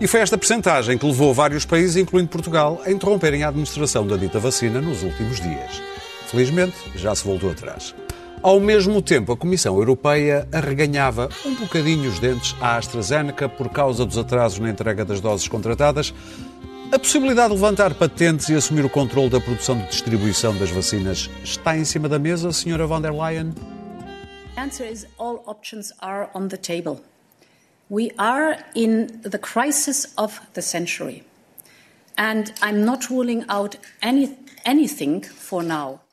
E 0.00 0.06
foi 0.06 0.20
esta 0.20 0.38
percentagem 0.38 0.96
que 0.96 1.04
levou 1.04 1.34
vários 1.34 1.66
países, 1.66 1.96
incluindo 1.96 2.30
Portugal, 2.30 2.80
a 2.82 2.90
interromperem 2.90 3.42
a 3.42 3.48
administração 3.48 4.06
da 4.06 4.16
dita 4.16 4.38
vacina 4.38 4.80
nos 4.80 5.02
últimos 5.02 5.38
dias. 5.38 5.82
Felizmente, 6.28 6.76
já 6.96 7.14
se 7.14 7.26
voltou 7.26 7.50
atrás. 7.50 7.94
Ao 8.42 8.58
mesmo 8.58 9.02
tempo, 9.02 9.32
a 9.32 9.36
Comissão 9.36 9.76
Europeia 9.76 10.48
arreganhava 10.50 11.28
um 11.44 11.54
bocadinho 11.56 12.08
os 12.08 12.18
dentes 12.18 12.56
à 12.58 12.78
AstraZeneca 12.78 13.50
por 13.50 13.68
causa 13.68 14.06
dos 14.06 14.16
atrasos 14.16 14.60
na 14.60 14.70
entrega 14.70 15.04
das 15.04 15.20
doses 15.20 15.46
contratadas, 15.46 16.14
a 16.92 16.98
possibilidade 16.98 17.48
de 17.48 17.54
levantar 17.54 17.94
patentes 17.94 18.48
e 18.48 18.54
assumir 18.54 18.84
o 18.84 18.90
controle 18.90 19.28
da 19.28 19.40
produção 19.40 19.78
e 19.80 19.86
distribuição 19.88 20.56
das 20.56 20.70
vacinas 20.70 21.30
está 21.42 21.76
em 21.76 21.84
cima 21.84 22.08
da 22.08 22.18
mesa, 22.18 22.50
Sra. 22.50 22.86
von 22.86 23.00
der 23.00 23.12
Leyen? 23.12 23.52
The 24.54 24.60
answer 24.60 24.86
is 24.86 25.06
all 25.18 25.42
options 25.46 25.92
are 26.00 26.28
on 26.34 26.48
the 26.48 26.56
table. 26.56 27.00
We 27.90 28.12
are 28.18 28.58
in 28.74 29.06
the 29.22 29.38
crisis 29.38 30.12
of 30.16 30.40
the 30.54 30.62
century. 30.62 31.24
And 32.16 32.52
I'm 32.62 32.84
not 32.84 33.10
ruling 33.10 33.44
out 33.48 33.76
any, 34.00 34.36
anything 34.64 35.22
for 35.22 35.62
now. 35.64 36.03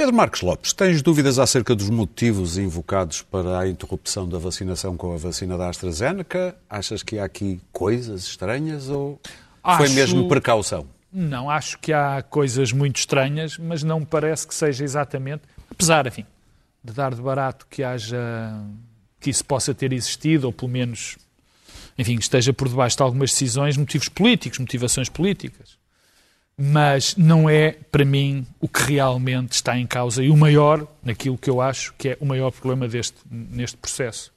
Pedro 0.00 0.14
Marcos 0.14 0.40
Lopes, 0.40 0.72
tens 0.72 1.02
dúvidas 1.02 1.38
acerca 1.38 1.74
dos 1.74 1.90
motivos 1.90 2.56
invocados 2.56 3.20
para 3.20 3.58
a 3.58 3.68
interrupção 3.68 4.26
da 4.26 4.38
vacinação 4.38 4.96
com 4.96 5.12
a 5.12 5.18
vacina 5.18 5.58
da 5.58 5.68
AstraZeneca? 5.68 6.56
Achas 6.70 7.02
que 7.02 7.18
há 7.18 7.26
aqui 7.26 7.60
coisas 7.70 8.22
estranhas 8.22 8.88
ou 8.88 9.20
acho... 9.62 9.76
foi 9.76 9.88
mesmo 9.90 10.26
precaução? 10.26 10.86
Não, 11.12 11.50
acho 11.50 11.78
que 11.78 11.92
há 11.92 12.22
coisas 12.22 12.72
muito 12.72 12.96
estranhas, 12.96 13.58
mas 13.58 13.82
não 13.82 14.02
parece 14.02 14.48
que 14.48 14.54
seja 14.54 14.82
exatamente, 14.82 15.42
apesar, 15.70 16.06
enfim, 16.06 16.24
de 16.82 16.94
dar 16.94 17.14
de 17.14 17.20
barato 17.20 17.66
que 17.68 17.82
haja 17.82 18.18
que 19.20 19.28
isso 19.28 19.44
possa 19.44 19.74
ter 19.74 19.92
existido, 19.92 20.46
ou 20.46 20.52
pelo 20.54 20.70
menos, 20.70 21.18
enfim, 21.98 22.14
esteja 22.14 22.54
por 22.54 22.70
debaixo 22.70 22.96
de 22.96 23.02
algumas 23.02 23.32
decisões, 23.32 23.76
motivos 23.76 24.08
políticos, 24.08 24.60
motivações 24.60 25.10
políticas 25.10 25.78
mas 26.62 27.16
não 27.16 27.48
é, 27.48 27.74
para 27.90 28.04
mim, 28.04 28.46
o 28.60 28.68
que 28.68 28.82
realmente 28.82 29.52
está 29.52 29.78
em 29.78 29.86
causa 29.86 30.22
e 30.22 30.28
o 30.28 30.36
maior, 30.36 30.86
naquilo 31.02 31.38
que 31.38 31.48
eu 31.48 31.58
acho 31.58 31.94
que 31.96 32.10
é 32.10 32.18
o 32.20 32.26
maior 32.26 32.50
problema 32.50 32.86
deste, 32.86 33.16
neste 33.30 33.78
processo. 33.78 34.30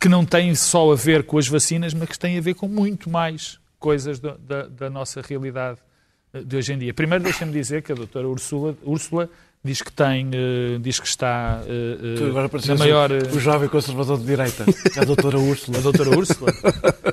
Que 0.00 0.08
não 0.08 0.24
tem 0.24 0.54
só 0.54 0.90
a 0.90 0.96
ver 0.96 1.24
com 1.24 1.36
as 1.36 1.46
vacinas, 1.46 1.92
mas 1.92 2.08
que 2.08 2.18
tem 2.18 2.38
a 2.38 2.40
ver 2.40 2.54
com 2.54 2.66
muito 2.66 3.10
mais 3.10 3.58
coisas 3.78 4.18
da, 4.18 4.34
da, 4.38 4.62
da 4.66 4.88
nossa 4.88 5.20
realidade 5.20 5.78
eh, 6.32 6.40
de 6.40 6.56
hoje 6.56 6.72
em 6.72 6.78
dia. 6.78 6.94
Primeiro, 6.94 7.22
deixa-me 7.22 7.52
dizer 7.52 7.82
que 7.82 7.92
a 7.92 7.94
doutora 7.94 8.26
Úrsula, 8.26 8.74
Úrsula 8.82 9.28
diz 9.62 9.82
que 9.82 9.92
tem, 9.92 10.28
uh, 10.28 10.78
diz 10.80 10.98
que 10.98 11.06
está 11.06 11.60
uh, 11.62 12.16
tu 12.16 12.24
agora 12.28 12.50
na 12.66 12.74
maior... 12.76 13.12
O, 13.12 13.36
o 13.36 13.38
jovem 13.38 13.68
conservador 13.68 14.18
de 14.18 14.24
direita, 14.24 14.64
a 14.96 15.04
doutora 15.04 15.38
Úrsula. 15.38 15.78
A 15.78 15.80
doutora 15.82 16.16
Úrsula? 16.16 16.50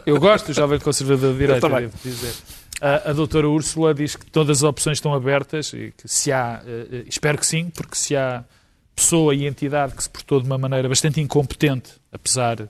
Eu 0.05 0.17
gosto 0.17 0.47
do 0.47 0.53
jovem 0.53 0.79
conservador 0.79 1.33
de 1.33 1.39
direita, 1.39 1.67
devo 1.67 1.97
dizer. 2.01 2.33
A, 2.81 3.09
a 3.09 3.13
doutora 3.13 3.47
Úrsula 3.47 3.93
diz 3.93 4.15
que 4.15 4.25
todas 4.25 4.57
as 4.57 4.63
opções 4.63 4.97
estão 4.97 5.13
abertas 5.13 5.73
e 5.73 5.93
que 5.95 6.07
se 6.07 6.31
há, 6.31 6.61
uh, 6.63 7.07
espero 7.07 7.37
que 7.37 7.45
sim, 7.45 7.69
porque 7.69 7.95
se 7.95 8.15
há 8.15 8.43
pessoa 8.95 9.33
e 9.33 9.45
entidade 9.45 9.95
que 9.95 10.03
se 10.03 10.09
portou 10.09 10.41
de 10.41 10.45
uma 10.45 10.57
maneira 10.57 10.87
bastante 10.87 11.21
incompetente, 11.21 11.91
apesar 12.11 12.67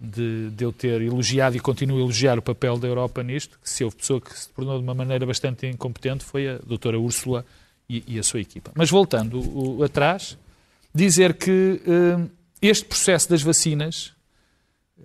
de, 0.00 0.50
de 0.50 0.64
eu 0.64 0.72
ter 0.72 1.02
elogiado 1.02 1.56
e 1.56 1.60
continuo 1.60 1.98
a 1.98 2.00
elogiar 2.00 2.38
o 2.38 2.42
papel 2.42 2.78
da 2.78 2.86
Europa 2.86 3.22
nisto, 3.22 3.58
que 3.62 3.68
se 3.68 3.82
houve 3.84 3.96
pessoa 3.96 4.20
que 4.20 4.38
se 4.38 4.48
tornou 4.50 4.78
de 4.78 4.84
uma 4.84 4.94
maneira 4.94 5.26
bastante 5.26 5.66
incompetente 5.66 6.24
foi 6.24 6.48
a 6.48 6.58
doutora 6.58 6.98
Úrsula 6.98 7.44
e, 7.88 8.04
e 8.06 8.18
a 8.18 8.22
sua 8.22 8.40
equipa. 8.40 8.70
Mas 8.74 8.90
voltando 8.90 9.40
o, 9.40 9.82
atrás, 9.82 10.38
dizer 10.94 11.34
que 11.34 11.80
uh, 11.86 12.30
este 12.62 12.84
processo 12.84 13.28
das 13.28 13.42
vacinas 13.42 14.12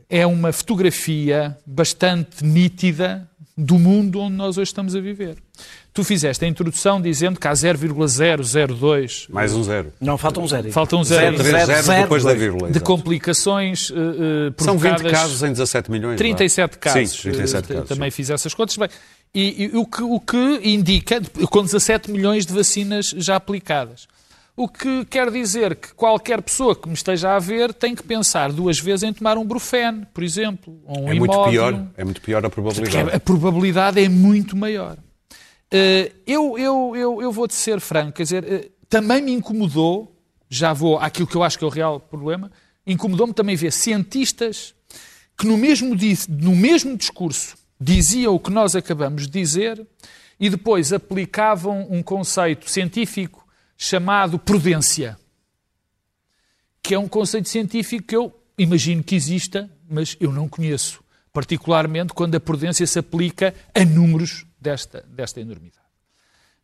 é 0.09 0.25
uma 0.25 0.51
fotografia 0.51 1.57
bastante 1.65 2.43
nítida 2.43 3.29
do 3.55 3.77
mundo 3.77 4.19
onde 4.19 4.35
nós 4.35 4.57
hoje 4.57 4.69
estamos 4.69 4.95
a 4.95 4.99
viver. 4.99 5.37
Tu 5.93 6.03
fizeste 6.03 6.43
a 6.43 6.47
introdução 6.47 6.99
dizendo 6.99 7.39
que 7.39 7.47
há 7.47 7.53
0,002... 7.53 9.27
Mais 9.29 9.53
um 9.53 9.63
zero. 9.63 9.93
Não, 10.01 10.17
falta 10.17 10.39
um 10.39 10.47
zero. 10.47 10.71
Falta 10.71 10.95
um 10.95 11.03
zero. 11.03 11.37
zero, 11.37 11.65
zero, 11.65 11.83
zero 11.83 12.01
depois 12.01 12.23
da 12.23 12.33
vírgula. 12.33 12.71
De 12.71 12.79
complicações 12.79 13.91
uh, 13.91 13.93
uh, 13.93 14.63
São 14.63 14.77
20 14.77 15.03
casos 15.03 15.43
em 15.43 15.49
17 15.51 15.91
milhões. 15.91 16.17
37 16.17 16.77
casos. 16.79 17.11
Sim, 17.11 17.31
37 17.31 17.67
casos. 17.67 17.89
Também 17.89 18.09
sim. 18.09 18.15
fiz 18.15 18.29
essas 18.31 18.53
contas. 18.55 18.75
Bem, 18.75 18.89
e, 19.35 19.65
e 19.65 19.77
o, 19.77 19.85
que, 19.85 20.01
o 20.01 20.19
que 20.19 20.59
indica, 20.63 21.21
com 21.49 21.63
17 21.63 22.11
milhões 22.11 22.45
de 22.45 22.53
vacinas 22.53 23.13
já 23.17 23.35
aplicadas. 23.35 24.07
O 24.55 24.67
que 24.67 25.03
quer 25.05 25.31
dizer 25.31 25.75
que 25.75 25.93
qualquer 25.95 26.39
pessoa 26.41 26.75
que 26.75 26.87
me 26.87 26.93
esteja 26.93 27.35
a 27.35 27.39
ver 27.39 27.73
tem 27.73 27.95
que 27.95 28.03
pensar 28.03 28.51
duas 28.51 28.79
vezes 28.79 29.01
em 29.01 29.11
tomar 29.11 29.35
um 29.35 29.45
brufeno, 29.45 30.05
por 30.13 30.23
exemplo, 30.23 30.79
ou 30.85 31.05
um 31.05 31.09
é 31.09 31.13
muito 31.15 31.43
pior, 31.45 31.87
É 31.97 32.03
muito 32.03 32.21
pior 32.21 32.45
a 32.45 32.49
probabilidade. 32.51 33.15
a 33.15 33.19
probabilidade 33.19 34.03
é 34.03 34.07
muito 34.07 34.55
maior. 34.55 34.97
Eh, 35.71 36.11
eu, 36.27 36.55
eu, 36.59 36.93
eu, 36.95 37.21
eu 37.21 37.31
vou-te 37.31 37.55
ser 37.55 37.79
franco, 37.79 38.11
quer 38.13 38.23
dizer, 38.23 38.43
eh, 38.47 38.69
também 38.87 39.23
me 39.23 39.31
incomodou, 39.31 40.15
já 40.47 40.71
vou 40.71 40.99
àquilo 40.99 41.25
que 41.25 41.35
eu 41.35 41.41
acho 41.41 41.57
que 41.57 41.63
é 41.63 41.67
o 41.67 41.71
real 41.71 41.99
problema, 41.99 42.51
incomodou-me 42.85 43.33
também 43.33 43.55
ver 43.55 43.71
cientistas 43.71 44.75
que 45.35 45.47
no 45.47 45.57
mesmo, 45.57 45.95
no 46.29 46.55
mesmo 46.55 46.95
discurso 46.95 47.55
diziam 47.81 48.35
o 48.35 48.39
que 48.39 48.51
nós 48.51 48.75
acabamos 48.75 49.23
de 49.23 49.31
dizer 49.31 49.83
e 50.39 50.47
depois 50.47 50.93
aplicavam 50.93 51.87
um 51.89 52.03
conceito 52.03 52.69
científico 52.69 53.42
chamado 53.77 54.39
prudência, 54.39 55.17
que 56.81 56.93
é 56.93 56.99
um 56.99 57.07
conceito 57.07 57.49
científico 57.49 58.07
que 58.07 58.15
eu 58.15 58.33
imagino 58.57 59.03
que 59.03 59.15
exista, 59.15 59.69
mas 59.89 60.15
eu 60.19 60.31
não 60.31 60.47
conheço, 60.47 61.03
particularmente 61.31 62.13
quando 62.13 62.35
a 62.35 62.39
prudência 62.39 62.85
se 62.85 62.99
aplica 62.99 63.53
a 63.73 63.83
números 63.85 64.45
desta, 64.59 65.03
desta 65.07 65.39
enormidade. 65.39 65.83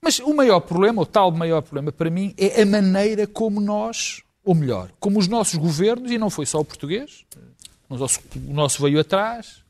Mas 0.02 0.19
o 0.19 0.34
maior 0.34 0.62
problema, 0.62 1.02
o 1.02 1.06
tal 1.06 1.31
maior 1.31 1.62
problema 1.62 1.92
para 1.92 2.09
mim, 2.09 2.34
é 2.38 2.62
a 2.62 2.66
maneira 2.66 3.28
como 3.28 3.59
nós, 3.59 4.22
ou 4.44 4.56
melhor, 4.56 4.92
como 5.00 5.19
os 5.19 5.28
nossos 5.28 5.56
governos, 5.56 6.12
e 6.12 6.18
não 6.18 6.30
foi 6.30 6.46
só 6.46 6.59
o 6.59 6.66
português, 6.66 7.25
o 7.90 7.98
nosso, 7.98 8.19
o 8.48 8.53
nosso 8.53 8.81
veio 8.81 9.00
atrás. 9.00 9.64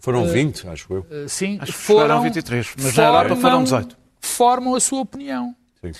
Foram 0.00 0.26
20, 0.26 0.60
uh, 0.64 0.70
acho 0.70 0.92
eu. 0.92 1.00
Uh, 1.00 1.28
sim, 1.28 1.58
acho 1.60 1.72
foram 1.72 2.22
23, 2.22 2.74
mas 2.80 2.94
já 2.94 3.06
Europa 3.06 3.36
foram 3.36 3.62
18. 3.62 3.96
Formam 4.20 4.74
a 4.74 4.80
sua 4.80 5.00
opinião. 5.00 5.54
Sim 5.80 5.92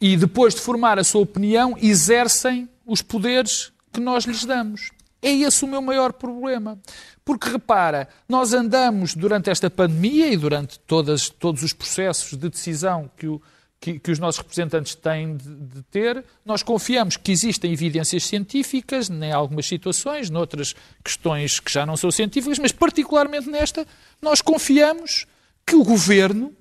e 0.00 0.16
depois 0.16 0.54
de 0.54 0.60
formar 0.60 0.98
a 0.98 1.04
sua 1.04 1.22
opinião, 1.22 1.76
exercem 1.80 2.68
os 2.86 3.00
poderes 3.00 3.72
que 3.92 4.00
nós 4.00 4.24
lhes 4.24 4.44
damos. 4.44 4.90
É 5.22 5.32
esse 5.32 5.64
o 5.64 5.68
meu 5.68 5.80
maior 5.80 6.12
problema. 6.12 6.78
Porque 7.24 7.48
repara, 7.48 8.08
nós 8.28 8.52
andamos 8.52 9.14
durante 9.14 9.48
esta 9.48 9.70
pandemia 9.70 10.28
e 10.28 10.36
durante 10.36 10.78
todas, 10.80 11.30
todos 11.30 11.62
os 11.62 11.72
processos 11.72 12.36
de 12.36 12.50
decisão 12.50 13.10
que, 13.16 13.26
o, 13.26 13.40
que, 13.80 13.98
que 13.98 14.10
os 14.10 14.18
nossos 14.18 14.42
representantes 14.42 14.94
têm 14.94 15.34
de, 15.34 15.48
de, 15.48 15.82
ter, 15.84 16.22
nós 16.44 16.62
confiamos 16.62 17.16
que 17.16 17.32
existem 17.32 17.72
evidências 17.72 18.24
científicas, 18.26 19.08
em 19.08 19.32
algumas 19.32 19.66
situações, 19.66 20.28
noutras 20.28 20.74
questões 21.02 21.58
que 21.58 21.72
já 21.72 21.86
não 21.86 21.96
são 21.96 22.10
científicas, 22.10 22.58
mas 22.58 22.72
particularmente 22.72 23.48
nesta, 23.48 23.86
nós 24.20 24.42
confiamos 24.42 25.26
que 25.66 25.74
o 25.74 25.82
governo, 25.82 26.52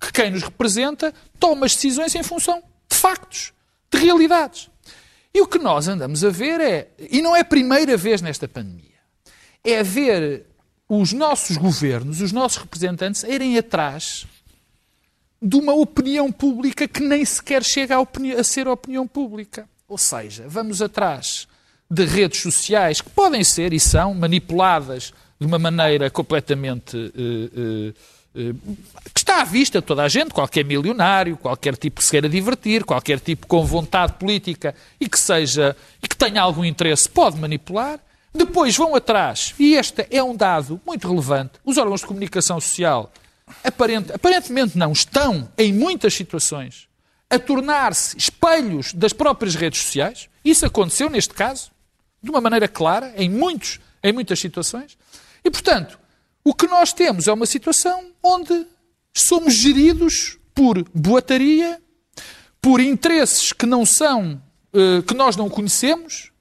que 0.00 0.12
quem 0.12 0.32
nos 0.32 0.42
representa, 0.42 1.14
toma 1.38 1.66
as 1.66 1.74
decisões 1.74 2.12
em 2.16 2.24
função 2.24 2.60
factos, 3.08 3.52
de 3.90 3.98
realidades. 3.98 4.68
E 5.32 5.40
o 5.40 5.46
que 5.46 5.58
nós 5.58 5.88
andamos 5.88 6.22
a 6.24 6.30
ver 6.30 6.60
é, 6.60 6.88
e 6.98 7.22
não 7.22 7.34
é 7.34 7.40
a 7.40 7.44
primeira 7.44 7.96
vez 7.96 8.20
nesta 8.20 8.46
pandemia, 8.46 8.98
é 9.64 9.82
ver 9.82 10.46
os 10.88 11.12
nossos 11.12 11.56
governos, 11.56 12.20
os 12.20 12.32
nossos 12.32 12.58
representantes, 12.58 13.22
irem 13.22 13.56
atrás 13.56 14.26
de 15.40 15.56
uma 15.56 15.72
opinião 15.72 16.30
pública 16.32 16.88
que 16.88 17.00
nem 17.00 17.24
sequer 17.24 17.62
chega 17.62 17.96
a, 17.96 18.06
a, 18.38 18.44
ser 18.44 18.68
opinião 18.68 19.06
pública. 19.06 19.68
Ou 19.86 19.96
seja, 19.96 20.44
vamos 20.46 20.82
atrás 20.82 21.46
de 21.90 22.04
redes 22.04 22.42
sociais 22.42 23.00
que 23.00 23.08
podem 23.10 23.42
ser 23.42 23.72
e 23.72 23.80
são 23.80 24.12
manipuladas 24.14 25.14
de 25.40 25.46
uma 25.46 25.58
maneira 25.58 26.10
completamente 26.10 26.96
uh, 26.96 27.90
uh, 27.90 27.94
que 28.34 29.18
está 29.18 29.40
à 29.42 29.44
vista 29.44 29.80
de 29.80 29.86
toda 29.86 30.02
a 30.02 30.08
gente, 30.08 30.32
qualquer 30.32 30.64
milionário, 30.64 31.36
qualquer 31.36 31.76
tipo 31.76 32.00
que 32.00 32.04
se 32.04 32.10
queira 32.10 32.28
divertir, 32.28 32.84
qualquer 32.84 33.18
tipo 33.18 33.46
com 33.46 33.64
vontade 33.64 34.12
política 34.14 34.74
e 35.00 35.08
que 35.08 35.18
seja 35.18 35.76
e 36.02 36.06
que 36.06 36.16
tenha 36.16 36.42
algum 36.42 36.64
interesse 36.64 37.08
pode 37.08 37.36
manipular. 37.38 37.98
Depois 38.32 38.76
vão 38.76 38.94
atrás, 38.94 39.54
e 39.58 39.74
este 39.74 40.06
é 40.10 40.22
um 40.22 40.36
dado 40.36 40.80
muito 40.86 41.08
relevante, 41.08 41.52
os 41.64 41.78
órgãos 41.78 42.02
de 42.02 42.06
comunicação 42.06 42.60
social 42.60 43.10
aparente, 43.64 44.12
aparentemente 44.12 44.76
não, 44.76 44.92
estão 44.92 45.48
em 45.56 45.72
muitas 45.72 46.14
situações 46.14 46.86
a 47.30 47.38
tornar-se 47.38 48.16
espelhos 48.16 48.92
das 48.92 49.12
próprias 49.12 49.54
redes 49.54 49.82
sociais. 49.82 50.28
Isso 50.44 50.64
aconteceu 50.64 51.10
neste 51.10 51.34
caso, 51.34 51.70
de 52.22 52.30
uma 52.30 52.40
maneira 52.40 52.66
clara, 52.66 53.12
em, 53.16 53.28
muitos, 53.28 53.80
em 54.02 54.12
muitas 54.12 54.38
situações. 54.38 54.96
E, 55.44 55.50
portanto, 55.50 55.98
o 56.48 56.54
que 56.54 56.66
nós 56.66 56.94
temos 56.94 57.28
é 57.28 57.32
uma 57.32 57.44
situação 57.44 58.10
onde 58.22 58.66
somos 59.12 59.52
geridos 59.54 60.38
por 60.54 60.82
boataria, 60.94 61.78
por 62.58 62.80
interesses 62.80 63.52
que 63.52 63.66
não 63.66 63.84
são, 63.84 64.40
eh, 64.72 65.02
que 65.06 65.12
nós 65.12 65.36
não 65.36 65.50
conhecemos, 65.50 66.32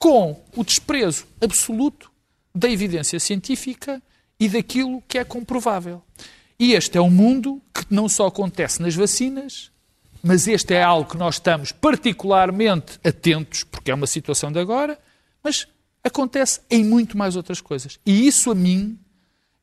com 0.00 0.42
o 0.56 0.64
desprezo 0.64 1.26
absoluto 1.38 2.10
da 2.54 2.66
evidência 2.70 3.20
científica 3.20 4.02
e 4.40 4.48
daquilo 4.48 5.02
que 5.06 5.18
é 5.18 5.24
comprovável. 5.24 6.02
E 6.58 6.72
este 6.72 6.96
é 6.96 7.00
um 7.02 7.10
mundo 7.10 7.60
que 7.74 7.84
não 7.90 8.08
só 8.08 8.28
acontece 8.28 8.80
nas 8.80 8.94
vacinas, 8.94 9.70
mas 10.22 10.48
este 10.48 10.72
é 10.72 10.82
algo 10.82 11.10
que 11.10 11.18
nós 11.18 11.34
estamos 11.34 11.72
particularmente 11.72 12.98
atentos, 13.04 13.64
porque 13.64 13.90
é 13.90 13.94
uma 13.94 14.06
situação 14.06 14.50
de 14.50 14.58
agora, 14.58 14.98
mas 15.44 15.68
acontece 16.02 16.60
em 16.70 16.82
muito 16.82 17.18
mais 17.18 17.36
outras 17.36 17.60
coisas. 17.60 18.00
E 18.06 18.26
isso 18.26 18.50
a 18.50 18.54
mim 18.54 18.98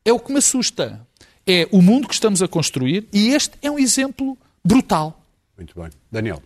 é 0.03 0.13
o 0.13 0.19
que 0.19 0.31
me 0.31 0.39
assusta. 0.39 1.05
É 1.45 1.67
o 1.71 1.81
mundo 1.81 2.07
que 2.07 2.13
estamos 2.13 2.41
a 2.41 2.47
construir 2.47 3.07
e 3.11 3.29
este 3.29 3.57
é 3.61 3.71
um 3.71 3.79
exemplo 3.79 4.37
brutal. 4.63 5.19
Muito 5.57 5.79
bem. 5.79 5.89
Daniel. 6.11 6.41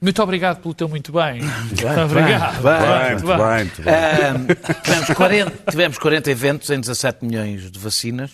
Muito 0.00 0.22
obrigado 0.22 0.60
pelo 0.60 0.74
teu 0.74 0.88
muito 0.88 1.12
bem. 1.12 1.40
Muito 1.64 1.86
obrigado. 2.04 2.54
Muito 2.54 3.26
bem, 3.26 3.64
muito 3.64 3.82
bem. 3.82 4.44
Uh, 4.44 4.82
tivemos, 4.82 5.10
40, 5.16 5.70
tivemos 5.70 5.98
40 5.98 6.30
eventos 6.30 6.70
em 6.70 6.78
17 6.78 7.24
milhões 7.24 7.70
de 7.70 7.78
vacinas. 7.78 8.32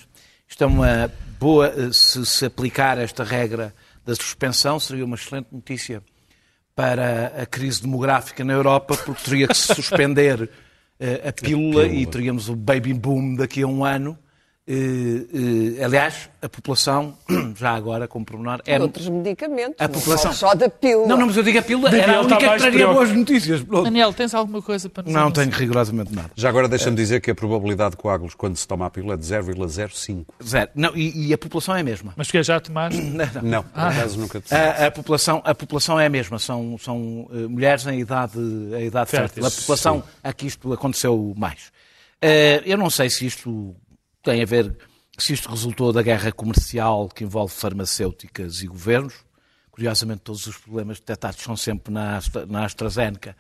Isto 0.49 0.65
é 0.65 0.67
uma 0.67 1.13
boa, 1.39 1.69
eh, 1.69 1.91
se 1.93 2.27
se 2.27 2.45
aplicar 2.45 2.99
esta 2.99 3.23
regra 3.23 3.73
da 4.05 4.17
suspensão, 4.17 4.81
seria 4.81 5.05
uma 5.05 5.15
excelente 5.15 5.47
notícia 5.53 6.03
para 6.75 7.27
a 7.41 7.47
crise 7.47 7.83
demográfica 7.83 8.43
na 8.43 8.53
Europa, 8.53 8.97
porque 8.97 9.23
teria 9.23 9.47
que 9.47 9.57
se 9.57 9.73
suspender 9.73 10.43
uh, 10.43 11.29
a, 11.29 11.33
pílula 11.33 11.83
a 11.85 11.87
pílula 11.87 11.87
e 11.87 12.05
teríamos 12.05 12.49
o 12.49 12.57
baby 12.57 12.93
boom 12.93 13.37
daqui 13.37 13.63
a 13.63 13.67
um 13.69 13.85
ano. 13.85 14.19
Uh, 14.71 15.81
uh, 15.81 15.85
aliás, 15.85 16.31
a 16.41 16.49
população, 16.49 17.19
já 17.59 17.73
agora, 17.73 18.07
como 18.07 18.25
pormenor... 18.25 18.61
É, 18.65 18.79
outros 18.81 19.09
medicamentos, 19.09 19.75
a 19.81 19.89
população... 19.89 20.33
só 20.33 20.55
da 20.55 20.71
pílula. 20.71 21.09
Não, 21.09 21.17
não, 21.17 21.27
mas 21.27 21.37
eu 21.37 21.43
digo 21.43 21.59
a 21.59 21.63
pílula, 21.63 21.91
Daniel 21.91 22.09
era 22.09 22.19
a 22.19 22.21
única 22.21 22.37
que 22.39 22.59
traria 22.59 22.87
boas 22.87 23.11
notícias. 23.11 23.65
Daniel, 23.65 24.13
tens 24.13 24.33
alguma 24.33 24.63
coisa 24.63 24.89
para 24.89 25.03
nos 25.03 25.13
Não 25.13 25.23
anunciar? 25.23 25.47
tenho 25.47 25.59
rigorosamente 25.59 26.15
nada. 26.15 26.31
Já 26.37 26.49
agora 26.49 26.69
deixa-me 26.69 26.95
dizer 26.95 27.21
que 27.21 27.33
a 27.33 27.35
probabilidade 27.35 27.93
de 27.93 27.97
coágulos 27.97 28.35
quando 28.35 28.57
se 28.57 28.69
toma 28.69 28.87
a 28.87 28.91
pílula 28.91 29.15
é 29.15 29.17
de 29.17 29.25
0,05. 29.25 30.27
Zero. 30.41 30.71
Não, 30.73 30.97
e, 30.97 31.27
e, 31.29 31.35
a 31.35 31.39
população 31.39 31.75
é 31.75 31.81
a 31.81 31.85
mesma. 31.85 32.13
Mas 32.17 32.31
que 32.31 32.41
já 32.41 32.61
tomaste? 32.61 33.01
Não, 33.01 33.27
não. 33.43 33.43
não 33.43 33.63
por 33.65 33.71
ah. 33.75 33.89
acaso 33.89 34.21
nunca 34.21 34.41
a, 34.53 34.87
a, 34.87 34.91
população, 34.93 35.43
a 35.45 35.53
população 35.53 35.99
é 35.99 36.07
a 36.07 36.11
mesma, 36.11 36.39
são, 36.39 36.79
são 36.79 37.23
uh, 37.23 37.51
mulheres 37.51 37.85
em 37.89 37.99
idade, 37.99 38.39
em 38.39 38.87
idade 38.87 39.11
fértil. 39.11 39.45
A 39.45 39.51
população 39.51 39.97
Sim. 39.97 40.09
a 40.23 40.33
que 40.33 40.47
isto 40.47 40.73
aconteceu 40.73 41.35
mais. 41.37 41.73
Uh, 42.23 42.63
eu 42.65 42.79
não 42.79 42.89
sei 42.89 43.11
se 43.11 43.27
isto 43.27 43.75
tem 44.23 44.43
a 44.43 44.47
ver 44.47 44.77
se 45.19 45.33
isto 45.33 45.51
resultou 45.51 45.93
da 45.93 46.03
guerra 46.03 46.33
comercial 46.33 47.09
que 47.09 47.25
envolve 47.25 47.53
farmacêuticas 47.53 48.63
e 48.63 48.67
governos. 48.67 49.15
Curiosamente, 49.71 50.23
todos 50.23 50.47
os 50.47 50.57
problemas 50.57 50.99
detectados 50.99 51.41
são 51.41 51.57
sempre 51.57 51.93
na, 51.93 52.21
na 52.49 52.65
AstraZeneca 52.65 53.37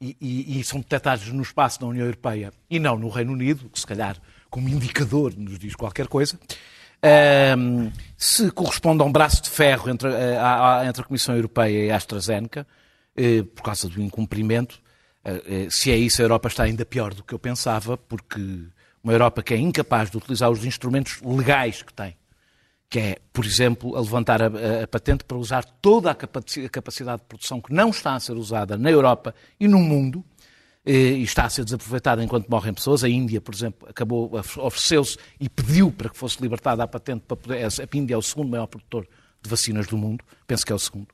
e, 0.00 0.16
e, 0.20 0.60
e, 0.60 0.64
são 0.64 0.80
detectados 0.80 1.28
no 1.28 1.42
espaço 1.42 1.80
da 1.80 1.86
União 1.86 2.04
Europeia 2.04 2.52
e 2.68 2.78
não 2.78 2.98
no 2.98 3.08
Reino 3.08 3.32
Unido, 3.32 3.68
que 3.68 3.78
se 3.78 3.86
calhar 3.86 4.16
como 4.48 4.68
indicador 4.68 5.34
nos 5.36 5.58
diz 5.58 5.74
qualquer 5.74 6.08
coisa. 6.08 6.38
Um, 7.56 7.90
se 8.16 8.50
corresponde 8.50 9.02
a 9.02 9.06
um 9.06 9.12
braço 9.12 9.42
de 9.42 9.48
ferro 9.48 9.88
entre 9.88 10.08
a, 10.08 10.80
a, 10.80 10.86
entre 10.86 11.02
a 11.02 11.04
Comissão 11.04 11.34
Europeia 11.34 11.86
e 11.86 11.90
a 11.90 11.96
AstraZeneca, 11.96 12.66
eh, 13.16 13.42
por 13.42 13.62
causa 13.62 13.88
do 13.88 14.02
incumprimento, 14.02 14.82
eh, 15.24 15.42
eh, 15.46 15.66
se 15.70 15.90
é 15.90 15.96
isso, 15.96 16.20
a 16.20 16.24
Europa 16.24 16.48
está 16.48 16.64
ainda 16.64 16.84
pior 16.84 17.14
do 17.14 17.24
que 17.24 17.32
eu 17.32 17.38
pensava, 17.38 17.96
porque 17.96 18.40
uma 19.02 19.12
Europa 19.12 19.42
que 19.42 19.54
é 19.54 19.56
incapaz 19.56 20.10
de 20.10 20.16
utilizar 20.16 20.50
os 20.50 20.64
instrumentos 20.64 21.20
legais 21.22 21.82
que 21.82 21.92
tem, 21.92 22.16
que 22.88 22.98
é, 22.98 23.18
por 23.32 23.44
exemplo, 23.44 23.96
a 23.96 24.00
levantar 24.00 24.42
a, 24.42 24.46
a, 24.46 24.84
a 24.84 24.88
patente 24.88 25.24
para 25.24 25.36
usar 25.36 25.64
toda 25.64 26.10
a 26.10 26.14
capacidade 26.14 27.22
de 27.22 27.28
produção 27.28 27.60
que 27.60 27.72
não 27.72 27.90
está 27.90 28.14
a 28.14 28.20
ser 28.20 28.32
usada 28.32 28.76
na 28.76 28.90
Europa 28.90 29.34
e 29.58 29.66
no 29.66 29.78
mundo, 29.78 30.24
eh, 30.84 30.92
e 30.92 31.22
está 31.22 31.44
a 31.44 31.50
ser 31.50 31.64
desaproveitada 31.64 32.24
enquanto 32.24 32.48
morrem 32.48 32.72
pessoas. 32.72 33.04
A 33.04 33.08
Índia, 33.08 33.40
por 33.40 33.54
exemplo, 33.54 33.88
acabou, 33.88 34.30
ofereceu-se 34.34 35.18
e 35.38 35.48
pediu 35.48 35.92
para 35.92 36.08
que 36.08 36.16
fosse 36.16 36.40
libertada 36.40 36.82
a 36.82 36.88
patente 36.88 37.24
para 37.26 37.36
poder. 37.36 37.64
A 37.64 37.96
Índia 37.96 38.14
é 38.14 38.18
o 38.18 38.22
segundo 38.22 38.48
maior 38.50 38.66
produtor 38.66 39.06
de 39.42 39.48
vacinas 39.48 39.86
do 39.86 39.96
mundo, 39.96 40.24
penso 40.46 40.64
que 40.64 40.72
é 40.72 40.74
o 40.74 40.78
segundo. 40.78 41.08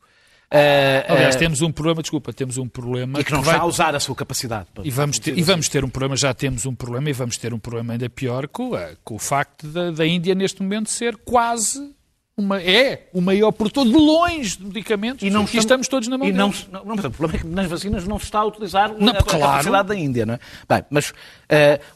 Uh, 0.52 1.12
Aliás, 1.12 1.34
uh, 1.34 1.38
temos 1.38 1.60
um 1.60 1.72
problema, 1.72 2.00
desculpa, 2.02 2.32
temos 2.32 2.56
um 2.56 2.68
problema. 2.68 3.20
E 3.20 3.24
que 3.24 3.32
não 3.32 3.40
que 3.40 3.46
vai... 3.46 3.54
está 3.56 3.64
a 3.64 3.66
usar 3.66 3.94
a 3.96 4.00
sua 4.00 4.14
capacidade. 4.14 4.68
E 4.84 4.90
vamos, 4.90 5.18
ter, 5.18 5.36
e 5.36 5.42
vamos 5.42 5.68
ter 5.68 5.84
um 5.84 5.88
problema, 5.88 6.16
já 6.16 6.32
temos 6.32 6.64
um 6.66 6.74
problema, 6.74 7.10
e 7.10 7.12
vamos 7.12 7.36
ter 7.36 7.52
um 7.52 7.58
problema 7.58 7.94
ainda 7.94 8.08
pior 8.08 8.46
com, 8.46 8.70
com 9.02 9.16
o 9.16 9.18
facto 9.18 9.66
da, 9.66 9.90
da 9.90 10.06
Índia 10.06 10.34
neste 10.34 10.62
momento 10.62 10.88
ser 10.88 11.16
quase 11.16 11.96
uma, 12.36 12.62
é 12.62 13.08
o 13.12 13.20
maior 13.20 13.50
produtor 13.50 13.86
de 13.86 13.92
longe 13.92 14.58
de 14.58 14.64
medicamentos 14.66 15.22
e, 15.22 15.30
não 15.30 15.44
estamos, 15.44 15.64
estamos 15.64 15.88
todos 15.88 16.06
na 16.06 16.18
mão 16.18 16.28
e 16.28 16.32
não, 16.32 16.52
não, 16.70 16.84
não, 16.84 16.94
O 16.94 17.10
problema 17.10 17.34
é 17.34 17.38
que 17.38 17.46
nas 17.46 17.66
vacinas 17.66 18.06
não 18.06 18.18
se 18.18 18.26
está 18.26 18.40
a 18.40 18.44
utilizar 18.44 18.92
não, 18.92 19.12
a, 19.12 19.22
claro. 19.22 19.44
a 19.44 19.48
capacidade 19.48 19.88
da 19.88 19.96
Índia. 19.96 20.26
Não 20.26 20.34
é? 20.34 20.38
Bem, 20.68 20.84
mas, 20.90 21.10
uh, 21.10 21.14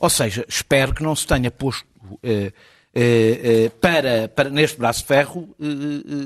ou 0.00 0.10
seja, 0.10 0.44
espero 0.48 0.94
que 0.94 1.02
não 1.02 1.14
se 1.14 1.26
tenha 1.26 1.50
posto 1.50 1.86
uh, 2.04 2.16
uh, 2.16 3.70
para, 3.80 4.28
para, 4.28 4.48
neste 4.48 4.78
braço 4.78 5.00
de 5.00 5.06
ferro, 5.06 5.54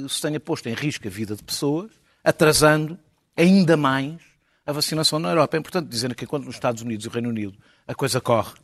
se 0.08 0.22
tenha 0.22 0.38
posto 0.38 0.68
em 0.68 0.74
risco 0.74 1.06
a 1.06 1.10
vida 1.10 1.34
de 1.34 1.42
pessoas 1.42 1.90
atrasando 2.24 2.98
ainda 3.36 3.76
mais 3.76 4.20
a 4.66 4.72
vacinação 4.72 5.18
na 5.18 5.28
Europa. 5.28 5.56
É 5.56 5.60
importante 5.60 5.88
dizer 5.88 6.14
que 6.14 6.24
enquanto 6.24 6.46
nos 6.46 6.54
Estados 6.54 6.82
Unidos 6.82 7.04
e 7.04 7.08
Reino 7.08 7.28
Unido 7.28 7.56
a 7.86 7.94
coisa 7.94 8.20
corre 8.20 8.54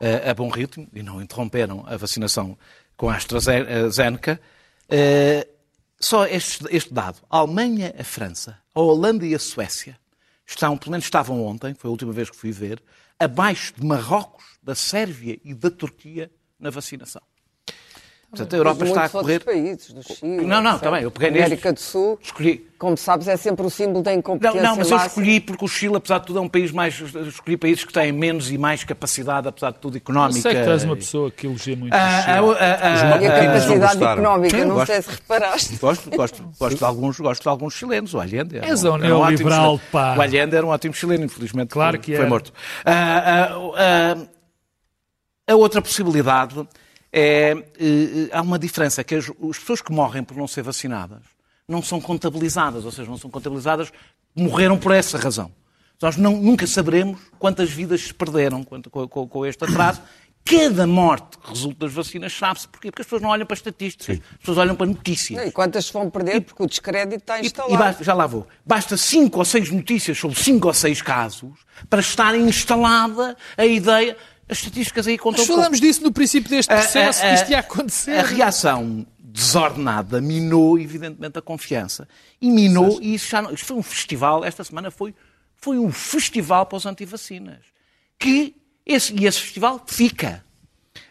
uh, 0.00 0.30
a 0.30 0.34
bom 0.34 0.48
ritmo 0.48 0.88
e 0.92 1.02
não 1.02 1.22
interromperam 1.22 1.84
a 1.86 1.96
vacinação 1.96 2.58
com 2.96 3.08
a 3.08 3.16
AstraZeneca, 3.16 4.40
uh, 4.90 5.56
só 6.00 6.26
este, 6.26 6.66
este, 6.70 6.92
dado. 6.92 7.18
A 7.30 7.38
Alemanha, 7.38 7.94
a 7.98 8.04
França, 8.04 8.58
a 8.74 8.80
Holanda 8.80 9.24
e 9.24 9.34
a 9.34 9.38
Suécia 9.38 9.98
estão, 10.46 10.76
pelo 10.76 10.92
menos 10.92 11.06
estavam 11.06 11.44
ontem, 11.44 11.74
foi 11.74 11.88
a 11.88 11.92
última 11.92 12.12
vez 12.12 12.28
que 12.28 12.36
fui 12.36 12.52
ver, 12.52 12.82
abaixo 13.18 13.72
de 13.74 13.84
Marrocos, 13.84 14.44
da 14.62 14.74
Sérvia 14.74 15.38
e 15.44 15.54
da 15.54 15.70
Turquia 15.70 16.30
na 16.58 16.70
vacinação. 16.70 17.22
Portanto, 18.30 18.54
a 18.54 18.56
Europa 18.56 18.84
está 18.84 19.04
a 19.04 19.08
correr. 19.08 19.40
países, 19.40 19.92
do 19.92 20.02
Chile, 20.02 20.44
não, 20.44 20.60
não, 20.60 20.78
também. 20.78 21.02
Eu 21.02 21.10
peguei 21.10 21.28
América 21.28 21.72
do 21.72 21.80
Sul. 21.80 22.18
Escolhi. 22.20 22.66
Como 22.76 22.96
sabes, 22.96 23.26
é 23.28 23.36
sempre 23.38 23.64
o 23.64 23.70
símbolo 23.70 24.02
da 24.02 24.12
incompetência. 24.12 24.60
Não, 24.60 24.70
não 24.70 24.76
mas 24.76 24.90
eu 24.90 24.98
escolhi 24.98 25.40
porque 25.40 25.64
o 25.64 25.68
Chile, 25.68 25.96
apesar 25.96 26.18
de 26.18 26.26
tudo, 26.26 26.40
é 26.40 26.42
um 26.42 26.48
país 26.48 26.70
mais. 26.72 27.00
Escolhi 27.00 27.56
países 27.56 27.84
que 27.84 27.92
têm 27.92 28.12
menos 28.12 28.50
e 28.50 28.58
mais 28.58 28.84
capacidade, 28.84 29.48
apesar 29.48 29.70
de 29.70 29.78
tudo, 29.78 29.96
económica. 29.96 30.38
Eu 30.38 30.42
sei 30.42 30.54
que 30.54 30.62
traz 30.62 30.84
uma 30.84 30.96
pessoa 30.96 31.30
que 31.30 31.46
elogia 31.46 31.76
muito 31.76 31.94
ah, 31.94 31.96
o 31.96 32.20
Chile. 32.20 32.58
Ah, 32.60 32.78
ah, 32.82 33.14
ah, 33.14 33.22
e 33.22 33.26
a 33.26 33.46
capacidade 33.46 34.04
económica, 34.04 34.64
não 34.64 34.74
gosto, 34.74 34.92
sei 34.92 35.02
se 35.02 35.10
reparaste. 35.10 35.76
Gosto, 35.76 36.10
gosto, 36.10 36.42
gosto, 36.58 36.76
de, 36.76 36.84
alguns, 36.84 37.18
gosto 37.18 37.42
de 37.42 37.48
alguns 37.48 37.74
chilenos. 37.74 38.12
O 38.12 38.20
Allende. 38.20 38.58
És 38.58 38.84
um, 38.84 38.94
um 38.94 38.98
neoliberal, 38.98 39.80
pá. 39.90 40.16
O 40.18 40.20
Allende 40.20 40.54
era 40.54 40.66
um 40.66 40.70
ótimo 40.70 40.92
chileno, 40.92 41.24
infelizmente. 41.24 41.68
Claro 41.68 41.98
que 41.98 42.12
foi, 42.12 42.16
foi 42.16 42.26
morto. 42.26 42.52
a 45.48 45.54
outra 45.54 45.80
possibilidade 45.80 46.66
é, 47.12 47.52
é, 47.52 48.36
há 48.36 48.42
uma 48.42 48.58
diferença, 48.58 49.02
que 49.02 49.14
as, 49.14 49.28
as 49.28 49.58
pessoas 49.58 49.80
que 49.80 49.92
morrem 49.92 50.22
por 50.22 50.36
não 50.36 50.46
ser 50.46 50.62
vacinadas 50.62 51.22
não 51.68 51.82
são 51.82 52.00
contabilizadas, 52.00 52.84
ou 52.84 52.92
seja, 52.92 53.10
não 53.10 53.18
são 53.18 53.30
contabilizadas, 53.30 53.92
morreram 54.34 54.78
por 54.78 54.92
essa 54.92 55.18
razão. 55.18 55.50
Nós 56.00 56.16
não, 56.16 56.36
nunca 56.36 56.66
saberemos 56.66 57.18
quantas 57.38 57.70
vidas 57.70 58.02
se 58.02 58.14
perderam 58.14 58.62
com, 58.62 58.82
com, 58.82 59.28
com 59.28 59.46
este 59.46 59.64
atraso. 59.64 60.00
Cada 60.44 60.86
morte 60.86 61.38
que 61.38 61.48
resulta 61.48 61.86
das 61.86 61.92
vacinas 61.92 62.32
sabe-se 62.32 62.68
porquê? 62.68 62.88
Porque 62.92 63.02
as 63.02 63.06
pessoas 63.06 63.22
não 63.22 63.30
olham 63.30 63.44
para 63.44 63.54
estatísticas, 63.56 64.14
Sim. 64.14 64.22
as 64.30 64.38
pessoas 64.38 64.58
olham 64.58 64.76
para 64.76 64.86
notícias. 64.86 65.44
E 65.44 65.50
quantas 65.50 65.86
se 65.86 65.92
vão 65.92 66.08
perder? 66.08 66.40
Porque 66.42 66.62
o 66.62 66.66
descrédito 66.68 67.16
está 67.16 67.40
instalado. 67.40 67.72
E, 67.72 67.74
e 67.74 67.78
basta, 67.78 68.04
já 68.04 68.14
lá 68.14 68.28
vou. 68.28 68.46
Basta 68.64 68.96
cinco 68.96 69.40
ou 69.40 69.44
seis 69.44 69.72
notícias 69.72 70.16
sobre 70.16 70.38
cinco 70.38 70.68
ou 70.68 70.74
seis 70.74 71.02
casos 71.02 71.50
para 71.90 71.98
estar 71.98 72.36
instalada 72.36 73.36
a 73.56 73.66
ideia 73.66 74.16
as 74.48 74.58
estatísticas 74.58 75.06
aí 75.06 75.18
contam. 75.18 75.44
Mas 75.44 75.48
falamos 75.48 75.80
disso 75.80 76.02
no 76.02 76.12
princípio 76.12 76.48
deste 76.48 76.68
processo, 76.68 77.22
a, 77.22 77.26
a, 77.26 77.28
que 77.28 77.34
isto 77.34 77.50
ia 77.50 77.58
acontecer. 77.58 78.18
A 78.18 78.22
reação 78.22 79.06
desordenada 79.18 80.20
minou, 80.20 80.78
evidentemente, 80.78 81.38
a 81.38 81.42
confiança. 81.42 82.08
E 82.40 82.50
minou, 82.50 82.98
e 83.02 83.14
isso, 83.14 83.28
já, 83.28 83.42
isto 83.52 83.66
foi 83.66 83.76
um 83.76 83.82
festival, 83.82 84.44
esta 84.44 84.64
semana 84.64 84.90
foi, 84.90 85.14
foi 85.54 85.78
um 85.78 85.92
festival 85.92 86.64
para 86.64 86.76
os 86.76 86.86
antivacinas. 86.86 87.58
Que 88.18 88.54
esse, 88.84 89.12
e 89.14 89.26
esse 89.26 89.40
festival 89.40 89.82
fica. 89.86 90.44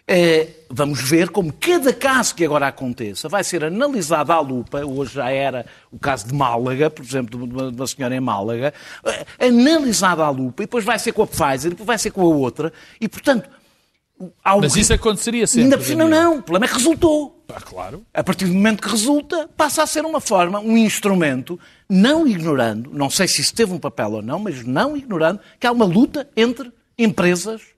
É, 0.07 0.49
vamos 0.69 1.01
ver 1.01 1.29
como 1.29 1.51
cada 1.51 1.91
caso 1.91 2.35
que 2.35 2.45
agora 2.45 2.67
aconteça 2.67 3.27
vai 3.27 3.43
ser 3.43 3.63
analisado 3.63 4.31
à 4.31 4.39
lupa. 4.39 4.85
Hoje 4.85 5.15
já 5.15 5.31
era 5.31 5.65
o 5.91 5.97
caso 5.97 6.27
de 6.27 6.33
Málaga, 6.33 6.91
por 6.91 7.03
exemplo, 7.03 7.47
de 7.47 7.75
uma, 7.75 7.87
senhora 7.87 8.15
em 8.15 8.19
Málaga, 8.19 8.71
é, 9.39 9.47
analisado 9.47 10.21
à 10.21 10.29
lupa, 10.29 10.61
e 10.61 10.65
depois 10.67 10.85
vai 10.85 10.99
ser 10.99 11.11
com 11.11 11.23
a 11.23 11.27
Pfizer, 11.27 11.67
e 11.67 11.69
depois 11.69 11.87
vai 11.87 11.97
ser 11.97 12.11
com 12.11 12.21
a 12.21 12.25
outra, 12.25 12.71
e 13.01 13.07
portanto. 13.07 13.49
Mas 14.61 14.75
isso 14.77 14.93
aconteceria 14.93 15.45
sempre. 15.45 15.63
Ainda 15.63 15.77
por 15.77 15.85
cima, 15.85 16.05
não. 16.05 16.37
O 16.37 16.41
problema 16.41 16.65
é 16.65 16.69
que 16.69 16.75
resultou. 16.75 17.43
Ah, 17.49 17.59
claro. 17.59 18.05
A 18.13 18.23
partir 18.23 18.45
do 18.45 18.53
momento 18.53 18.81
que 18.81 18.87
resulta, 18.87 19.49
passa 19.57 19.83
a 19.83 19.87
ser 19.87 20.05
uma 20.05 20.21
forma, 20.21 20.59
um 20.59 20.77
instrumento, 20.77 21.59
não 21.89 22.25
ignorando, 22.25 22.91
não 22.93 23.09
sei 23.09 23.27
se 23.27 23.41
isso 23.41 23.53
teve 23.53 23.73
um 23.73 23.79
papel 23.79 24.13
ou 24.13 24.21
não, 24.21 24.39
mas 24.39 24.63
não 24.63 24.95
ignorando 24.95 25.39
que 25.59 25.67
há 25.67 25.71
uma 25.71 25.85
luta 25.85 26.29
entre 26.37 26.71
empresas 26.97 27.74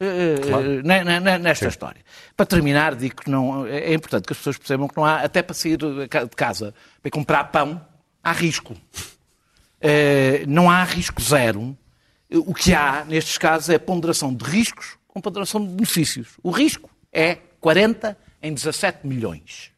eh, 0.00 0.40
claro. 0.42 0.80
Eh, 0.80 1.38
nesta 1.38 1.66
Sim. 1.66 1.68
história. 1.68 2.00
Para 2.36 2.46
terminar, 2.46 2.94
digo 2.94 3.16
que 3.16 3.30
não, 3.30 3.66
é 3.66 3.94
importante 3.94 4.26
que 4.26 4.32
as 4.32 4.38
pessoas 4.38 4.58
percebam 4.58 4.88
que 4.88 4.96
não 4.96 5.04
há, 5.04 5.20
até 5.20 5.42
para 5.42 5.54
sair 5.54 5.76
de 5.76 6.08
casa, 6.36 6.74
para 7.00 7.10
comprar 7.10 7.44
pão, 7.44 7.80
há 8.22 8.32
risco. 8.32 8.74
Eh, 9.80 10.44
não 10.48 10.70
há 10.70 10.82
risco 10.84 11.22
zero. 11.22 11.76
O 12.30 12.54
que 12.54 12.74
há, 12.74 13.04
nestes 13.04 13.38
casos, 13.38 13.68
é 13.68 13.78
ponderação 13.78 14.34
de 14.34 14.44
riscos 14.44 14.96
com 15.06 15.20
ponderação 15.20 15.64
de 15.64 15.68
benefícios. 15.68 16.30
O 16.42 16.50
risco 16.50 16.90
é 17.12 17.36
40 17.60 18.16
em 18.42 18.52
17 18.52 19.06
milhões. 19.06 19.70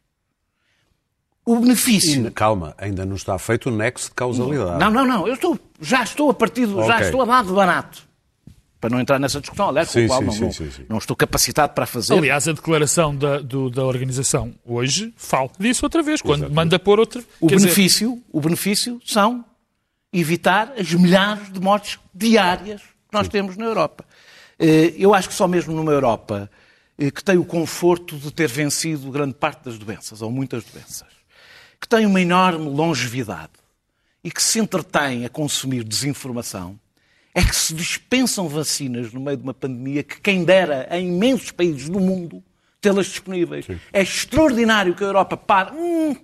O 1.45 1.59
benefício. 1.59 2.27
E, 2.27 2.31
calma, 2.31 2.73
ainda 2.77 3.05
não 3.05 3.15
está 3.15 3.37
feito 3.37 3.69
o 3.69 3.71
nexo 3.71 4.09
de 4.09 4.15
causalidade. 4.15 4.79
Não, 4.79 4.89
não, 4.89 5.05
não. 5.05 5.27
Eu 5.27 5.35
estou, 5.35 5.57
já 5.79 6.03
estou 6.03 6.29
a 6.29 6.33
partir 6.33 6.65
do, 6.65 6.79
okay. 6.79 6.89
já 6.89 7.01
estou 7.01 7.21
a 7.21 7.25
dar 7.25 7.43
de 7.45 7.53
barato 7.53 8.06
para 8.79 8.89
não 8.89 8.99
entrar 8.99 9.19
nessa 9.19 9.39
discussão, 9.41 9.69
aliás, 9.69 9.91
com 9.91 9.99
a 9.99 10.07
qual 10.07 10.19
sim, 10.19 10.41
não, 10.41 10.51
sim, 10.51 10.71
sim, 10.71 10.85
não, 10.87 10.97
estou 10.97 11.15
capacitado 11.15 11.73
para 11.73 11.85
fazer. 11.85 12.13
Aliás, 12.13 12.47
a 12.47 12.53
declaração 12.53 13.15
da, 13.15 13.39
do, 13.39 13.69
da 13.69 13.83
organização 13.83 14.53
hoje 14.65 15.13
fala 15.17 15.49
disso 15.59 15.85
outra 15.85 16.03
vez, 16.03 16.21
quando 16.21 16.41
Exatamente. 16.41 16.55
manda 16.55 16.79
pôr 16.79 16.99
outra. 16.99 17.23
O 17.39 17.47
benefício, 17.47 18.11
dizer... 18.11 18.23
o 18.31 18.39
benefício 18.39 19.01
são 19.05 19.43
evitar 20.13 20.73
as 20.77 20.93
milhares 20.93 21.51
de 21.51 21.59
mortes 21.59 21.99
diárias 22.13 22.81
que 22.81 23.13
nós 23.13 23.27
temos 23.27 23.57
na 23.57 23.65
Europa. 23.65 24.05
Eh, 24.59 24.93
eu 24.97 25.13
acho 25.13 25.27
que 25.27 25.35
só 25.35 25.47
mesmo 25.47 25.73
numa 25.73 25.91
Europa 25.91 26.49
eh, 26.97 27.11
que 27.11 27.23
tem 27.23 27.37
o 27.37 27.45
conforto 27.45 28.17
de 28.17 28.31
ter 28.31 28.47
vencido 28.47 29.11
grande 29.11 29.33
parte 29.33 29.65
das 29.65 29.77
doenças, 29.77 30.21
ou 30.21 30.31
muitas 30.31 30.63
doenças, 30.63 31.07
que 31.79 31.87
tem 31.87 32.05
uma 32.05 32.21
enorme 32.21 32.69
longevidade 32.69 33.53
e 34.23 34.31
que 34.31 34.41
se 34.41 34.59
entretém 34.59 35.25
a 35.25 35.29
consumir 35.29 35.83
desinformação, 35.83 36.79
é 37.37 37.43
que 37.43 37.55
se 37.55 37.71
dispensam 37.71 38.47
vacinas 38.47 39.13
no 39.13 39.19
meio 39.19 39.37
de 39.37 39.43
uma 39.43 39.53
pandemia 39.53 40.01
que 40.01 40.19
quem 40.19 40.43
dera 40.43 40.87
em 40.89 41.09
imensos 41.09 41.51
países 41.51 41.87
do 41.87 41.99
mundo 41.99 42.43
tê-las 42.81 43.05
disponíveis. 43.05 43.65
Sim. 43.65 43.79
É 43.93 44.01
extraordinário 44.01 44.95
que 44.95 45.03
a 45.03 45.07
Europa 45.07 45.37
pare. 45.37 45.71
Hum, 45.75 46.15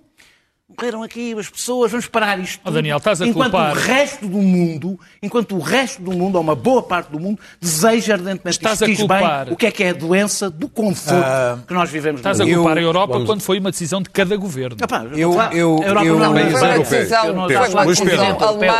morreram 0.76 1.02
aqui 1.02 1.34
as 1.38 1.48
pessoas, 1.48 1.90
vamos 1.90 2.06
parar 2.06 2.38
isto 2.38 2.60
Oh, 2.64 2.70
Daniel, 2.70 2.98
estás 2.98 3.20
a 3.20 3.26
enquanto 3.26 3.52
culpar... 3.52 3.76
o 3.76 3.80
resto 3.80 4.26
do 4.26 4.38
mundo, 4.38 4.98
enquanto 5.22 5.56
o 5.56 5.60
resto 5.60 6.02
do 6.02 6.12
mundo, 6.12 6.36
ou 6.36 6.40
uma 6.40 6.54
boa 6.54 6.82
parte 6.82 7.10
do 7.10 7.20
mundo, 7.20 7.40
deseja 7.60 8.14
ardentemente 8.14 8.50
estás 8.50 8.82
a 8.82 8.86
culpar... 8.86 9.44
bem 9.44 9.54
o 9.54 9.56
que 9.56 9.66
é 9.66 9.70
que 9.70 9.84
é 9.84 9.90
a 9.90 9.92
doença 9.92 10.50
do 10.50 10.68
conforto 10.68 11.14
uh, 11.14 11.66
que 11.66 11.74
nós 11.74 11.90
vivemos. 11.90 12.20
Estás 12.20 12.40
a 12.40 12.44
culpar 12.44 12.76
eu... 12.76 12.78
a 12.78 12.82
Europa 12.82 13.12
Vamos... 13.14 13.28
quando 13.28 13.40
foi 13.42 13.58
uma 13.58 13.70
decisão 13.70 14.02
de 14.02 14.10
cada 14.10 14.36
governo. 14.36 14.76
Epá, 14.82 15.04
eu, 15.12 15.32
eu, 15.52 15.82
a 15.82 15.86
Europa 15.86 16.06
eu, 16.06 16.18
não, 16.18 16.34
não 16.34 16.50
foi 16.50 16.68
uma 16.68 16.78
decisão, 16.78 17.22
foi 17.22 17.32
uma 17.32 17.86
decisão 17.86 18.38
alemã 18.40 18.74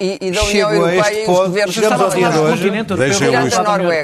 e, 0.00 0.18
e 0.28 0.30
da 0.30 0.42
União 0.44 0.72
Europeia 0.72 1.24
e 1.24 1.30
os 1.30 1.38
governos 1.38 1.74
chegamos 1.74 2.00
ao 2.00 2.10
dia 2.10 2.30
de 2.30 2.38
hoje, 2.38 2.70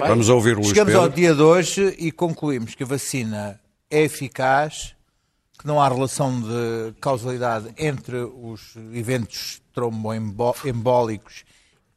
Vamos 0.06 0.28
ouvir 0.28 0.52
o 0.52 0.56
Luís 0.56 0.68
Chegamos 0.68 0.94
ao 0.94 1.08
dia 1.08 1.34
de 1.34 1.42
hoje 1.42 1.94
e 1.98 2.10
concluímos 2.12 2.74
que 2.74 2.82
a 2.82 2.86
vacina 2.86 3.60
é 3.90 4.02
eficaz 4.02 4.94
que 5.64 5.68
não 5.68 5.80
há 5.80 5.88
relação 5.88 6.42
de 6.42 6.92
causalidade 7.00 7.72
entre 7.78 8.18
os 8.18 8.76
eventos 8.92 9.62
tromboembólicos 9.72 11.44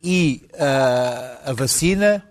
e 0.02 0.48
uh, 0.54 1.50
a 1.50 1.54
vacina 1.54 2.24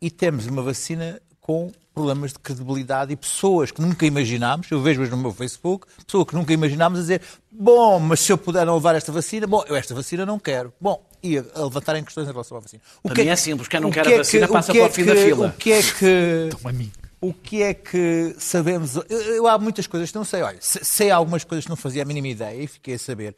e 0.00 0.10
temos 0.10 0.46
uma 0.46 0.62
vacina 0.62 1.20
com 1.38 1.70
problemas 1.94 2.32
de 2.32 2.38
credibilidade 2.38 3.12
e 3.12 3.16
pessoas 3.16 3.70
que 3.70 3.80
nunca 3.82 4.06
imaginámos, 4.06 4.70
eu 4.70 4.80
vejo-as 4.80 5.10
no 5.10 5.18
meu 5.18 5.32
Facebook, 5.32 5.86
pessoas 6.06 6.28
que 6.28 6.34
nunca 6.34 6.54
imaginámos 6.54 6.98
a 6.98 7.02
dizer, 7.02 7.20
bom, 7.52 8.00
mas 8.00 8.20
se 8.20 8.32
eu 8.32 8.38
puder 8.38 8.64
não 8.64 8.76
levar 8.76 8.94
esta 8.94 9.12
vacina, 9.12 9.46
bom, 9.46 9.62
eu 9.68 9.76
esta 9.76 9.94
vacina 9.94 10.24
não 10.24 10.38
quero. 10.38 10.72
Bom, 10.80 11.06
e 11.22 11.38
a, 11.38 11.44
a 11.54 11.64
levantarem 11.64 12.02
questões 12.02 12.26
em 12.26 12.32
relação 12.32 12.56
à 12.56 12.60
vacina. 12.60 12.82
O 13.02 13.08
Para 13.08 13.16
que 13.16 13.22
mim 13.22 13.28
é, 13.28 13.32
é 13.32 13.36
simples, 13.36 13.68
quem 13.68 13.80
não 13.80 13.90
quer 13.90 14.06
a 14.06 14.16
vacina 14.16 14.46
que, 14.46 14.52
passa 14.52 14.72
para 14.72 14.86
o 14.86 14.90
fim 14.90 15.04
da 15.04 15.14
fila. 15.14 15.48
O 15.48 15.52
que 15.52 15.72
é 15.72 15.82
que... 15.82 16.48
Toma 16.50 16.70
a 16.70 16.72
mim 16.72 16.90
o 17.28 17.32
que 17.32 17.62
é 17.62 17.72
que 17.72 18.34
sabemos? 18.38 18.96
Eu, 18.96 19.04
eu, 19.08 19.48
há 19.48 19.58
muitas 19.58 19.86
coisas 19.86 20.10
que 20.10 20.16
não 20.16 20.24
sei. 20.24 20.42
Olha, 20.42 20.58
sei 20.60 21.10
algumas 21.10 21.42
coisas 21.44 21.64
que 21.64 21.70
não 21.70 21.76
fazia 21.76 22.02
a 22.02 22.04
mínima 22.04 22.28
ideia 22.28 22.62
e 22.62 22.66
fiquei 22.66 22.94
a 22.94 22.98
saber. 22.98 23.34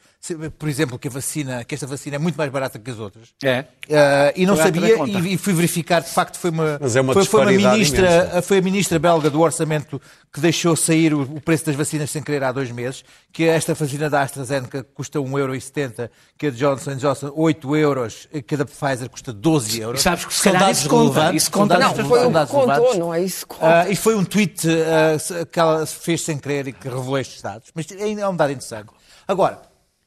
Por 0.59 0.69
exemplo, 0.69 0.99
que 0.99 1.07
a 1.07 1.11
vacina, 1.11 1.65
que 1.65 1.75
esta 1.75 1.87
vacina 1.87 2.17
é 2.17 2.19
muito 2.19 2.37
mais 2.37 2.51
barata 2.51 2.79
que 2.79 2.91
as 2.91 2.99
outras. 2.99 3.29
É. 3.43 3.61
Uh, 3.61 4.33
e 4.35 4.47
não 4.47 4.57
foi 4.57 4.65
sabia 4.65 5.07
e, 5.07 5.35
e, 5.35 5.39
fui 5.39 5.53
verificar, 5.53 6.01
de 6.01 6.11
facto, 6.11 6.37
foi 6.37 6.51
uma, 6.51 6.79
Mas 6.81 6.97
é 6.97 7.01
uma 7.01 7.13
foi, 7.13 7.25
foi 7.25 7.43
uma 7.43 7.53
ministra, 7.53 8.09
imensa. 8.09 8.43
foi 8.43 8.59
a 8.59 8.63
ministra 8.63 8.99
belga 8.99 9.31
do 9.31 9.41
orçamento 9.41 10.03
que 10.33 10.41
deixou 10.41 10.75
sair 10.75 11.15
o, 11.15 11.23
o, 11.23 11.41
preço 11.41 11.67
das 11.67 11.77
vacinas 11.77 12.11
sem 12.11 12.21
querer 12.21 12.43
há 12.43 12.51
dois 12.51 12.73
meses, 12.73 13.05
que 13.33 13.45
esta 13.45 13.75
vacina 13.75 14.11
da 14.11 14.23
AstraZeneca 14.23 14.83
custa 14.83 15.21
1,70€, 15.21 16.11
que 16.37 16.49
a 16.49 16.51
de 16.51 16.57
Johnson 16.57 16.97
Johnson 16.97 17.33
8 17.35 17.77
euros, 17.77 18.29
que 18.47 18.55
a 18.57 18.59
da 18.59 18.65
Pfizer 18.65 19.09
custa 19.09 19.33
12 19.33 19.81
euros. 19.81 20.01
E 20.01 20.03
sabes 20.03 20.25
que 20.25 20.35
se 20.35 20.41
São 20.41 20.53
dados 20.53 20.79
isso 20.81 20.89
relevantes. 20.89 21.43
Isso 21.43 21.51
conta. 21.53 21.79
Não, 21.79 21.95
foi 21.95 22.05
o 22.05 22.09
que 22.09 22.53
contou, 22.53 22.99
não 22.99 23.15
é 23.15 23.23
isso 23.23 23.47
que 23.47 23.55
conta. 23.55 23.76
Uh, 23.77 23.91
e 23.91 23.97
foi 23.97 24.15
um 24.15 24.25
tweet 24.25 24.67
uh, 24.69 25.47
que 25.47 25.59
ela 25.59 25.85
fez 25.85 26.23
sem 26.23 26.39
querer 26.39 26.69
e 26.69 26.73
que 26.73 26.89
revelou 26.89 27.19
estes 27.19 27.43
dados. 27.43 27.71
Mas 27.75 27.91
ainda 27.93 28.23
é 28.23 28.29
um 28.29 28.37
dado 28.37 28.53
interessante. 28.53 28.91
Agora, 29.27 29.61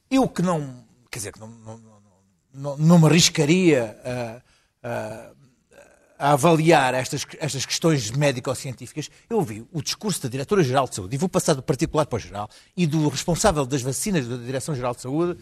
eu 0.10 0.28
que 0.28 0.42
não, 0.42 0.84
quer 1.12 1.20
dizer, 1.20 1.34
que 1.34 1.40
não, 1.40 1.48
não, 1.48 1.82
não, 2.54 2.78
não 2.78 3.00
me 3.00 3.06
arriscaria 3.06 3.98
a, 4.04 4.88
a, 4.88 5.32
a 6.18 6.32
avaliar 6.34 6.94
estas, 6.94 7.26
estas 7.40 7.66
questões 7.66 8.12
médico-científicas, 8.12 9.10
eu 9.30 9.38
ouvi 9.38 9.66
o 9.72 9.82
discurso 9.82 10.24
da 10.24 10.30
Diretora-Geral 10.30 10.88
de 10.88 10.96
Saúde, 10.96 11.16
e 11.16 11.18
vou 11.18 11.30
passar 11.30 11.54
do 11.54 11.62
particular 11.62 12.06
para 12.06 12.18
o 12.18 12.20
geral, 12.20 12.50
e 12.76 12.88
do 12.88 13.08
responsável 13.08 13.66
das 13.66 13.82
vacinas 13.82 14.28
da 14.28 14.38
Direção-Geral 14.38 14.96
de 14.96 15.02
Saúde, 15.02 15.40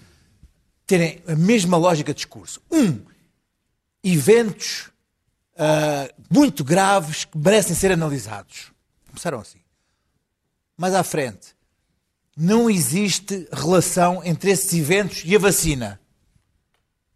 terem 0.85 1.21
a 1.27 1.35
mesma 1.35 1.77
lógica 1.77 2.13
de 2.13 2.17
discurso. 2.17 2.61
Um, 2.71 3.01
eventos 4.03 4.89
uh, 5.57 6.23
muito 6.29 6.63
graves 6.63 7.25
que 7.25 7.37
merecem 7.37 7.75
ser 7.75 7.91
analisados. 7.91 8.71
Começaram 9.07 9.39
assim. 9.39 9.59
Mais 10.77 10.93
à 10.93 11.03
frente, 11.03 11.55
não 12.35 12.69
existe 12.69 13.47
relação 13.51 14.21
entre 14.23 14.51
esses 14.51 14.71
eventos 14.73 15.23
e 15.25 15.35
a 15.35 15.39
vacina. 15.39 15.99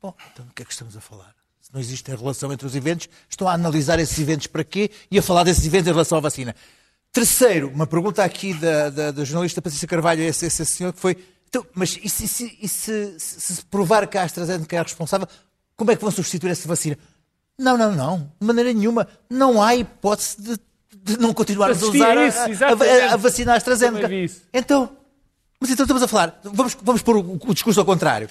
Bom, 0.02 0.16
então 0.34 0.46
do 0.46 0.54
que 0.54 0.64
é 0.64 0.66
que 0.66 0.72
estamos 0.72 0.98
a 0.98 1.02
falar? 1.02 1.36
Se 1.62 1.72
não 1.72 1.80
existe 1.80 2.10
relação 2.10 2.52
entre 2.52 2.66
os 2.66 2.76
eventos, 2.76 3.08
estão 3.30 3.48
a 3.48 3.54
analisar 3.54 4.00
esses 4.00 4.18
eventos 4.18 4.48
para 4.48 4.64
quê 4.64 4.90
e 5.12 5.20
a 5.20 5.22
falar 5.22 5.44
desses 5.44 5.66
eventos 5.66 5.88
em 5.88 5.92
relação 5.92 6.18
à 6.18 6.22
vacina. 6.22 6.56
Terceiro, 7.12 7.70
uma 7.70 7.86
pergunta 7.86 8.24
aqui 8.24 8.54
da, 8.54 8.90
da, 8.90 9.12
da 9.12 9.24
jornalista 9.24 9.62
Patrícia 9.62 9.88
Carvalho, 9.88 10.24
esse, 10.24 10.46
esse 10.46 10.66
senhor, 10.66 10.92
que 10.94 11.00
foi, 11.00 11.18
então, 11.48 11.66
mas 11.76 12.00
e, 12.02 12.10
se, 12.10 12.28
se, 12.28 12.68
se, 12.68 13.20
se 13.20 13.66
provar 13.66 14.08
que 14.08 14.18
a 14.18 14.24
AstraZeneca 14.24 14.76
é 14.76 14.82
responsável, 14.82 15.28
como 15.76 15.92
é 15.92 15.96
que 15.96 16.02
vão 16.02 16.10
substituir 16.10 16.52
essa 16.52 16.68
vacina? 16.68 16.98
Não, 17.62 17.78
não, 17.78 17.96
não, 17.96 18.32
de 18.40 18.48
maneira 18.48 18.74
nenhuma. 18.74 19.08
Não 19.30 19.62
há 19.62 19.76
hipótese 19.76 20.36
de, 20.42 20.60
de 21.04 21.20
não 21.20 21.32
continuar 21.32 21.70
a 21.70 21.74
usar 21.74 22.18
a, 22.18 22.22
a, 22.22 23.10
a, 23.10 23.14
a 23.14 23.18
vacina 23.18 23.54
AstraZeneca. 23.54 24.10
Então, 24.52 24.90
mas 25.60 25.70
então 25.70 25.84
estamos 25.84 26.02
a 26.02 26.08
falar, 26.08 26.40
vamos, 26.44 26.76
vamos 26.82 27.04
pôr 27.04 27.18
o, 27.18 27.40
o 27.46 27.54
discurso 27.54 27.80
ao 27.80 27.86
contrário. 27.86 28.28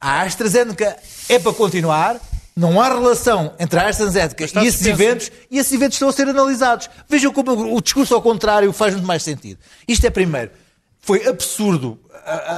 A 0.00 0.22
AstraZeneca 0.22 0.96
é 1.28 1.38
para 1.38 1.52
continuar, 1.52 2.20
não 2.56 2.80
há 2.80 2.88
relação 2.88 3.54
entre 3.56 3.78
a 3.78 3.88
AstraZeneca 3.88 4.44
e 4.60 4.66
esses 4.66 4.84
eventos, 4.84 5.30
e 5.48 5.58
esses 5.58 5.72
eventos 5.72 5.94
estão 5.94 6.08
a 6.08 6.12
ser 6.12 6.26
analisados. 6.28 6.90
Vejam 7.08 7.32
como 7.32 7.76
o 7.76 7.80
discurso 7.80 8.16
ao 8.16 8.20
contrário 8.20 8.72
faz 8.72 8.94
muito 8.94 9.06
mais 9.06 9.22
sentido. 9.22 9.60
Isto 9.86 10.04
é 10.08 10.10
primeiro. 10.10 10.50
Foi 10.98 11.24
absurdo 11.28 12.00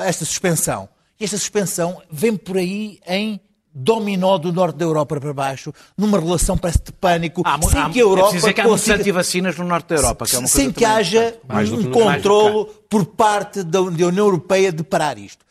esta 0.07 0.25
suspensão. 0.25 0.89
E 1.21 1.25
esta 1.25 1.37
suspensão 1.37 2.01
vem 2.11 2.35
por 2.35 2.57
aí 2.57 2.99
em 3.07 3.39
dominó 3.75 4.39
do 4.39 4.53
norte 4.53 4.77
da 4.77 4.85
Europa 4.85 5.19
para 5.21 5.35
baixo, 5.35 5.73
numa 5.99 6.21
relação 6.21 6.57
parece 6.57 6.79
de 6.85 6.93
pânico, 6.93 7.43
há, 7.45 7.61
sem 7.61 7.81
há, 7.81 7.91
que 7.91 7.99
a 7.99 8.03
Europa... 8.03 8.37
É 8.37 8.53
que 8.53 8.61
há 8.61 8.65
consiga... 8.65 8.97
anti-vacinas 8.97 9.59
no 9.59 9.65
norte 9.65 9.89
da 9.89 9.97
Europa, 9.97 10.27
que 10.27 10.37
é 10.37 10.39
uma 10.39 10.47
Sem 10.47 10.71
que 10.71 10.85
haja 10.85 11.37
um 11.73 11.91
controlo 11.91 12.67
por 12.89 13.05
parte 13.05 13.65
da 13.65 13.83
União 13.83 14.11
Europeia 14.17 14.71
de 14.71 14.85
parar 14.85 15.19
isto. 15.19 15.45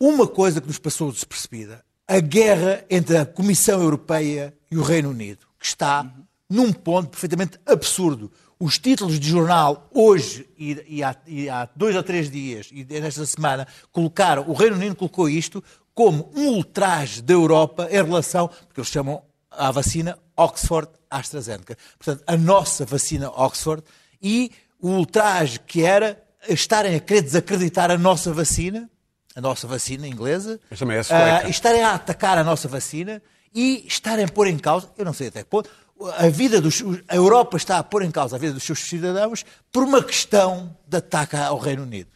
Uma 0.00 0.26
coisa 0.26 0.60
que 0.60 0.66
nos 0.66 0.78
passou 0.78 1.12
despercebida, 1.12 1.84
a 2.06 2.20
guerra 2.20 2.84
entre 2.88 3.18
a 3.18 3.26
Comissão 3.26 3.82
Europeia 3.82 4.54
e 4.70 4.78
o 4.78 4.82
Reino 4.82 5.10
Unido, 5.10 5.46
que 5.60 5.66
está 5.66 6.10
num 6.48 6.72
ponto 6.72 7.10
perfeitamente 7.10 7.58
absurdo. 7.66 8.30
Os 8.58 8.78
títulos 8.78 9.20
de 9.20 9.28
jornal 9.28 9.88
hoje 9.92 10.48
e, 10.58 10.82
e, 10.88 11.02
há, 11.04 11.14
e, 11.26 11.48
há, 11.48 11.68
dois 11.76 11.94
ou 11.94 12.02
três 12.02 12.30
dias, 12.30 12.70
e 12.72 12.84
nesta 12.84 13.24
semana, 13.26 13.68
colocaram, 13.92 14.48
o 14.48 14.52
Reino 14.52 14.76
Unido 14.76 14.96
colocou 14.96 15.28
isto 15.28 15.62
como 15.98 16.30
um 16.36 16.50
ultraje 16.50 17.20
da 17.20 17.34
Europa 17.34 17.88
em 17.90 17.96
relação, 17.96 18.46
porque 18.46 18.78
eles 18.78 18.88
chamam 18.88 19.20
à 19.50 19.72
vacina 19.72 20.16
Oxford-AstraZeneca. 20.36 21.76
Portanto, 21.98 22.22
a 22.24 22.36
nossa 22.36 22.84
vacina 22.84 23.28
Oxford 23.30 23.82
e 24.22 24.52
o 24.80 24.90
ultraje 24.90 25.58
que 25.58 25.82
era 25.82 26.22
estarem 26.48 26.94
a 26.94 27.00
querer 27.00 27.22
desacreditar 27.22 27.90
a 27.90 27.98
nossa 27.98 28.32
vacina, 28.32 28.88
a 29.34 29.40
nossa 29.40 29.66
vacina 29.66 30.06
inglesa, 30.06 30.60
Mas 30.70 30.78
também 30.78 30.98
é 30.98 31.02
sueca. 31.02 31.48
uh, 31.48 31.50
estarem 31.50 31.82
a 31.82 31.94
atacar 31.94 32.38
a 32.38 32.44
nossa 32.44 32.68
vacina 32.68 33.20
e 33.52 33.84
estarem 33.84 34.24
a 34.24 34.28
pôr 34.28 34.46
em 34.46 34.56
causa, 34.56 34.88
eu 34.96 35.04
não 35.04 35.12
sei 35.12 35.26
até 35.26 35.42
que 35.42 35.48
ponto, 35.50 35.68
a 36.16 36.28
vida 36.28 36.60
dos, 36.60 36.80
a 37.08 37.16
Europa 37.16 37.56
está 37.56 37.76
a 37.76 37.82
pôr 37.82 38.02
em 38.04 38.10
causa 38.12 38.36
a 38.36 38.38
vida 38.38 38.52
dos 38.52 38.62
seus 38.62 38.78
cidadãos 38.78 39.44
por 39.72 39.82
uma 39.82 40.00
questão 40.00 40.76
de 40.86 40.96
ataque 40.96 41.34
ao 41.34 41.58
Reino 41.58 41.82
Unido. 41.82 42.10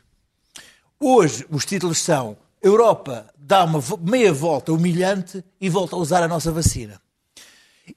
Hoje 1.00 1.44
os 1.50 1.64
títulos 1.64 1.98
são 1.98 2.36
Europa 2.62 3.26
dá 3.52 3.64
uma 3.64 3.80
meia 4.00 4.32
volta 4.32 4.72
humilhante 4.72 5.44
e 5.60 5.68
volta 5.68 5.94
a 5.94 5.98
usar 5.98 6.22
a 6.22 6.28
nossa 6.28 6.50
vacina. 6.50 6.98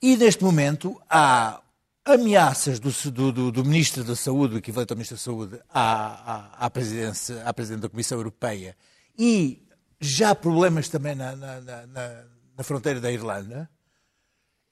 E 0.02 0.14
neste 0.14 0.44
momento 0.44 1.00
há 1.08 1.62
ameaças 2.04 2.78
do, 2.78 2.90
do, 3.32 3.50
do 3.50 3.64
Ministro 3.64 4.04
da 4.04 4.14
Saúde, 4.14 4.56
o 4.56 4.58
equivalente 4.58 4.92
ao 4.92 4.96
Ministro 4.98 5.16
da 5.16 5.22
Saúde, 5.22 5.58
à, 5.72 6.60
à, 6.60 6.66
à, 6.66 6.70
presidência, 6.70 7.42
à 7.42 7.54
Presidente 7.54 7.80
da 7.80 7.88
Comissão 7.88 8.18
Europeia 8.18 8.76
e 9.18 9.66
já 9.98 10.34
problemas 10.34 10.90
também 10.90 11.14
na, 11.14 11.34
na, 11.34 11.60
na, 11.62 12.24
na 12.58 12.62
fronteira 12.62 13.00
da 13.00 13.10
Irlanda, 13.10 13.66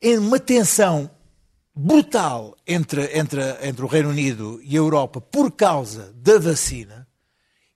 em 0.03 0.19
uma 0.19 0.39
tensão 0.39 1.11
brutal 1.75 2.55
entre, 2.67 3.19
entre, 3.19 3.41
entre 3.67 3.83
o 3.83 3.89
Reino 3.89 4.11
Unido 4.11 4.61
e 4.63 4.75
a 4.75 4.81
Europa 4.81 5.19
por 5.19 5.51
causa 5.51 6.13
da 6.15 6.39
vacina, 6.39 7.09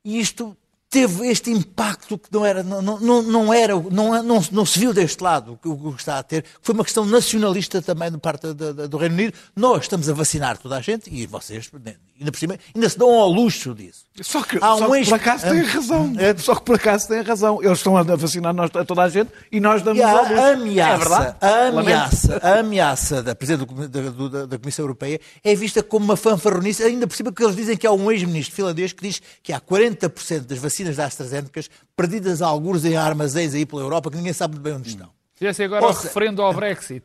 e 0.04 0.20
isto 0.20 0.54
teve 0.90 1.28
este 1.28 1.50
impacto 1.50 2.16
que 2.16 2.28
não 2.32 2.44
era, 2.44 2.62
não, 2.62 2.80
não, 2.80 3.22
não 3.22 3.52
era, 3.52 3.74
não, 3.74 4.22
não, 4.22 4.44
não 4.50 4.66
se 4.66 4.78
viu 4.78 4.92
deste 4.94 5.22
lado 5.22 5.58
o 5.62 5.92
que 5.92 6.00
está 6.00 6.18
a 6.18 6.22
ter. 6.22 6.44
Foi 6.62 6.74
uma 6.74 6.84
questão 6.84 7.04
nacionalista 7.04 7.82
também 7.82 8.10
de 8.10 8.18
parte 8.18 8.52
do 8.52 8.96
Reino 8.96 9.14
Unido. 9.14 9.34
Nós 9.54 9.82
estamos 9.82 10.08
a 10.08 10.14
vacinar 10.14 10.56
toda 10.56 10.76
a 10.76 10.80
gente 10.80 11.12
e 11.12 11.26
vocês, 11.26 11.70
ainda 12.18 12.32
por 12.32 12.38
cima, 12.38 12.58
ainda 12.74 12.88
se 12.88 12.98
dão 12.98 13.10
ao 13.10 13.28
luxo 13.28 13.74
disso. 13.74 14.06
Só 14.22 14.42
que, 14.42 14.58
Há 14.60 14.74
um 14.74 14.78
só 14.78 14.88
que 14.88 15.04
por 15.04 15.14
acaso 15.14 15.48
têm 15.48 15.62
razão. 15.62 16.12
É, 16.18 16.36
só 16.36 16.54
que 16.54 16.62
por 16.62 16.74
acaso 16.76 17.08
têm 17.08 17.20
razão. 17.22 17.62
Eles 17.62 17.78
estão 17.78 17.96
a 17.96 18.02
vacinar 18.02 18.54
nós, 18.54 18.70
a 18.74 18.84
toda 18.84 19.02
a 19.02 19.08
gente 19.08 19.30
e 19.52 19.60
nós 19.60 19.82
damos 19.82 20.02
ao 20.02 20.22
luxo. 20.22 20.34
A 20.34 20.48
ameaça, 20.52 21.36
é 21.40 21.46
a, 21.46 21.68
ameaça 21.68 22.40
a 22.42 22.58
ameaça 22.60 23.22
da 23.22 23.34
Presidente 23.34 23.66
da, 23.66 24.00
da, 24.00 24.46
da, 24.46 24.58
Comissão 24.58 24.84
Europeia 24.84 25.20
é 25.44 25.54
vista 25.54 25.82
como 25.82 26.04
uma 26.04 26.16
fanfarronice, 26.16 26.82
ainda 26.82 27.06
por 27.06 27.14
cima 27.14 27.32
que 27.32 27.42
eles 27.42 27.54
dizem 27.54 27.76
que 27.76 27.86
há 27.86 27.92
um 27.92 28.10
ex-ministro 28.10 28.54
finlandês 28.54 28.92
que 28.92 29.02
diz 29.02 29.20
que 29.42 29.52
há 29.52 29.60
40% 29.60 30.40
das 30.40 30.58
vacinas 30.58 30.77
da 30.84 31.06
AstraZeneca 31.06 31.60
perdidas 31.96 32.42
a 32.42 32.46
alguns 32.46 32.84
em 32.84 32.96
armazéns 32.96 33.54
aí 33.54 33.66
pela 33.66 33.82
Europa 33.82 34.10
que 34.10 34.16
ninguém 34.16 34.32
sabe 34.32 34.58
bem 34.58 34.74
onde 34.74 34.88
estão. 34.88 35.10
Fizesse 35.38 35.62
agora 35.62 35.86
o 35.86 35.92
referendo 35.92 36.42
ao 36.42 36.52
Brexit. 36.52 37.04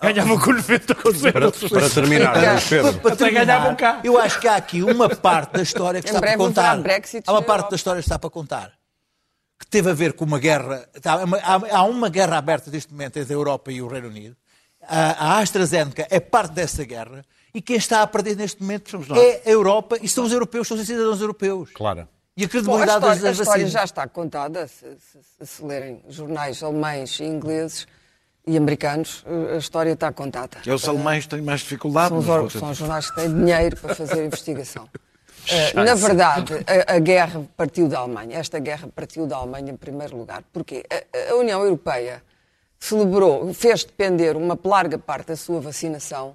Ganhava 0.00 0.40
com 0.40 0.52
90%. 0.52 1.32
Para, 1.32 1.52
para 1.52 1.90
terminar, 1.90 2.32
Pedro. 2.68 2.92
Para, 2.92 3.00
para 3.00 3.16
terminar, 3.16 3.76
cá. 3.76 4.00
Eu 4.02 4.18
acho 4.18 4.40
que 4.40 4.48
há 4.48 4.56
aqui 4.56 4.82
uma 4.82 5.08
parte 5.08 5.52
da 5.52 5.62
história 5.62 6.00
que 6.00 6.08
está 6.08 6.18
para 6.18 6.36
contar. 6.36 6.80
Há 7.26 7.32
uma 7.32 7.42
parte 7.42 7.70
da 7.70 7.76
história 7.76 8.00
que 8.00 8.06
está 8.06 8.18
para 8.18 8.30
contar. 8.30 8.72
Que 9.58 9.66
teve 9.66 9.90
a 9.90 9.94
ver 9.94 10.14
com 10.14 10.24
uma 10.24 10.38
guerra. 10.38 10.88
Há 11.70 11.84
uma 11.84 12.08
guerra 12.08 12.38
aberta 12.38 12.70
neste 12.70 12.90
momento 12.90 13.18
entre 13.18 13.32
a 13.32 13.36
Europa 13.36 13.70
e 13.70 13.82
o 13.82 13.86
Reino 13.86 14.08
Unido. 14.08 14.36
A 14.86 15.38
AstraZeneca 15.38 16.06
é 16.10 16.20
parte 16.20 16.52
dessa 16.52 16.84
guerra. 16.84 17.24
E 17.54 17.62
quem 17.62 17.76
está 17.76 18.02
a 18.02 18.06
perder 18.06 18.36
neste 18.36 18.60
momento 18.60 18.98
é 19.14 19.42
a 19.46 19.50
Europa 19.50 19.96
e 20.02 20.08
são 20.08 20.24
os 20.24 20.32
europeus, 20.32 20.66
são 20.66 20.76
os 20.76 20.86
cidadãos 20.86 21.20
europeus. 21.20 21.70
Claro. 21.72 22.08
E 22.36 22.44
a 22.44 22.48
credibilidade 22.48 23.00
Bom, 23.00 23.06
a 23.06 23.14
história, 23.14 23.22
das 23.22 23.38
a 23.38 23.42
história 23.42 23.66
já 23.68 23.84
está 23.84 24.08
contada, 24.08 24.66
se, 24.66 24.84
se, 25.38 25.46
se, 25.46 25.64
lerem 25.64 26.02
jornais 26.08 26.62
alemães 26.62 27.20
e 27.20 27.24
ingleses 27.24 27.86
e 28.44 28.56
americanos, 28.56 29.24
a 29.54 29.56
história 29.56 29.92
está 29.92 30.12
contada. 30.12 30.58
Que 30.60 30.70
os 30.70 30.88
alemães 30.88 31.28
têm 31.28 31.40
mais 31.40 31.60
dificuldade. 31.60 32.08
São, 32.08 32.44
os, 32.44 32.52
são 32.52 32.70
os 32.70 32.76
jornais 32.76 33.08
que 33.08 33.16
têm 33.16 33.32
dinheiro 33.32 33.76
para 33.76 33.94
fazer 33.94 34.20
a 34.20 34.24
investigação. 34.26 34.88
Uh, 35.44 35.84
na 35.84 35.94
verdade, 35.94 36.54
a, 36.66 36.94
a, 36.94 36.98
guerra 36.98 37.46
partiu 37.54 37.86
da 37.86 37.98
Alemanha. 37.98 38.38
Esta 38.38 38.58
guerra 38.58 38.88
partiu 38.88 39.26
da 39.26 39.36
Alemanha 39.36 39.72
em 39.72 39.76
primeiro 39.76 40.16
lugar. 40.16 40.42
Porque 40.50 40.86
a, 40.90 41.32
a 41.32 41.36
União 41.36 41.62
Europeia 41.62 42.22
celebrou, 42.78 43.52
fez 43.52 43.84
depender 43.84 44.38
uma 44.38 44.58
larga 44.64 44.96
parte 44.96 45.26
da 45.26 45.36
sua 45.36 45.60
vacinação 45.60 46.34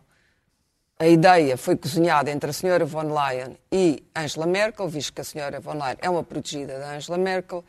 a 1.00 1.08
ideia 1.08 1.56
foi 1.56 1.78
cozinhada 1.78 2.30
entre 2.30 2.50
a 2.50 2.54
senhora 2.54 2.86
von 2.86 3.14
Leyen 3.14 3.58
e 3.72 4.04
Angela 4.14 4.46
Merkel, 4.46 4.88
visto 4.90 5.14
que 5.14 5.22
a 5.22 5.24
senhora 5.24 5.62
von 5.62 5.74
Leyen 5.74 5.98
é 6.02 6.10
uma 6.10 6.24
protegida 6.24 6.78
da 6.78 6.96
Angela 6.96 7.18
Merkel. 7.18 7.64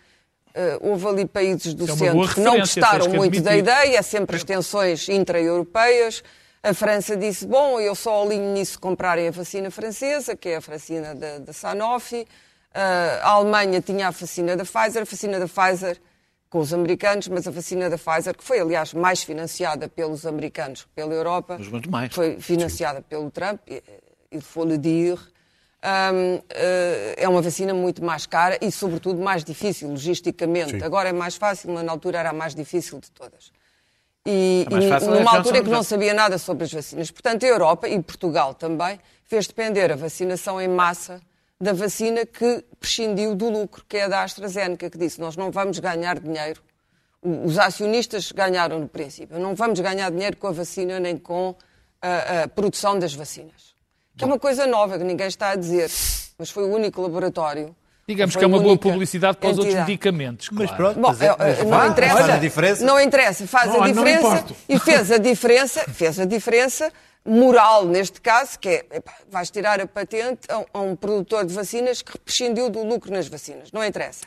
Uh, 0.51 0.91
houve 0.91 1.07
ali 1.07 1.27
países 1.27 1.73
do 1.73 1.85
é 1.85 1.97
centro 1.97 2.35
que 2.35 2.41
não 2.41 2.59
gostaram 2.59 3.09
muito 3.09 3.41
da 3.41 3.57
ideia, 3.57 3.99
é 3.99 4.03
sempre 4.03 4.35
as 4.35 4.43
tensões 4.43 5.09
intra-europeias. 5.09 6.25
A 6.61 6.75
França 6.75 7.17
disse, 7.17 7.47
bom, 7.47 7.79
eu 7.79 7.95
só 7.95 8.21
alinho 8.21 8.53
nisso 8.53 8.81
comprarem 8.81 9.29
a 9.29 9.31
vacina 9.31 9.71
francesa, 9.71 10.35
que 10.35 10.49
é 10.49 10.57
a 10.57 10.61
vacina 10.61 11.15
da, 11.15 11.39
da 11.39 11.53
Sanofi. 11.53 12.23
Uh, 12.23 13.23
a 13.23 13.29
Alemanha 13.31 13.81
tinha 13.81 14.09
a 14.09 14.11
vacina 14.11 14.57
da 14.57 14.65
Pfizer, 14.65 15.03
a 15.03 15.05
vacina 15.05 15.39
da 15.39 15.47
Pfizer 15.47 16.01
com 16.51 16.59
os 16.59 16.75
americanos, 16.75 17.29
mas 17.29 17.47
a 17.47 17.51
vacina 17.51 17.89
da 17.89 17.97
Pfizer, 17.97 18.37
que 18.37 18.43
foi, 18.43 18.59
aliás, 18.59 18.93
mais 18.93 19.23
financiada 19.23 19.89
pelos 19.89 20.27
americanos 20.27 20.87
pela 20.95 21.15
Europa, 21.15 21.57
mas 21.57 21.69
muito 21.69 21.89
mais. 21.89 22.13
foi 22.13 22.41
financiada 22.41 22.99
Sim. 22.99 23.05
pelo 23.09 23.31
Trump, 23.31 23.61
il 24.33 24.43
faut 24.43 24.69
le 24.69 24.77
dire, 24.77 25.17
um, 25.83 26.35
uh, 26.37 26.43
é 27.17 27.29
uma 27.29 27.41
vacina 27.41 27.73
muito 27.73 28.05
mais 28.05 28.27
cara 28.27 28.59
e, 28.61 28.71
sobretudo, 28.71 29.21
mais 29.21 29.45
difícil 29.45 29.89
logisticamente. 29.89 30.73
Sim. 30.73 30.83
Agora 30.83 31.09
é 31.09 31.13
mais 31.13 31.37
fácil, 31.37 31.73
mas 31.73 31.85
na 31.85 31.93
altura 31.93 32.19
era 32.19 32.31
a 32.31 32.33
mais 32.33 32.55
difícil 32.55 32.99
de 32.99 33.11
todas. 33.13 33.53
E, 34.27 34.67
é 34.71 35.05
e 35.05 35.07
numa 35.07 35.37
altura 35.37 35.63
que 35.63 35.71
não 35.71 35.83
sabia 35.83 36.13
nada 36.13 36.37
sobre 36.37 36.65
as 36.65 36.73
vacinas. 36.73 37.11
Portanto, 37.11 37.45
a 37.45 37.47
Europa 37.47 37.89
e 37.89 38.03
Portugal 38.03 38.53
também 38.55 39.01
fez 39.25 39.47
depender 39.47 39.91
a 39.91 39.97
vacinação 39.97 40.61
em 40.61 40.69
massa 40.69 41.23
da 41.61 41.73
vacina 41.73 42.25
que 42.25 42.65
prescindiu 42.79 43.35
do 43.35 43.51
lucro, 43.51 43.85
que 43.89 43.99
é 43.99 44.05
a 44.05 44.09
da 44.09 44.23
AstraZeneca, 44.23 44.89
que 44.89 44.97
disse 44.97 45.21
nós 45.21 45.37
não 45.37 45.51
vamos 45.51 45.79
ganhar 45.79 46.19
dinheiro. 46.19 46.63
Os 47.23 47.59
acionistas 47.59 48.33
ganharam 48.33 48.79
no 48.79 48.89
princípio. 48.89 49.39
Não 49.39 49.55
vamos 49.55 49.79
ganhar 49.81 50.11
dinheiro 50.11 50.37
com 50.39 50.47
a 50.47 50.53
vacina 50.53 50.99
nem 50.99 51.19
com 51.19 51.55
a, 52.01 52.45
a 52.45 52.49
produção 52.49 52.99
das 52.99 53.13
vacinas. 53.13 53.75
Que 54.17 54.25
é 54.25 54.27
uma 54.27 54.39
coisa 54.39 54.67
nova 54.67 54.99
que 54.99 55.05
ninguém 55.05 55.27
está 55.27 55.51
a 55.51 55.57
dizer, 55.57 55.91
mas 56.39 56.51
foi 56.51 56.65
o 56.65 56.75
único 56.75 57.03
laboratório 57.03 57.77
Digamos 58.11 58.35
que 58.35 58.43
é 58.43 58.47
uma 58.47 58.59
boa 58.59 58.77
publicidade 58.77 59.37
para 59.37 59.51
os 59.51 59.59
outros 59.59 59.77
medicamentos. 59.77 60.49
Claro. 60.49 60.65
Mas 60.65 60.77
pronto, 60.77 60.95
Bom, 60.99 61.09
mas, 61.09 61.23
é, 61.23 61.37
mas 61.39 61.65
não 61.65 61.87
interessa. 61.87 62.17
Faz 62.17 62.31
a 62.31 62.39
diferença. 62.39 62.85
Não 62.85 63.01
interessa, 63.01 63.47
faz 63.47 63.73
não, 63.73 63.83
a 63.85 63.87
diferença 63.87 64.45
e 64.69 64.79
fez 64.81 65.13
a 65.13 65.19
diferença, 65.19 65.81
fez 65.93 66.19
a 66.19 66.25
diferença 66.25 66.93
moral, 67.25 67.85
neste 67.85 68.21
caso, 68.21 68.59
que 68.59 68.69
é, 68.69 68.87
epá, 68.93 69.15
vais 69.29 69.51
tirar 69.51 69.81
a 69.81 69.87
patente 69.87 70.41
a, 70.49 70.79
a, 70.79 70.81
um 70.81 70.97
produtor 70.97 71.45
de 71.45 71.55
vacinas 71.55 72.03
que 72.03 72.19
prescindiu 72.19 72.71
do 72.71 72.83
lucro 72.83 73.13
nas 73.13 73.29
vacinas. 73.29 73.71
Não 73.73 73.85
interessa. 73.85 74.27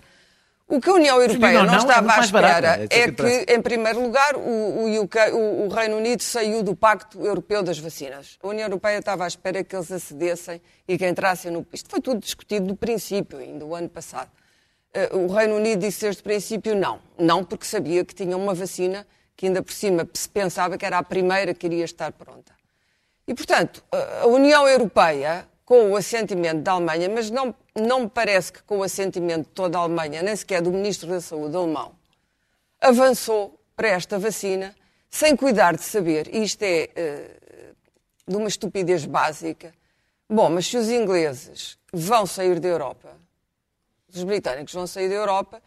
O 0.67 0.79
que 0.79 0.89
a 0.89 0.93
União 0.93 1.21
Europeia 1.21 1.60
não, 1.60 1.65
não, 1.65 1.73
não 1.73 1.79
estava 1.79 2.13
é 2.13 2.15
à 2.15 2.19
espera 2.19 2.47
barato, 2.47 2.88
é, 2.89 2.99
é 2.99 3.12
que, 3.12 3.53
em 3.53 3.62
primeiro 3.62 4.01
lugar, 4.01 4.36
o, 4.36 4.39
o, 4.39 5.01
UK, 5.01 5.17
o, 5.34 5.65
o, 5.65 5.67
Reino 5.67 5.97
Unido 5.97 6.23
saiu 6.23 6.63
do 6.63 6.75
Pacto 6.75 7.21
Europeu 7.23 7.62
das 7.62 7.77
Vacinas. 7.77 8.38
A 8.41 8.47
União 8.47 8.65
Europeia 8.65 8.97
estava 8.97 9.25
à 9.25 9.27
espera 9.27 9.63
que 9.63 9.75
eles 9.75 9.91
acedessem 9.91 10.62
e 10.88 10.97
que 10.97 11.08
entrassem 11.08 11.51
no. 11.51 11.67
Isto 11.73 11.89
foi 11.89 11.99
tudo 11.99 12.21
discutido 12.21 12.67
do 12.67 12.75
princípio, 12.75 13.38
ainda 13.39 13.65
o 13.65 13.75
ano 13.75 13.89
passado. 13.89 14.32
Uh, 14.95 15.17
o 15.17 15.27
Reino 15.34 15.58
Unido 15.58 15.82
disse 15.82 16.01
desde 16.01 16.21
o 16.21 16.23
princípio 16.23 16.75
não. 16.75 16.99
Não 17.17 17.43
porque 17.43 17.65
sabia 17.65 18.06
que 18.06 18.15
tinha 18.15 18.38
uma 18.38 18.53
vacina 18.53 19.06
que 19.36 19.47
ainda 19.47 19.62
por 19.62 19.73
cima 19.73 20.08
se 20.13 20.29
pensava 20.29 20.77
que 20.77 20.86
era 20.86 20.97
a 20.97 21.03
primeira 21.03 21.53
que 21.53 21.65
iria 21.67 21.84
estar 21.84 22.12
pronta. 22.13 22.52
E, 23.27 23.33
portanto, 23.33 23.83
a 24.21 24.27
União 24.27 24.67
Europeia, 24.67 25.47
com 25.65 25.91
o 25.91 25.95
assentimento 25.95 26.62
da 26.62 26.73
Alemanha, 26.73 27.09
mas 27.09 27.29
não, 27.29 27.55
não 27.75 28.01
me 28.01 28.09
parece 28.09 28.51
que 28.51 28.63
com 28.63 28.79
o 28.79 28.83
assentimento 28.83 29.45
de 29.45 29.51
toda 29.51 29.77
a 29.77 29.81
Alemanha, 29.81 30.21
nem 30.21 30.36
sequer 30.36 30.62
do 30.62 30.71
Ministro 30.71 31.09
da 31.09 31.21
Saúde 31.21 31.55
alemão, 31.55 31.93
avançou 32.81 33.57
para 33.75 33.88
esta 33.88 34.19
vacina 34.19 34.75
sem 35.09 35.36
cuidar 35.36 35.75
de 35.75 35.83
saber, 35.83 36.27
e 36.33 36.43
isto 36.43 36.63
é 36.63 36.89
uh, 36.89 37.75
de 38.27 38.36
uma 38.36 38.47
estupidez 38.47 39.05
básica, 39.05 39.73
bom, 40.29 40.49
mas 40.49 40.65
se 40.67 40.75
os 40.75 40.89
ingleses 40.89 41.77
vão 41.93 42.25
sair 42.25 42.59
da 42.59 42.67
Europa, 42.67 43.15
os 44.13 44.23
britânicos 44.23 44.73
vão 44.73 44.86
sair 44.86 45.09
da 45.09 45.15
Europa, 45.15 45.62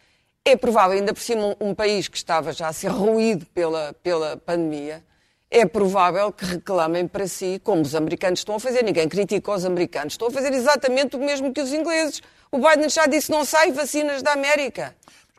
é 0.45 0.55
provável, 0.55 0.97
ainda 0.97 1.13
por 1.13 1.21
cima 1.21 1.55
um, 1.59 1.69
um 1.69 1.75
país 1.75 2.07
que 2.07 2.17
estava 2.17 2.53
já 2.53 2.67
a 2.67 2.73
ser 2.73 2.89
ruído 2.89 3.45
pela, 3.47 3.93
pela 4.03 4.37
pandemia, 4.37 5.03
é 5.49 5.65
provável 5.65 6.31
que 6.31 6.45
reclamem 6.45 7.07
para 7.07 7.27
si, 7.27 7.59
como 7.63 7.81
os 7.81 7.95
americanos 7.95 8.39
estão 8.39 8.55
a 8.55 8.59
fazer. 8.59 8.83
Ninguém 8.83 9.07
critica 9.07 9.51
os 9.51 9.65
americanos. 9.65 10.13
Estão 10.13 10.27
a 10.27 10.31
fazer 10.31 10.53
exatamente 10.53 11.15
o 11.15 11.19
mesmo 11.19 11.53
que 11.53 11.61
os 11.61 11.73
ingleses. 11.73 12.21
O 12.51 12.57
Biden 12.57 12.89
já 12.89 13.05
disse 13.05 13.31
não 13.31 13.45
sai 13.45 13.71
vacinas 13.71 14.21
da 14.21 14.33
América. 14.33 14.95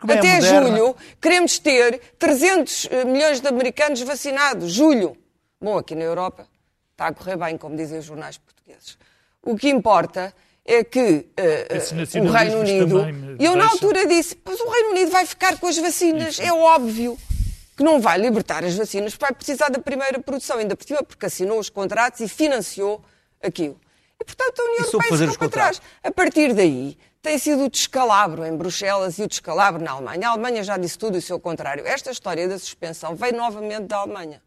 É 0.09 0.13
Até 0.15 0.39
é 0.39 0.41
julho 0.41 0.95
queremos 1.21 1.59
ter 1.59 2.01
300 2.19 2.89
eh, 2.91 3.05
milhões 3.05 3.41
de 3.41 3.49
americanos 3.49 4.01
vacinados. 4.03 4.73
Julho. 4.73 5.17
Bom, 5.61 5.77
aqui 5.77 5.95
na 5.95 6.05
Europa 6.05 6.47
está 6.93 7.09
a 7.09 7.13
correr 7.13 7.37
bem, 7.37 7.59
como 7.59 7.77
dizem 7.77 7.99
os 7.99 8.05
jornais 8.05 8.39
portugueses. 8.39 8.97
O 9.43 9.57
que 9.57 9.69
importa 9.69 10.33
é 10.65 10.85
que 10.85 11.01
uh, 11.01 12.23
o 12.23 12.31
Reino 12.31 12.61
Unido. 12.61 13.07
E 13.39 13.45
eu, 13.45 13.57
na 13.57 13.65
altura, 13.69 14.07
disse: 14.07 14.37
Pois 14.37 14.61
o 14.61 14.69
Reino 14.69 14.91
Unido 14.91 15.11
vai 15.11 15.27
ficar 15.27 15.59
com 15.59 15.67
as 15.67 15.79
vacinas, 15.79 16.35
Isso. 16.35 16.43
é 16.43 16.53
óbvio. 16.53 17.19
Que 17.79 17.85
não 17.85 18.01
vai 18.01 18.19
libertar 18.19 18.65
as 18.65 18.75
vacinas, 18.75 19.15
vai 19.15 19.33
precisar 19.33 19.69
da 19.69 19.79
primeira 19.79 20.19
produção, 20.21 20.59
ainda 20.59 20.75
por 20.75 20.85
cima, 20.85 21.01
porque 21.01 21.25
assinou 21.25 21.61
os 21.61 21.71
contratos 21.71 22.19
e 22.19 22.27
financiou 22.27 23.01
aquilo. 23.41 23.81
E, 24.21 24.25
portanto, 24.25 24.59
a 24.59 24.65
União 24.65 24.85
Europeia 24.85 25.31
ficou 25.31 25.39
para 25.39 25.49
trás. 25.49 25.83
A 26.03 26.11
partir 26.11 26.53
daí, 26.55 26.99
tem 27.23 27.39
sido 27.39 27.67
o 27.67 27.71
descalabro 27.71 28.45
em 28.45 28.57
Bruxelas 28.57 29.17
e 29.21 29.23
o 29.23 29.29
descalabro 29.29 29.81
na 29.81 29.93
Alemanha. 29.93 30.27
A 30.27 30.33
Alemanha 30.33 30.65
já 30.65 30.77
disse 30.77 30.99
tudo 30.99 31.15
e 31.15 31.19
o 31.19 31.23
seu 31.23 31.39
contrário. 31.39 31.87
Esta 31.87 32.11
história 32.11 32.49
da 32.49 32.59
suspensão 32.59 33.15
veio 33.15 33.37
novamente 33.37 33.85
da 33.85 33.99
Alemanha. 33.99 34.43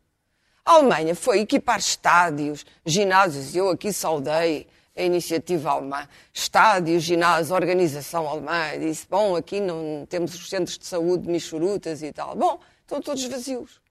A 0.65 0.74
Alemanha 0.74 1.15
foi 1.15 1.39
equipar 1.39 1.80
estádios, 1.80 2.65
ginásios, 2.86 3.56
eu 3.56 3.70
aqui 3.70 3.94
saudei 3.94 4.67
a 4.94 5.04
iniciativa 5.04 5.72
alemã, 5.72 6.06
estádios, 6.34 7.04
ginásios, 7.04 7.50
organização 7.50 8.28
alemã, 8.28 8.78
disse, 8.78 9.08
bom, 9.10 9.38
aqui 9.38 9.62
não 9.62 10.06
temos 10.10 10.36
os 10.36 10.50
centros 10.50 10.78
de 10.78 10.86
saúde 10.86 11.30
michurutas 11.30 12.04
e 12.04 12.12
tal. 12.12 12.36
Bom, 12.36 12.60
estão 12.97 13.01
todos 13.01 13.23
vazios. 13.25 13.82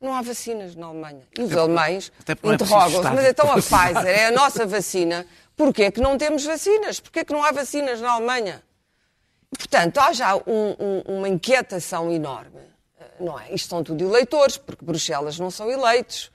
Não 0.00 0.14
há 0.14 0.22
vacinas 0.22 0.74
na 0.74 0.86
Alemanha. 0.86 1.26
E 1.38 1.42
os 1.42 1.56
alemães 1.56 2.10
é 2.26 2.32
interrogam-se, 2.32 3.10
mas 3.10 3.24
então 3.26 3.52
a 3.52 3.56
Pfizer 3.56 4.06
é 4.06 4.26
a 4.26 4.30
nossa 4.30 4.66
vacina, 4.66 5.26
porquê 5.56 5.84
é 5.84 5.90
que 5.90 6.00
não 6.00 6.16
temos 6.16 6.44
vacinas? 6.44 7.00
Porquê 7.00 7.20
é 7.20 7.24
que 7.24 7.32
não 7.32 7.42
há 7.44 7.52
vacinas 7.52 8.00
na 8.00 8.12
Alemanha? 8.12 8.62
Portanto, 9.50 9.98
há 9.98 10.12
já 10.12 10.36
um, 10.36 10.42
um, 10.46 11.18
uma 11.18 11.28
inquietação 11.28 12.10
enorme 12.10 12.70
não 13.20 13.38
é? 13.38 13.52
Isto 13.52 13.68
são 13.68 13.84
tudo 13.84 14.04
eleitores, 14.04 14.56
porque 14.56 14.84
Bruxelas 14.84 15.38
não 15.38 15.50
são 15.50 15.70
eleitos. 15.70 16.30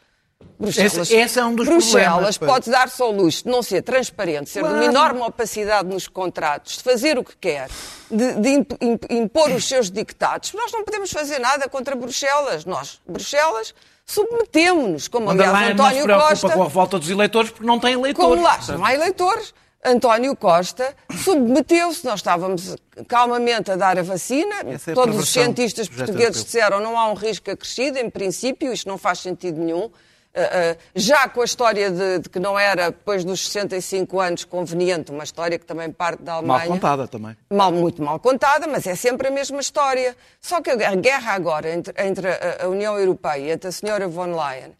Bruxelas, 0.57 0.93
esse, 0.95 1.15
esse 1.15 1.39
é 1.39 1.45
um 1.45 1.53
dos 1.53 1.67
Bruxelas 1.67 2.37
pode 2.37 2.69
dar-se 2.69 3.01
ao 3.01 3.11
luxo 3.11 3.43
de 3.43 3.49
não 3.49 3.61
ser 3.61 3.81
transparente, 3.81 4.49
ser 4.49 4.61
claro. 4.61 4.75
de 4.75 4.81
uma 4.81 4.89
enorme 4.89 5.21
opacidade 5.21 5.89
nos 5.89 6.07
contratos, 6.07 6.77
de 6.77 6.83
fazer 6.83 7.17
o 7.17 7.23
que 7.23 7.35
quer, 7.35 7.69
de, 8.09 8.35
de 8.35 8.65
impor 9.09 9.51
os 9.51 9.67
seus 9.67 9.91
dictados. 9.91 10.53
Nós 10.53 10.71
não 10.71 10.83
podemos 10.83 11.11
fazer 11.11 11.39
nada 11.39 11.67
contra 11.67 11.95
Bruxelas. 11.95 12.63
Nós, 12.63 13.01
Bruxelas, 13.05 13.73
submetemos-nos, 14.05 15.07
como 15.07 15.29
aliás 15.29 15.71
António 15.71 16.07
não 16.07 16.19
se 16.21 16.41
Costa. 16.41 16.49
com 16.49 16.63
a 16.63 16.67
volta 16.67 16.99
dos 16.99 17.09
eleitores 17.09 17.51
porque 17.51 17.65
não 17.65 17.79
tem 17.79 17.93
eleitores. 17.93 18.29
Como 18.29 18.41
lá, 18.41 18.59
não 18.69 18.85
há 18.85 18.93
eleitores. 18.93 19.53
António 19.83 20.35
Costa 20.35 20.95
submeteu-se, 21.23 22.03
nós 22.05 22.19
estávamos 22.19 22.75
calmamente 23.07 23.69
a 23.69 23.75
dar 23.75 23.99
a 23.99 24.01
vacina, 24.01 24.55
é 24.65 24.91
a 24.91 24.95
todos 24.95 25.15
os 25.15 25.29
cientistas 25.29 25.87
portugueses 25.87 26.43
disseram 26.43 26.79
não 26.79 26.97
há 26.97 27.11
um 27.11 27.13
risco 27.13 27.51
acrescido, 27.51 27.99
em 27.99 28.09
princípio, 28.09 28.73
isto 28.73 28.89
não 28.89 28.97
faz 28.97 29.19
sentido 29.19 29.59
nenhum. 29.59 29.91
Uh, 30.35 30.73
uh, 30.73 30.77
já 30.93 31.29
com 31.29 31.41
a 31.41 31.45
história 31.45 31.89
de, 31.89 32.19
de, 32.19 32.29
que 32.29 32.39
não 32.39 32.59
era, 32.59 32.89
depois 32.89 33.23
dos 33.23 33.47
65 33.47 34.19
anos, 34.19 34.43
conveniente, 34.43 35.09
uma 35.09 35.23
história 35.23 35.57
que 35.57 35.65
também 35.65 35.89
parte 35.89 36.21
da 36.23 36.33
Alemanha. 36.33 36.59
Mal 36.59 36.67
contada 36.67 37.07
também. 37.07 37.37
Mal, 37.49 37.71
muito 37.71 38.03
mal 38.03 38.19
contada, 38.19 38.67
mas 38.67 38.85
é 38.85 38.95
sempre 38.95 39.29
a 39.29 39.31
mesma 39.31 39.61
história. 39.61 40.15
Só 40.41 40.61
que 40.61 40.69
a 40.69 40.95
guerra 40.95 41.33
agora 41.33 41.73
entre, 41.73 41.93
entre 42.05 42.27
a 42.61 42.67
União 42.67 42.99
Europeia, 42.99 43.53
entre 43.53 43.69
a 43.69 43.71
senhora 43.71 44.09
von 44.09 44.35
Leyen 44.35 44.73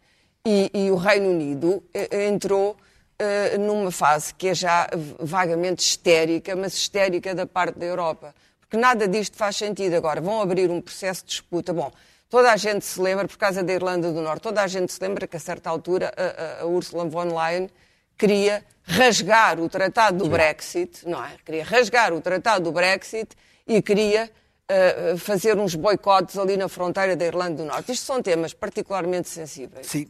e, 0.44 0.70
e 0.74 0.90
o 0.90 0.96
Reino 0.96 1.30
Unido, 1.30 1.82
eh, 1.94 2.28
entrou 2.28 2.76
uh, 3.20 3.58
numa 3.58 3.90
fase 3.90 4.34
que 4.34 4.48
é 4.48 4.54
já 4.54 4.88
vagamente 5.18 5.82
histérica, 5.82 6.54
mas 6.54 6.74
histérica 6.74 7.34
da 7.34 7.46
parte 7.46 7.78
da 7.78 7.86
Europa. 7.86 8.34
Porque 8.60 8.76
nada 8.76 9.08
disto 9.08 9.36
faz 9.36 9.56
sentido. 9.56 9.94
Agora, 9.94 10.20
vão 10.20 10.40
abrir 10.40 10.70
um 10.70 10.80
processo 10.80 11.22
de 11.24 11.30
disputa. 11.30 11.72
Bom, 11.72 11.90
toda 12.28 12.52
a 12.52 12.56
gente 12.56 12.84
se 12.84 13.00
lembra, 13.00 13.26
por 13.26 13.36
causa 13.36 13.62
da 13.62 13.72
Irlanda 13.72 14.12
do 14.12 14.20
Norte, 14.20 14.42
toda 14.42 14.62
a 14.62 14.66
gente 14.66 14.92
se 14.92 15.00
lembra 15.00 15.26
que 15.26 15.36
a 15.36 15.40
certa 15.40 15.70
altura 15.70 16.12
a, 16.16 16.60
a, 16.60 16.62
a 16.62 16.66
Ursula 16.66 17.04
von 17.04 17.24
Leyen 17.24 17.68
queria 18.16 18.64
rasgar 18.84 19.60
o 19.60 19.68
tratado 19.68 20.18
do 20.18 20.28
Brexit, 20.30 21.06
não 21.06 21.24
é? 21.24 21.36
Queria 21.44 21.64
rasgar 21.64 22.12
o 22.12 22.20
tratado 22.20 22.64
do 22.64 22.72
Brexit 22.72 23.36
e 23.66 23.82
queria 23.82 24.30
uh, 24.70 25.18
fazer 25.18 25.58
uns 25.58 25.74
boicotes 25.74 26.38
ali 26.38 26.56
na 26.56 26.68
fronteira 26.68 27.16
da 27.16 27.24
Irlanda 27.24 27.62
do 27.62 27.64
Norte. 27.64 27.92
Isto 27.92 28.06
são 28.06 28.22
temas 28.22 28.54
particularmente 28.54 29.28
sensíveis. 29.28 29.86
Sim, 29.86 30.08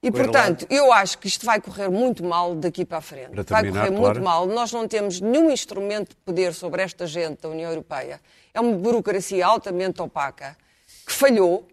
e, 0.00 0.12
portanto, 0.12 0.64
eu 0.70 0.92
acho 0.92 1.18
que 1.18 1.26
isto 1.26 1.44
vai 1.44 1.60
correr 1.60 1.88
muito 1.88 2.24
mal 2.24 2.54
daqui 2.54 2.84
para 2.84 2.98
a 2.98 3.00
frente. 3.00 3.30
Para 3.30 3.42
terminar, 3.42 3.80
vai 3.80 3.88
correr 3.88 3.98
claro. 3.98 4.14
muito 4.14 4.24
mal. 4.24 4.46
Nós 4.46 4.72
não 4.72 4.86
temos 4.86 5.20
nenhum 5.20 5.50
instrumento 5.50 6.10
de 6.10 6.16
poder 6.16 6.54
sobre 6.54 6.82
esta 6.82 7.04
gente 7.04 7.42
da 7.42 7.48
União 7.48 7.68
Europeia. 7.68 8.20
É 8.54 8.60
uma 8.60 8.76
burocracia 8.76 9.44
altamente 9.44 10.00
opaca 10.00 10.56
que 11.08 11.14
falhou 11.14 11.66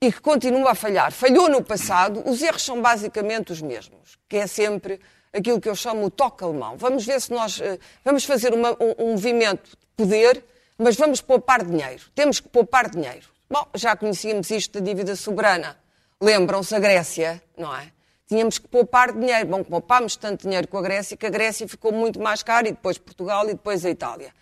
e 0.00 0.10
que 0.10 0.20
continua 0.20 0.72
a 0.72 0.74
falhar. 0.74 1.12
Falhou 1.12 1.48
no 1.48 1.62
passado, 1.62 2.22
os 2.26 2.42
erros 2.42 2.62
são 2.62 2.80
basicamente 2.80 3.52
os 3.52 3.60
mesmos, 3.60 4.18
que 4.28 4.36
é 4.36 4.46
sempre 4.46 5.00
aquilo 5.32 5.60
que 5.60 5.68
eu 5.68 5.74
chamo 5.74 6.06
o 6.06 6.10
toque 6.10 6.42
alemão. 6.42 6.76
Vamos 6.76 7.04
ver 7.04 7.20
se 7.20 7.30
nós 7.30 7.58
uh, 7.58 7.78
vamos 8.04 8.24
fazer 8.24 8.54
uma, 8.54 8.72
um, 8.72 8.94
um 8.98 9.10
movimento 9.12 9.70
de 9.70 9.76
poder, 9.96 10.44
mas 10.78 10.96
vamos 10.96 11.20
poupar 11.20 11.64
dinheiro. 11.64 12.02
Temos 12.14 12.40
que 12.40 12.48
poupar 12.48 12.88
dinheiro. 12.88 13.26
Bom, 13.50 13.66
já 13.74 13.94
conhecíamos 13.94 14.50
isto 14.50 14.80
da 14.80 14.84
dívida 14.84 15.14
soberana 15.16 15.76
Lembram-se 16.20 16.74
a 16.74 16.80
Grécia, 16.80 17.40
não 17.56 17.74
é? 17.74 17.92
Tínhamos 18.26 18.58
que 18.58 18.66
poupar 18.66 19.12
dinheiro. 19.12 19.46
Bom, 19.46 19.62
poupámos 19.62 20.16
tanto 20.16 20.42
dinheiro 20.42 20.66
com 20.66 20.76
a 20.76 20.82
Grécia 20.82 21.16
que 21.16 21.24
a 21.24 21.30
Grécia 21.30 21.66
ficou 21.68 21.92
muito 21.92 22.20
mais 22.20 22.42
cara 22.42 22.68
e 22.68 22.72
depois 22.72 22.98
Portugal 22.98 23.44
e 23.44 23.54
depois 23.54 23.84
a 23.84 23.90
Itália. 23.90 24.34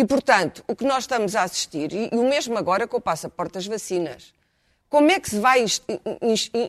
E, 0.00 0.04
portanto, 0.06 0.64
o 0.66 0.74
que 0.74 0.82
nós 0.82 1.04
estamos 1.04 1.36
a 1.36 1.42
assistir, 1.42 1.92
e 1.92 2.08
o 2.16 2.26
mesmo 2.26 2.56
agora 2.56 2.88
com 2.88 2.96
o 2.96 3.00
passaporte 3.02 3.52
das 3.52 3.66
vacinas, 3.66 4.32
como 4.88 5.10
é 5.10 5.20
que 5.20 5.28
se 5.28 5.38
vai 5.38 5.62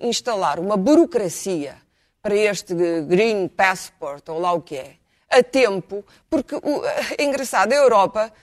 instalar 0.01 0.59
uma 0.59 0.75
burocracia 0.75 1.77
para 2.21 2.35
este 2.35 2.73
Green 3.07 3.47
Passport, 3.47 4.27
ou 4.27 4.37
lá 4.37 4.51
o 4.51 4.61
que 4.61 4.75
é, 4.75 4.95
a 5.29 5.41
tempo, 5.41 6.03
porque 6.29 6.55
é 7.17 7.23
engraçado, 7.23 7.71
a 7.71 7.75
Europa 7.77 8.33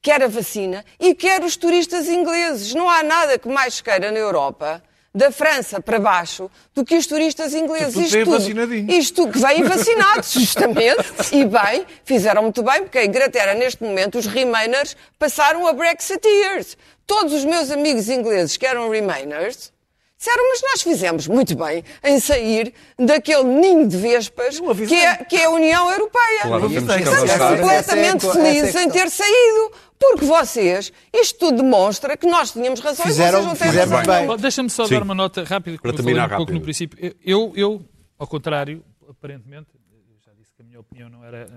quer 0.00 0.22
a 0.22 0.28
vacina 0.28 0.82
e 0.98 1.14
quer 1.14 1.44
os 1.44 1.54
turistas 1.54 2.08
ingleses. 2.08 2.72
Não 2.72 2.88
há 2.88 3.02
nada 3.02 3.38
que 3.38 3.50
mais 3.50 3.82
queira 3.82 4.10
na 4.10 4.18
Europa 4.18 4.82
da 5.18 5.32
França 5.32 5.80
para 5.80 5.98
baixo 5.98 6.48
do 6.72 6.84
que 6.84 6.96
os 6.96 7.04
turistas 7.04 7.52
ingleses. 7.52 7.92
Tudo 7.92 8.36
isto, 8.36 8.54
tudo, 8.54 8.92
isto 8.92 9.28
que 9.28 9.38
vêm 9.40 9.64
vacinados, 9.64 10.30
justamente, 10.38 11.04
e 11.32 11.44
bem, 11.44 11.84
fizeram 12.04 12.42
muito 12.42 12.62
bem, 12.62 12.82
porque 12.82 12.98
a 12.98 13.04
Inglaterra, 13.04 13.52
neste 13.54 13.82
momento, 13.82 14.16
os 14.16 14.26
Remainers 14.26 14.96
passaram 15.18 15.66
a 15.66 15.72
Brexiteers. 15.72 16.76
Todos 17.04 17.32
os 17.32 17.44
meus 17.44 17.70
amigos 17.70 18.08
ingleses 18.08 18.56
que 18.56 18.64
eram 18.64 18.88
Remainers 18.88 19.72
disseram, 20.16 20.48
mas 20.50 20.62
nós 20.62 20.82
fizemos 20.82 21.26
muito 21.26 21.56
bem 21.56 21.82
em 22.04 22.20
sair 22.20 22.72
daquele 22.98 23.44
ninho 23.44 23.88
de 23.88 23.96
vespas 23.96 24.60
que 24.86 24.94
é, 24.94 25.16
que 25.16 25.36
é 25.36 25.44
a 25.44 25.50
União 25.50 25.90
Europeia. 25.90 26.42
Claro, 26.42 26.72
Estamos 26.72 27.60
completamente 27.60 28.26
é 28.26 28.32
felizes 28.32 28.74
em 28.74 28.90
ter 28.90 29.10
saído. 29.10 29.72
Porque 29.98 30.24
vocês, 30.24 30.92
isto 31.12 31.38
tudo 31.38 31.62
demonstra 31.62 32.16
que 32.16 32.26
nós 32.26 32.52
tínhamos 32.52 32.80
razão 32.80 33.04
fizeram, 33.04 33.40
e 33.40 33.42
vocês 33.42 33.46
não 33.46 33.72
têm 33.72 33.80
razão. 33.80 34.26
Bem. 34.28 34.36
Deixa-me 34.36 34.70
só 34.70 34.86
Sim. 34.86 34.94
dar 34.94 35.02
uma 35.02 35.14
nota 35.14 35.42
rápida, 35.42 35.78
Para 35.78 35.90
eu 35.90 35.96
falei 35.96 36.14
um 36.14 36.18
rápido. 36.18 36.36
pouco 36.36 36.52
no 36.52 36.60
princípio. 36.60 37.16
Eu, 37.24 37.52
eu, 37.56 37.84
ao 38.18 38.26
contrário, 38.26 38.84
aparentemente, 39.08 39.68
já 40.24 40.32
disse 40.34 40.52
que 40.54 40.62
a 40.62 40.64
minha 40.64 40.78
opinião 40.78 41.08
não 41.08 41.24
era, 41.24 41.48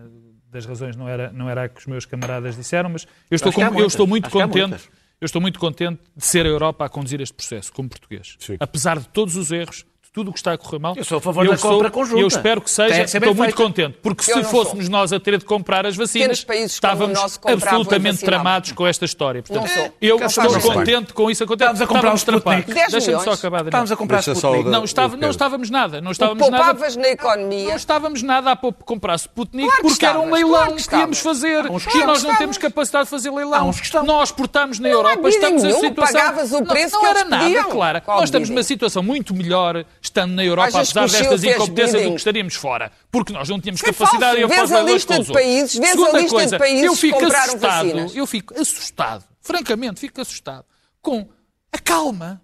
das 0.50 0.66
razões 0.66 0.96
não 0.96 1.08
era, 1.08 1.32
não 1.32 1.50
era 1.50 1.66
a 1.66 1.70
que 1.70 1.80
os 1.80 1.86
meus 1.86 2.06
camaradas 2.06 2.56
disseram, 2.56 2.90
mas 2.90 3.06
eu 3.30 3.36
estou, 3.36 3.54
com, 3.54 3.62
eu 3.80 3.86
estou 3.86 4.08
muito 4.08 4.30
contente. 4.30 4.90
Eu 5.20 5.26
estou 5.28 5.40
muito 5.40 5.60
contente 5.60 6.02
de 6.18 6.26
ser 6.26 6.48
a 6.48 6.50
Europa 6.50 6.84
a 6.84 6.90
conduzir 6.90 7.22
este 7.22 7.36
processo, 7.36 7.72
como 7.72 7.88
português. 7.88 8.36
Sim. 8.40 8.58
Apesar 8.60 8.98
de 8.98 9.08
todos 9.10 9.36
os 9.36 9.52
erros, 9.52 9.86
tudo 10.14 10.30
o 10.30 10.34
que 10.34 10.40
está 10.40 10.52
a 10.52 10.58
correr 10.58 10.80
mal. 10.80 10.94
Eu 10.98 11.06
sou 11.06 11.20
a 11.20 11.22
favor 11.22 11.48
da 11.48 11.58
compra 11.58 11.88
sou, 11.88 11.92
conjunta. 11.92 12.20
Eu 12.20 12.28
espero 12.28 12.60
que 12.62 12.70
seja. 12.70 13.04
Estou 13.04 13.34
muito 13.34 13.56
contente. 13.56 13.98
Porque 14.02 14.30
eu 14.30 14.44
se 14.44 14.44
fôssemos 14.44 14.86
sou. 14.86 14.92
nós 14.92 15.14
a 15.14 15.20
ter 15.20 15.38
de 15.38 15.46
comprar 15.46 15.86
as 15.86 15.96
vacinas, 15.96 16.46
estávamos 16.66 17.18
absolutamente 17.46 18.20
tramados 18.24 18.74
com 18.74 18.86
esta 18.86 19.06
história. 19.06 19.42
Portanto, 19.42 19.94
eu 20.02 20.18
estou 20.18 20.60
contente 20.60 21.14
com 21.14 21.32
isso 21.32 21.44
acontecer. 21.44 21.72
Estávamos 21.72 21.82
a 21.82 21.88
comprar 21.88 22.14
os 22.14 22.24
tramados. 22.24 22.66
Deixa-me 22.92 23.24
só 23.24 23.32
acabar. 23.32 23.66
Estávamos 23.66 23.92
a 23.92 23.96
comprar 23.96 24.20
Sputnik. 24.20 24.70
Não, 24.70 24.84
estava, 24.84 25.18
não 25.18 25.30
estávamos 25.30 25.70
nada. 25.70 26.02
Não 26.02 26.12
estávamos 26.12 26.50
nada. 26.50 26.90
na 26.98 27.08
economia. 27.08 27.70
Não 27.70 27.76
estávamos 27.76 28.22
nada 28.22 28.52
a 28.52 28.56
comprar 28.58 29.16
Sputnik 29.16 29.68
claro 29.68 29.82
porque 29.82 30.06
era 30.06 30.20
um 30.20 30.32
leilão 30.32 30.76
que 30.76 30.96
íamos 30.96 31.20
fazer. 31.20 31.66
E 31.96 32.06
nós 32.06 32.24
não 32.24 32.36
temos 32.36 32.58
capacidade 32.58 33.06
de 33.06 33.12
fazer 33.12 33.32
leilão. 33.32 33.72
Nós 34.06 34.32
portamos 34.32 34.78
na 34.80 34.90
Europa, 34.90 35.30
estamos 35.30 35.64
em 35.64 35.72
situação... 35.72 36.22
Pagavas 36.22 36.52
o 36.52 36.66
preço 36.66 36.96
Não 36.96 37.08
era 37.08 37.24
nada, 37.24 37.64
claro. 37.66 38.02
Nós 38.06 38.26
estamos 38.26 38.50
numa 38.50 38.64
situação 38.64 39.02
muito 39.02 39.34
melhor 39.34 39.86
estando 40.02 40.34
na 40.34 40.44
Europa 40.44 40.80
apesar 40.80 41.08
destas 41.08 41.44
incompetências 41.44 42.04
do 42.04 42.10
que 42.10 42.16
estaríamos 42.16 42.56
fora. 42.56 42.92
Porque 43.12 43.32
nós 43.32 43.48
não 43.48 43.60
tínhamos 43.60 43.82
Foi 43.82 43.94
capacidade 43.94 44.42
de 44.42 44.56
fazer 44.56 44.76
a 44.76 44.84
lista 44.84 45.20
de 45.20 45.32
países, 45.32 45.80
vês 45.80 45.92
a 45.92 46.12
lista 46.18 46.30
coisa, 46.30 46.56
de 46.56 46.58
países 46.58 46.84
eu 46.86 46.96
fico 46.96 47.26
assustado, 47.26 47.60
vacinas. 47.60 48.16
Eu 48.16 48.28
fico 48.28 48.60
assustado, 48.60 49.26
francamente, 49.40 50.00
fico 50.00 50.20
assustado 50.20 50.66
com 51.02 51.28
a 51.72 51.78
calma, 51.78 52.42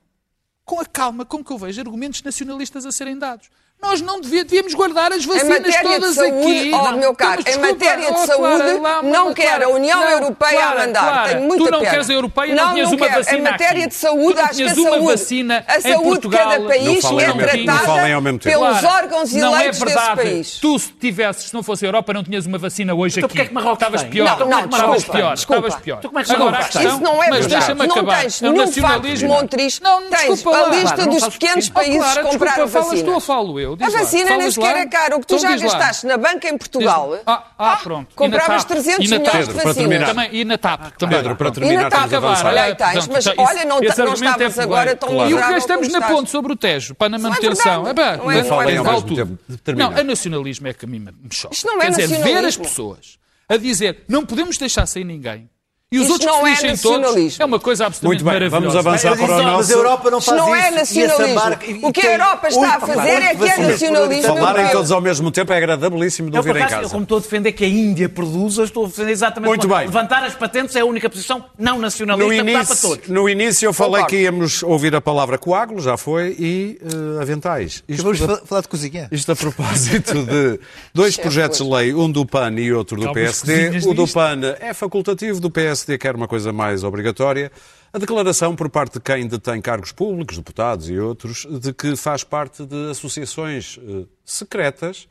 com 0.63 0.79
a 0.79 0.85
calma 0.85 1.25
com 1.25 1.43
que 1.43 1.51
eu 1.51 1.57
vejo 1.57 1.79
argumentos 1.81 2.21
nacionalistas 2.21 2.85
a 2.85 2.91
serem 2.91 3.17
dados. 3.17 3.49
Nós 3.79 4.01
não 4.01 4.19
devíamos 4.19 4.73
guardar 4.73 5.13
as 5.13 5.23
vacinas 5.23 5.75
todas 5.81 6.15
saúde, 6.15 6.47
aqui. 6.47 6.71
Oh, 6.73 6.91
meu 6.93 7.13
caro, 7.13 7.41
então, 7.41 7.53
em 7.53 7.57
matéria 7.57 8.11
de 8.11 8.19
saúde, 8.25 8.79
Clara, 8.79 9.03
não 9.03 9.33
quer 9.33 9.63
a 9.63 9.69
União 9.69 9.99
não, 9.99 10.09
Europeia 10.09 10.51
Clara, 10.57 10.81
a 10.81 10.85
mandar. 10.87 11.03
Clara, 11.03 11.29
Tenho 11.29 11.41
muita 11.43 11.63
tu 11.63 11.71
não 11.71 11.79
pena. 11.79 11.91
queres 11.91 12.09
a 12.09 12.13
Europeia, 12.13 12.55
não, 12.55 12.65
não 12.65 12.73
tinhas 12.73 12.91
uma 12.91 12.97
quero. 12.97 13.19
vacina 13.19 13.37
Em 13.37 13.41
matéria 13.43 13.79
aqui. 13.79 13.87
de 13.87 13.93
saúde, 13.93 14.39
acho 14.39 14.53
que 14.55 14.63
a 14.63 14.75
saúde, 14.75 15.05
vacina 15.05 15.65
a 15.67 15.81
saúde 15.81 16.21
de 16.21 16.29
cada 16.29 16.61
país 16.61 17.05
é 17.05 17.33
tratada 17.33 18.39
pelos 18.39 18.83
órgãos 18.83 19.35
eleitos 19.35 19.79
desse 19.79 20.15
país. 20.15 20.51
Tu, 20.59 20.79
se 20.79 20.91
tivesses, 20.93 21.43
se 21.45 21.53
não 21.53 21.61
fosse 21.61 21.85
a 21.85 21.87
Europa, 21.87 22.13
não 22.13 22.23
tinhas 22.23 22.47
uma 22.47 22.57
vacina 22.57 22.95
hoje 22.95 23.19
então, 23.19 23.27
aqui. 23.27 23.37
Então, 23.37 23.47
que 23.47 23.53
Marrocos 23.53 23.77
Estavas 23.77 24.03
pior. 24.03 24.39
Não, 24.39 24.47
não, 24.47 24.65
estavas 24.65 25.05
pior. 25.05 25.33
Estavas 25.33 25.75
pior. 25.75 26.01
Agora, 26.29 26.59
isso 26.61 27.01
não 27.01 27.23
é 27.23 27.29
verdade. 27.29 27.73
Não 27.75 28.05
tens 28.05 28.41
nenhum 28.41 28.71
facto 28.71 29.27
montriz. 29.27 29.79
Tens 30.09 30.45
a 30.47 30.69
lista 30.69 31.05
dos 31.05 31.27
pequenos 31.29 31.69
países 31.69 32.13
que 32.13 32.23
compraram 32.23 32.67
vacina. 32.67 33.03
tu 33.03 33.11
ou 33.11 33.19
falo 33.19 33.59
eu? 33.59 33.66
A 33.73 33.89
vacina 33.89 34.37
nem 34.37 34.51
sequer 34.51 34.77
é 34.77 34.85
cara. 34.85 35.15
O 35.15 35.19
que 35.19 35.27
tu 35.27 35.39
já 35.39 35.55
gastaste 35.55 36.05
na 36.05 36.17
banca 36.17 36.47
em 36.47 36.57
Portugal. 36.57 37.19
Ah, 37.25 37.43
ah 37.57 37.79
pronto. 37.81 38.15
Compravas 38.15 38.63
300 38.63 39.09
milhões 39.09 39.47
de 39.47 39.53
vacinas. 39.53 40.29
E 40.31 40.45
na 40.45 40.57
TAP 40.57 40.97
também. 40.97 41.17
Pedro, 41.17 41.35
para 41.35 41.51
terminar, 41.51 41.73
e 41.73 41.83
na 41.83 41.89
TAP, 41.89 42.13
olha 42.45 42.63
aí 42.63 42.75
tens. 42.75 43.07
Mas 43.07 43.27
olha, 43.27 43.65
não 43.65 43.81
estavas 43.81 44.59
agora 44.59 44.95
tão 44.95 45.27
E 45.27 45.33
o 45.33 45.37
que 45.37 45.53
gastamos 45.53 45.89
na 45.89 46.01
ponte 46.01 46.29
sobre 46.29 46.53
o 46.53 46.55
Tejo, 46.55 46.95
para 46.95 47.09
na 47.09 47.17
manutenção. 47.17 47.83
Não 47.83 48.31
é 48.31 48.43
vale 48.43 49.01
tudo. 49.03 49.39
Não, 49.75 49.91
a 49.91 50.03
nacionalismo 50.03 50.67
é 50.67 50.73
que 50.73 50.85
a 50.85 50.87
mim 50.87 50.99
me 50.99 51.13
choca. 51.31 51.53
Isto 51.53 51.67
não 51.67 51.81
é 51.81 51.87
Quer 51.87 52.07
dizer, 52.07 52.23
ver 52.23 52.45
as 52.45 52.57
pessoas 52.57 53.17
a 53.49 53.57
dizer 53.57 54.03
não 54.07 54.25
podemos 54.25 54.57
deixar 54.57 54.85
sem 54.85 55.03
ninguém 55.03 55.49
e 55.89 55.99
os 55.99 56.09
Isto 56.09 56.13
outros 56.15 56.31
que 56.31 56.37
se 56.37 56.49
lixem 56.49 56.69
é 56.71 56.75
todos 56.75 57.39
é 57.39 57.45
uma 57.45 57.59
coisa 57.61 57.85
absolutamente 57.85 58.21
Muito 58.25 58.39
bem, 58.39 58.49
vamos 58.49 58.75
avançar 58.75 59.15
para 59.15 59.23
o 59.23 59.41
nosso... 59.41 59.57
Mas 59.57 59.71
a 59.71 59.73
Europa 59.73 60.11
não 60.11 60.19
faz 60.19 60.37
não 60.37 60.53
isso. 60.53 60.65
é 60.65 60.71
nacionalismo. 60.71 61.87
O 61.87 61.93
que 61.93 62.05
a 62.05 62.11
Europa 62.11 62.47
está 62.49 62.75
a 62.75 62.79
fazer 62.81 63.09
é 63.09 63.35
que 63.35 63.45
é 63.45 63.57
nacionalismo. 63.57 64.35
Falarem 64.35 64.67
todos 64.69 64.91
ao 64.91 64.99
mesmo 64.99 65.31
tempo 65.31 65.53
é 65.53 65.55
agradabilíssimo 65.55 66.29
de 66.29 66.35
ouvir 66.35 66.57
em 66.57 66.67
casa. 66.67 66.87
Eu, 66.87 66.89
como 66.89 67.03
estou 67.03 67.19
a 67.19 67.21
defender 67.21 67.53
que 67.53 67.63
a 67.63 67.67
Índia 67.69 68.09
produza, 68.09 68.65
estou 68.65 68.83
a 68.83 68.87
defender 68.89 69.11
exatamente 69.11 69.47
Muito 69.47 69.65
bem. 69.65 69.85
Levantar 69.85 70.25
as 70.25 70.35
patentes 70.35 70.75
é 70.75 70.81
a 70.81 70.85
única 70.85 71.09
posição 71.09 71.45
não 71.57 71.79
nacionalista 71.79 72.43
no 72.43 72.49
início, 72.49 72.67
para 72.67 72.75
todos. 72.75 73.07
No 73.07 73.29
início 73.29 73.65
eu 73.65 73.71
falei 73.71 74.03
que 74.07 74.17
íamos 74.23 74.63
ouvir 74.63 74.93
a 74.93 74.99
palavra 74.99 75.37
coágulo, 75.37 75.79
já 75.79 75.95
foi, 75.95 76.35
e 76.37 76.81
uh, 76.83 77.21
aventais. 77.21 77.81
Isto 77.87 78.03
vamos 78.03 78.19
da, 78.19 78.45
falar 78.45 78.59
de 78.59 78.67
cozinha. 78.67 79.07
Isto 79.09 79.31
a 79.31 79.37
propósito 79.37 80.21
de 80.25 80.59
dois 80.93 81.15
projetos 81.15 81.59
de 81.59 81.63
lei, 81.63 81.93
um 81.93 82.11
do 82.11 82.25
PAN 82.25 82.55
e 82.57 82.73
outro 82.73 82.99
do 82.99 83.13
PSD. 83.13 83.87
O 83.87 83.93
do 83.93 84.05
PAN 84.05 84.41
é 84.59 84.73
facultativo, 84.73 85.39
do 85.39 85.49
PSD 85.49 85.76
quer 85.97 86.15
uma 86.15 86.27
coisa 86.27 86.51
mais 86.53 86.83
obrigatória, 86.83 87.51
a 87.91 87.97
declaração 87.97 88.55
por 88.55 88.69
parte 88.69 88.93
de 88.93 88.99
quem 88.99 89.27
detém 89.27 89.61
cargos 89.61 89.91
públicos, 89.91 90.37
deputados 90.37 90.89
e 90.89 90.97
outros, 90.97 91.45
de 91.49 91.73
que 91.73 91.95
faz 91.95 92.23
parte 92.23 92.65
de 92.65 92.91
associações 92.91 93.77
uh, 93.77 94.07
secretas 94.25 95.07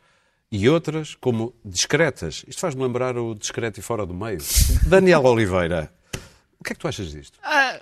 e 0.51 0.69
outras 0.69 1.15
como 1.15 1.55
discretas. 1.65 2.45
Isto 2.47 2.61
faz-me 2.61 2.83
lembrar 2.83 3.17
o 3.17 3.35
discreto 3.35 3.81
e 3.81 3.83
fora 3.83 4.07
do 4.07 4.15
meio. 4.15 4.39
Daniel 4.87 5.25
Oliveira, 5.25 5.93
o 6.59 6.65
que 6.65 6.73
é 6.73 6.75
que 6.75 6.81
tu 6.81 6.89
achas 6.89 7.11
disto? 7.11 7.39
Ah, 7.43 7.81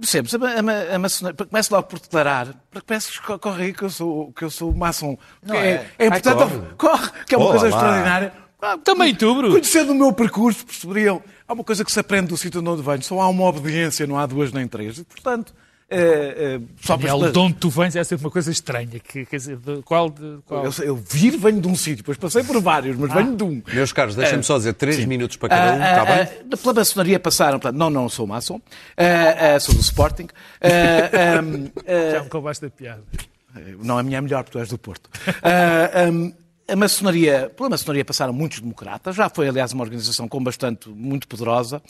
percebes, 0.00 0.34
a, 0.34 0.38
a, 0.38 0.94
a 0.96 0.98
maçonaria, 0.98 1.46
começo 1.46 1.74
logo 1.74 1.86
por 1.88 2.00
declarar, 2.00 2.46
para 2.70 2.80
que 2.80 2.86
parece 2.86 3.12
que 3.12 3.38
corre 3.38 3.64
aí 3.64 3.72
que 3.72 3.82
eu 3.82 3.90
sou, 3.90 4.32
que 4.32 4.44
eu 4.44 4.50
sou 4.50 4.74
maçom. 4.74 5.16
Não 5.42 5.54
é, 5.54 5.86
é, 5.98 6.06
é 6.06 6.10
portanto, 6.10 6.76
corre. 6.76 6.96
corre, 6.96 7.24
que 7.26 7.34
é 7.34 7.38
uma 7.38 7.50
coisa 7.50 7.68
extraordinária. 7.68 8.32
Ah, 8.62 8.78
também 8.78 9.14
tu, 9.14 9.34
Bruno. 9.34 9.52
Conhecendo 9.52 9.92
o 9.92 9.94
meu 9.94 10.12
percurso, 10.12 10.64
perceberiam. 10.66 11.22
Há 11.46 11.52
uma 11.52 11.64
coisa 11.64 11.84
que 11.84 11.90
se 11.90 11.98
aprende 11.98 12.28
do 12.28 12.36
sítio 12.36 12.60
onde 12.64 12.82
venho. 12.82 13.02
Só 13.02 13.20
há 13.20 13.28
uma 13.28 13.44
obediência, 13.44 14.06
não 14.06 14.18
há 14.18 14.26
duas 14.26 14.52
nem 14.52 14.68
três. 14.68 14.98
E, 14.98 15.04
portanto, 15.04 15.52
é, 15.92 15.98
é, 16.56 16.60
só 16.80 16.96
Daniel, 16.96 17.18
para... 17.18 17.32
de 17.32 17.38
onde 17.40 17.54
tu 17.54 17.68
vens 17.68 17.96
é 17.96 18.04
sempre 18.04 18.24
uma 18.24 18.30
coisa 18.30 18.50
estranha. 18.52 19.00
Que, 19.00 19.26
quer 19.26 19.36
dizer, 19.36 19.56
de, 19.56 19.82
qual, 19.82 20.08
de, 20.08 20.38
qual... 20.46 20.64
Eu, 20.64 20.72
eu 20.84 20.96
vir, 20.96 21.36
venho 21.36 21.60
de 21.60 21.66
um 21.66 21.74
sítio, 21.74 21.98
depois 21.98 22.16
passei 22.16 22.44
por 22.44 22.60
vários, 22.60 22.96
mas 22.96 23.10
ah. 23.10 23.14
venho 23.14 23.34
de 23.34 23.42
um. 23.42 23.62
Meus 23.72 23.92
caros, 23.92 24.14
deixem-me 24.14 24.44
só 24.44 24.56
dizer 24.56 24.74
três 24.74 25.04
minutos 25.04 25.36
para 25.36 25.48
cada 25.48 25.72
um, 25.72 25.82
está 25.82 26.04
bem? 26.04 26.58
pela 26.58 26.74
maçonaria 26.74 27.18
passaram, 27.18 27.58
portanto, 27.58 27.76
não, 27.76 27.90
não 27.90 28.08
sou 28.08 28.24
maçom, 28.24 28.60
sou 29.60 29.74
do 29.74 29.80
Sporting. 29.80 30.28
Já 30.62 31.42
me 31.42 32.26
acabaste 32.26 32.64
da 32.64 32.70
piada. 32.70 33.02
Não, 33.82 33.98
a 33.98 34.02
minha 34.04 34.18
é 34.18 34.20
melhor, 34.20 34.44
porque 34.44 34.56
tu 34.56 34.60
és 34.60 34.68
do 34.68 34.78
Porto. 34.78 35.10
Um, 36.12 36.32
a 36.70 36.76
maçonaria, 36.76 37.50
pela 37.56 37.68
maçonaria 37.68 38.04
passaram 38.04 38.32
muitos 38.32 38.60
democratas, 38.60 39.16
já 39.16 39.28
foi, 39.28 39.48
aliás, 39.48 39.72
uma 39.72 39.82
organização 39.82 40.28
com 40.28 40.42
bastante, 40.42 40.88
muito 40.88 41.26
poderosa. 41.26 41.82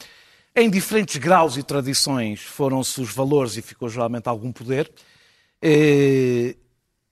Em 0.57 0.71
diferentes 0.71 1.17
graus 1.17 1.57
e 1.57 1.63
tradições 1.63 2.41
foram-se 2.41 3.01
os 3.01 3.13
valores 3.13 3.57
e 3.57 3.63
ficou 3.63 3.89
geralmente 3.89 4.29
algum 4.29 4.51
poder. 4.51 4.91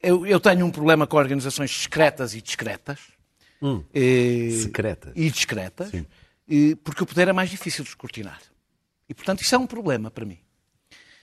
Eu 0.00 0.40
tenho 0.40 0.66
um 0.66 0.70
problema 0.70 1.07
com 1.07 1.16
organizações 1.16 1.70
secretas 1.70 2.35
e 2.35 2.40
discretas. 2.40 2.98
Hum, 3.62 3.85
secretas. 4.62 5.12
E 5.14 5.31
discretas, 5.31 5.90
Sim. 5.90 6.07
porque 6.83 7.02
o 7.02 7.07
poder 7.07 7.28
é 7.28 7.33
mais 7.33 7.50
difícil 7.50 7.85
de 7.85 7.90
escrutinar. 7.90 8.40
E, 9.09 9.14
portanto, 9.14 9.42
isso 9.42 9.54
é 9.54 9.59
um 9.59 9.66
problema 9.66 10.11
para 10.11 10.24
mim. 10.24 10.38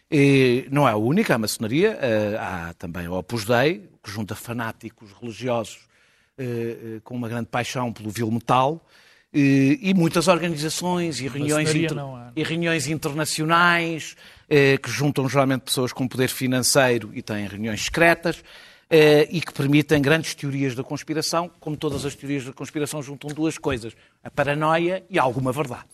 E 0.09 0.67
não 0.71 0.87
é 0.87 0.91
a 0.91 0.97
única, 0.97 1.35
a 1.35 1.37
maçonaria, 1.37 1.99
há 2.39 2.73
também 2.75 3.07
o 3.07 3.13
Opus 3.13 3.43
Dei, 3.43 3.89
que 4.03 4.11
junta 4.11 4.35
fanáticos 4.35 5.11
religiosos 5.19 5.79
eh, 5.79 5.81
eh, 5.81 5.94
com 7.03 7.15
uma 7.15 7.29
grande 7.29 7.47
paixão 7.47 7.91
pelo 7.91 8.09
vil 8.09 8.29
metal, 8.31 8.85
eh, 9.33 9.77
e 9.81 9.93
muitas 9.93 10.27
organizações 10.27 11.19
e 11.19 11.27
reuniões, 11.27 11.73
inter... 11.73 11.97
e 12.35 12.43
reuniões 12.43 12.87
internacionais 12.87 14.15
que 14.47 14.91
juntam 14.91 15.27
geralmente 15.27 15.61
pessoas 15.61 15.91
com 15.91 16.07
poder 16.07 16.29
financeiro 16.29 17.09
e 17.13 17.21
têm 17.21 17.47
reuniões 17.47 17.85
secretas 17.85 18.43
e 19.31 19.41
que 19.41 19.51
permitem 19.51 19.99
grandes 19.99 20.35
teorias 20.35 20.75
da 20.75 20.83
conspiração, 20.83 21.49
como 21.59 21.75
todas 21.75 22.05
as 22.05 22.13
teorias 22.13 22.45
da 22.45 22.53
conspiração 22.53 23.01
juntam 23.01 23.31
duas 23.31 23.57
coisas, 23.57 23.93
a 24.23 24.29
paranoia 24.29 25.03
e 25.09 25.17
alguma 25.17 25.51
verdade. 25.51 25.87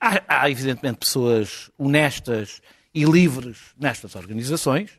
Há, 0.00 0.42
há 0.42 0.50
evidentemente 0.50 0.98
pessoas 0.98 1.70
honestas 1.78 2.60
e 2.92 3.04
livres 3.04 3.58
nestas 3.78 4.16
organizações. 4.16 4.90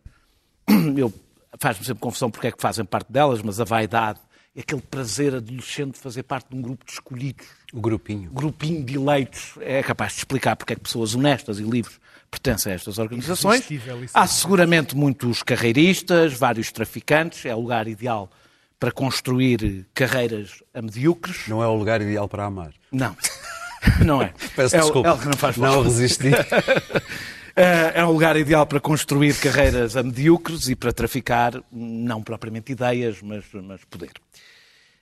Eu 0.95 1.13
faz-me 1.59 1.85
sempre 1.85 2.01
confusão 2.01 2.29
porque 2.29 2.47
é 2.47 2.51
que 2.51 2.61
fazem 2.61 2.85
parte 2.85 3.11
delas, 3.11 3.41
mas 3.41 3.59
a 3.59 3.63
vaidade 3.63 4.19
é 4.55 4.61
aquele 4.61 4.81
prazer 4.81 5.35
adolescente 5.35 5.93
de 5.93 5.99
fazer 5.99 6.23
parte 6.23 6.49
de 6.49 6.55
um 6.55 6.61
grupo 6.61 6.85
de 6.85 6.91
escolhidos. 6.91 7.47
O 7.73 7.81
grupinho. 7.81 8.29
Grupinho 8.31 8.83
de 8.83 8.95
eleitos. 8.95 9.53
É 9.61 9.81
capaz 9.81 10.13
de 10.13 10.19
explicar 10.19 10.55
porque 10.55 10.73
é 10.73 10.75
que 10.75 10.81
pessoas 10.83 11.15
honestas 11.15 11.59
e 11.59 11.63
livres 11.63 11.99
pertencem 12.29 12.71
a 12.71 12.75
estas 12.75 12.99
organizações. 12.99 13.67
Há 14.13 14.27
seguramente 14.27 14.95
muitos 14.95 15.41
carreiristas, 15.41 16.33
vários 16.33 16.71
traficantes. 16.71 17.45
É 17.45 17.55
o 17.55 17.59
lugar 17.59 17.87
ideal 17.87 18.29
para 18.79 18.91
construir 18.91 19.87
carreiras 19.93 20.61
a 20.73 20.81
medíocres. 20.81 21.47
Não 21.47 21.63
é 21.63 21.67
o 21.67 21.73
lugar 21.73 22.01
ideal 22.01 22.27
para 22.27 22.45
amar. 22.45 22.73
Não. 22.91 23.15
Não 24.05 24.21
é. 24.21 24.33
Peço 24.55 24.75
é 24.75 24.79
desculpa. 24.79 25.09
É 25.09 25.11
o 25.11 25.17
que 25.17 25.25
não 25.25 25.33
faz 25.33 25.57
Não 25.57 25.83
resisti. 25.83 26.31
É, 27.55 27.99
é 27.99 28.05
um 28.05 28.11
lugar 28.11 28.35
ideal 28.35 28.65
para 28.65 28.79
construir 28.79 29.39
carreiras 29.39 29.95
a 29.95 30.01
medíocres 30.01 30.69
e 30.69 30.75
para 30.75 30.91
traficar, 30.91 31.53
não 31.71 32.23
propriamente 32.23 32.71
ideias, 32.71 33.21
mas, 33.21 33.45
mas 33.53 33.83
poder. 33.85 34.11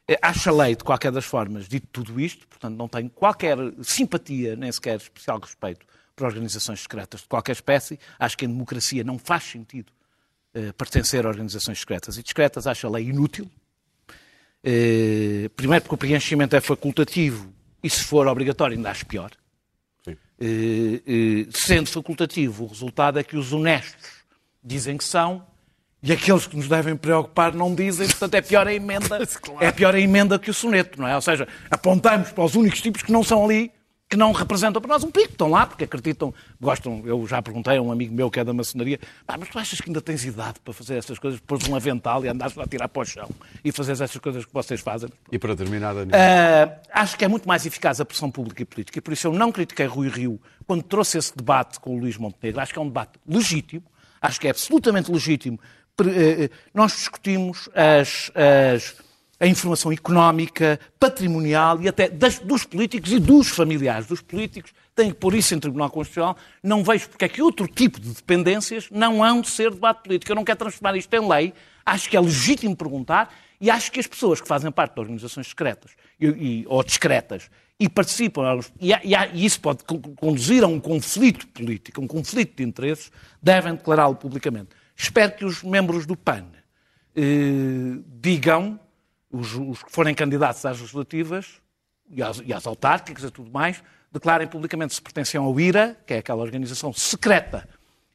É, 0.05 0.19
acho 0.21 0.49
a 0.49 0.53
lei, 0.53 0.75
de 0.75 0.83
qualquer 0.83 1.11
das 1.13 1.23
formas, 1.23 1.69
dito 1.69 1.87
tudo 1.93 2.19
isto, 2.19 2.45
portanto 2.47 2.75
não 2.75 2.89
tenho 2.89 3.09
qualquer 3.09 3.57
simpatia, 3.81 4.57
nem 4.57 4.69
sequer 4.69 4.97
especial 4.97 5.39
respeito 5.39 5.85
para 6.13 6.27
organizações 6.27 6.81
secretas 6.81 7.21
de 7.21 7.27
qualquer 7.27 7.53
espécie. 7.53 7.97
Acho 8.19 8.37
que 8.37 8.43
em 8.43 8.49
democracia 8.49 9.01
não 9.01 9.17
faz 9.17 9.43
sentido 9.43 9.89
uh, 10.53 10.73
pertencer 10.73 11.25
a 11.25 11.29
organizações 11.29 11.79
secretas 11.79 12.17
e 12.17 12.23
discretas. 12.23 12.67
Acho 12.67 12.85
a 12.87 12.89
lei 12.89 13.07
inútil. 13.07 13.49
Primeiro 15.55 15.83
porque 15.83 15.95
o 15.95 15.97
preenchimento 15.97 16.55
é 16.55 16.61
facultativo 16.61 17.51
e 17.81 17.89
se 17.89 18.03
for 18.03 18.27
obrigatório 18.27 18.75
ainda 18.75 18.91
acho 18.91 19.05
pior. 19.07 19.31
Eh, 20.43 21.01
eh, 21.05 21.47
sendo 21.51 21.87
facultativo, 21.87 22.63
o 22.63 22.67
resultado 22.67 23.19
é 23.19 23.23
que 23.23 23.37
os 23.37 23.53
honestos 23.53 24.09
dizem 24.63 24.97
que 24.97 25.03
são 25.03 25.45
e 26.01 26.11
aqueles 26.11 26.47
que 26.47 26.57
nos 26.57 26.67
devem 26.67 26.95
preocupar 26.95 27.53
não 27.53 27.75
dizem, 27.75 28.07
portanto 28.07 28.33
é 28.33 28.41
pior 28.41 28.67
a 28.67 28.73
emenda, 28.73 29.19
é 29.61 29.71
pior 29.71 29.93
a 29.93 29.99
emenda 29.99 30.39
que 30.39 30.49
o 30.49 30.53
soneto, 30.53 30.99
não 30.99 31.07
é? 31.07 31.13
Ou 31.13 31.21
seja, 31.21 31.47
apontamos 31.69 32.31
para 32.31 32.43
os 32.43 32.55
únicos 32.55 32.81
tipos 32.81 33.03
que 33.03 33.11
não 33.11 33.23
são 33.23 33.45
ali 33.45 33.71
que 34.11 34.17
não 34.17 34.33
representam 34.33 34.81
para 34.81 34.89
nós 34.89 35.05
um 35.05 35.09
pico. 35.09 35.31
Estão 35.31 35.49
lá 35.49 35.65
porque 35.65 35.85
acreditam, 35.85 36.33
gostam. 36.59 37.01
Eu 37.05 37.25
já 37.25 37.41
perguntei 37.41 37.77
a 37.77 37.81
um 37.81 37.89
amigo 37.89 38.13
meu 38.13 38.29
que 38.29 38.41
é 38.41 38.43
da 38.43 38.53
maçonaria, 38.53 38.99
ah, 39.25 39.37
mas 39.37 39.47
tu 39.47 39.57
achas 39.57 39.79
que 39.79 39.89
ainda 39.89 40.01
tens 40.01 40.25
idade 40.25 40.59
para 40.59 40.73
fazer 40.73 40.97
essas 40.97 41.17
coisas, 41.17 41.39
pôr 41.39 41.57
um 41.69 41.75
avental 41.75 42.25
e 42.25 42.27
andares 42.27 42.53
lá 42.55 42.65
a 42.65 42.67
tirar 42.67 42.89
para 42.89 43.01
o 43.01 43.05
chão 43.05 43.29
e 43.63 43.71
fazer 43.71 43.93
essas 43.93 44.17
coisas 44.17 44.43
que 44.43 44.53
vocês 44.53 44.81
fazem? 44.81 45.09
E 45.31 45.39
para 45.39 45.55
terminar, 45.55 45.93
Daniel? 45.93 46.19
Uh, 46.19 46.79
acho 46.91 47.17
que 47.17 47.23
é 47.23 47.27
muito 47.29 47.47
mais 47.47 47.65
eficaz 47.65 48.01
a 48.01 48.05
pressão 48.05 48.29
pública 48.29 48.61
e 48.61 48.65
política 48.65 48.99
e 48.99 49.01
por 49.01 49.13
isso 49.13 49.27
eu 49.27 49.31
não 49.31 49.49
critiquei 49.49 49.85
Rui 49.85 50.09
Rio 50.09 50.41
quando 50.67 50.83
trouxe 50.83 51.17
esse 51.17 51.35
debate 51.35 51.79
com 51.79 51.95
o 51.95 51.97
Luís 51.97 52.17
Montenegro. 52.17 52.59
Acho 52.59 52.73
que 52.73 52.79
é 52.79 52.81
um 52.81 52.87
debate 52.87 53.17
legítimo, 53.25 53.83
acho 54.21 54.41
que 54.41 54.47
é 54.47 54.49
absolutamente 54.49 55.09
legítimo. 55.09 55.57
Eh, 56.01 56.43
eh, 56.43 56.49
nós 56.73 56.93
discutimos 56.93 57.69
as, 57.73 58.29
as 58.35 58.95
a 59.41 59.47
informação 59.47 59.91
económica, 59.91 60.79
patrimonial 60.99 61.81
e 61.81 61.87
até 61.87 62.07
das, 62.07 62.37
dos 62.37 62.63
políticos 62.63 63.11
e 63.11 63.17
dos 63.17 63.49
familiares 63.49 64.05
dos 64.05 64.21
políticos. 64.21 64.71
Tem 64.95 65.09
que 65.09 65.15
pôr 65.15 65.33
isso 65.33 65.55
em 65.55 65.59
Tribunal 65.59 65.89
Constitucional. 65.89 66.37
Não 66.61 66.83
vejo 66.83 67.09
porque 67.09 67.25
é 67.25 67.27
que 67.27 67.41
outro 67.41 67.67
tipo 67.67 67.99
de 67.99 68.11
dependências 68.11 68.87
não 68.91 69.23
hão 69.23 69.41
de 69.41 69.49
ser 69.49 69.71
debate 69.71 70.03
político. 70.03 70.31
Eu 70.31 70.35
não 70.35 70.43
quero 70.43 70.59
transformar 70.59 70.95
isto 70.95 71.11
em 71.11 71.27
lei. 71.27 71.53
Acho 71.83 72.07
que 72.07 72.15
é 72.15 72.21
legítimo 72.21 72.75
perguntar 72.75 73.33
e 73.59 73.71
acho 73.71 73.91
que 73.91 73.99
as 73.99 74.05
pessoas 74.05 74.39
que 74.39 74.47
fazem 74.47 74.71
parte 74.71 74.93
de 74.93 74.99
organizações 74.99 75.47
secretas 75.47 75.89
e, 76.19 76.27
e, 76.27 76.65
ou 76.67 76.83
discretas 76.83 77.49
e 77.79 77.89
participam, 77.89 78.59
e, 78.79 78.91
e, 78.91 79.15
e, 79.33 79.43
isso 79.43 79.59
pode 79.59 79.83
conduzir 79.83 80.63
a 80.63 80.67
um 80.67 80.79
conflito 80.79 81.47
político, 81.47 81.99
um 81.99 82.05
conflito 82.05 82.57
de 82.57 82.63
interesses, 82.63 83.11
devem 83.41 83.73
declará-lo 83.73 84.15
publicamente. 84.15 84.69
Espero 84.95 85.31
que 85.31 85.43
os 85.43 85.63
membros 85.63 86.05
do 86.05 86.15
PAN 86.15 86.45
eh, 87.15 87.97
digam 88.21 88.79
os, 89.31 89.53
os, 89.55 89.83
que 89.83 89.91
forem 89.91 90.13
candidatos 90.13 90.65
às 90.65 90.79
legislativas 90.79 91.61
e 92.09 92.21
às, 92.21 92.41
e 92.45 92.53
às 92.53 92.67
autárquicas 92.67 93.23
e 93.23 93.31
tudo 93.31 93.49
mais, 93.51 93.83
declarem 94.11 94.47
publicamente 94.47 94.93
se 94.93 95.01
pertencem 95.01 95.39
ao 95.39 95.59
IRA, 95.59 95.97
que 96.05 96.13
é 96.13 96.17
aquela 96.17 96.41
organização 96.41 96.91
secreta 96.91 97.67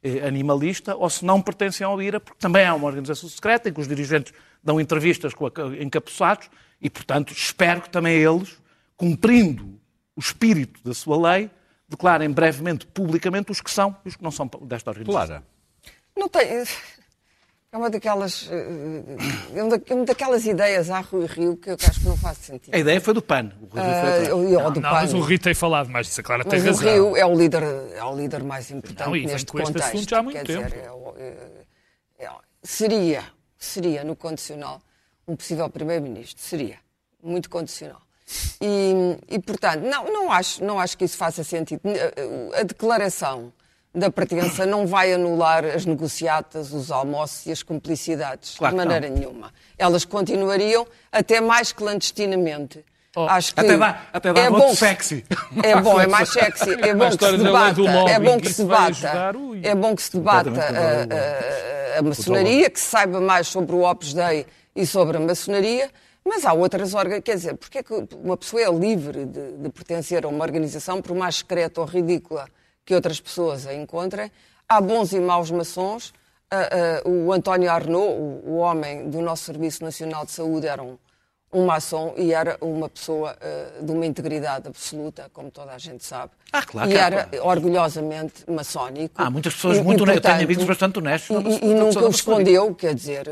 eh, 0.02 0.26
animalista, 0.26 0.94
ou 0.94 1.08
se 1.08 1.24
não 1.24 1.40
pertencem 1.40 1.86
ao 1.86 2.00
IRA, 2.00 2.20
porque 2.20 2.38
também 2.38 2.64
é 2.64 2.72
uma 2.72 2.86
organização 2.86 3.28
secreta 3.28 3.68
em 3.68 3.72
que 3.72 3.80
os 3.80 3.88
dirigentes 3.88 4.32
dão 4.62 4.80
entrevistas 4.80 5.32
com 5.32 5.46
encapuçados 5.80 6.50
e, 6.80 6.90
portanto, 6.90 7.32
espero 7.32 7.80
que 7.80 7.88
também 7.88 8.18
eles, 8.18 8.58
cumprindo 8.96 9.80
o 10.14 10.20
espírito 10.20 10.82
da 10.84 10.92
sua 10.92 11.32
lei, 11.32 11.50
declarem 11.88 12.30
brevemente, 12.30 12.86
publicamente, 12.86 13.50
os 13.50 13.60
que 13.60 13.70
são 13.70 13.96
e 14.04 14.08
os 14.08 14.16
que 14.16 14.22
não 14.22 14.30
são 14.30 14.50
desta 14.62 14.90
organização. 14.90 15.26
Clara. 15.26 15.42
Não 16.16 16.28
tem. 16.28 16.64
É 17.76 17.78
uma 17.78 17.90
daquelas, 17.90 18.48
eh, 18.50 19.54
é 19.54 19.94
uma 19.94 20.06
daquelas 20.06 20.46
ideias 20.46 20.88
à 20.88 21.00
Rui 21.00 21.26
Rio 21.26 21.58
que 21.58 21.68
eu 21.68 21.74
acho 21.74 22.00
que 22.00 22.06
não 22.06 22.16
faz 22.16 22.38
sentido. 22.38 22.74
A 22.74 22.78
ideia 22.78 22.98
foi 23.02 23.12
do 23.12 23.20
PAN. 23.20 23.52
O 23.60 23.66
Rui 23.66 24.46
Rio 24.48 24.66
uh, 24.66 24.70
do 24.70 24.80
não, 24.80 24.88
PAN. 24.88 25.02
mas 25.02 25.12
o 25.12 25.20
Rio 25.20 25.38
tem 25.38 25.52
falado 25.52 25.90
mais 25.90 26.06
disso, 26.06 26.22
a 26.22 26.24
Clara 26.24 26.42
tem 26.42 26.58
mas 26.58 26.80
razão. 26.80 26.88
o 26.88 27.12
Rio 27.12 27.16
é 27.18 27.26
o 27.26 27.36
líder, 27.36 27.62
é 27.94 28.02
o 28.02 28.16
líder 28.16 28.42
mais 28.42 28.70
importante 28.70 29.06
não, 29.06 29.12
neste 29.12 29.52
com 29.52 29.58
contexto. 29.58 29.76
Este 29.76 29.94
assunto 29.94 30.08
já 30.08 30.18
há 30.18 30.22
muito 30.22 30.42
tempo. 30.42 30.64
Dizer, 30.64 30.90
é, 32.18 32.24
é, 32.24 32.30
seria, 32.62 33.24
seria, 33.58 34.04
no 34.04 34.16
condicional, 34.16 34.80
um 35.28 35.36
possível 35.36 35.68
primeiro-ministro. 35.68 36.42
Seria. 36.42 36.78
Muito 37.22 37.50
condicional. 37.50 38.00
E, 38.58 39.34
e, 39.34 39.38
portanto, 39.38 39.82
não, 39.82 40.10
não, 40.10 40.32
acho, 40.32 40.64
não 40.64 40.80
acho 40.80 40.96
que 40.96 41.04
isso 41.04 41.18
faça 41.18 41.44
sentido. 41.44 41.82
A 42.58 42.62
declaração 42.62 43.52
da 43.96 44.10
pertença 44.10 44.66
não 44.66 44.86
vai 44.86 45.14
anular 45.14 45.64
as 45.64 45.86
negociatas, 45.86 46.70
os 46.70 46.90
almoços 46.90 47.46
e 47.46 47.52
as 47.52 47.62
cumplicidades, 47.62 48.54
claro 48.56 48.74
de 48.74 48.84
maneira 48.84 49.08
não. 49.08 49.16
nenhuma. 49.16 49.52
Elas 49.78 50.04
continuariam 50.04 50.86
até 51.10 51.40
mais 51.40 51.72
clandestinamente. 51.72 52.84
Oh, 53.16 53.22
Acho 53.22 53.54
que 53.54 53.60
até 53.60 53.78
dá, 53.78 54.02
até 54.12 54.32
dá 54.34 54.40
é 54.42 54.50
bom 54.50 54.74
sexy. 54.74 55.24
É 55.62 55.80
bom, 55.80 55.98
é 55.98 56.06
mais 56.06 56.28
sexy. 56.28 56.72
É 56.72 56.94
bom 56.94 57.08
que 57.08 57.24
se 57.24 57.38
debata. 57.38 57.80
É 58.10 58.20
bom 58.20 58.38
que 58.38 58.52
se 58.52 58.62
debata. 58.62 59.32
É 59.62 59.74
bom 59.74 59.96
que 59.96 60.02
se 60.02 60.12
debata 60.12 60.50
a, 60.50 61.96
a, 61.96 61.98
a 61.98 62.02
maçonaria, 62.02 62.68
que 62.68 62.78
se 62.78 62.86
saiba 62.86 63.18
mais 63.18 63.48
sobre 63.48 63.74
o 63.74 63.90
Opus 63.90 64.12
Dei 64.12 64.44
e 64.74 64.84
sobre 64.84 65.16
a 65.16 65.20
maçonaria. 65.20 65.90
Mas 66.22 66.44
há 66.44 66.52
outras 66.52 66.92
organizações. 66.92 67.24
Quer 67.24 67.36
dizer, 67.36 67.56
porque 67.56 67.78
é 67.78 67.82
que 67.82 67.94
uma 68.22 68.36
pessoa 68.36 68.60
é 68.60 68.70
livre 68.70 69.24
de, 69.24 69.52
de 69.52 69.70
pertencer 69.70 70.26
a 70.26 70.28
uma 70.28 70.44
organização, 70.44 71.00
por 71.00 71.16
mais 71.16 71.36
secreta 71.36 71.80
ou 71.80 71.86
ridícula 71.86 72.46
que 72.86 72.94
outras 72.94 73.20
pessoas 73.20 73.66
a 73.66 73.74
encontrem. 73.74 74.30
Há 74.68 74.80
bons 74.80 75.12
e 75.12 75.20
maus 75.20 75.50
maçons. 75.50 76.14
Uh, 77.04 77.08
uh, 77.08 77.26
o 77.26 77.32
António 77.32 77.68
Arnaud, 77.68 78.12
o, 78.12 78.42
o, 78.46 78.56
homem 78.58 79.10
do 79.10 79.20
nosso 79.20 79.44
Serviço 79.44 79.82
Nacional 79.82 80.24
de 80.24 80.30
Saúde, 80.30 80.68
era 80.68 80.80
um, 80.80 80.96
um 81.56 81.64
maçom 81.64 82.12
e 82.18 82.34
era 82.34 82.58
uma 82.60 82.86
pessoa 82.86 83.34
uh, 83.34 83.84
de 83.84 83.90
uma 83.90 84.04
integridade 84.04 84.68
absoluta, 84.68 85.30
como 85.32 85.50
toda 85.50 85.72
a 85.72 85.78
gente 85.78 86.04
sabe. 86.04 86.32
Ah, 86.52 86.62
claro. 86.62 86.90
E 86.90 86.94
era 86.94 87.28
orgulhosamente 87.42 88.44
maçónico. 88.46 89.14
Há 89.16 89.30
muitas 89.30 89.54
pessoas 89.54 89.78
e, 89.78 89.82
muito 89.82 90.02
honestas, 90.02 90.22
tenho 90.22 90.44
amigos 90.44 90.64
bastante 90.64 90.98
honestos. 90.98 91.36
E, 91.44 91.64
e 91.64 91.74
nunca 91.74 92.04
o 92.04 92.10
escondeu, 92.10 92.74
quer 92.74 92.94
dizer, 92.94 93.26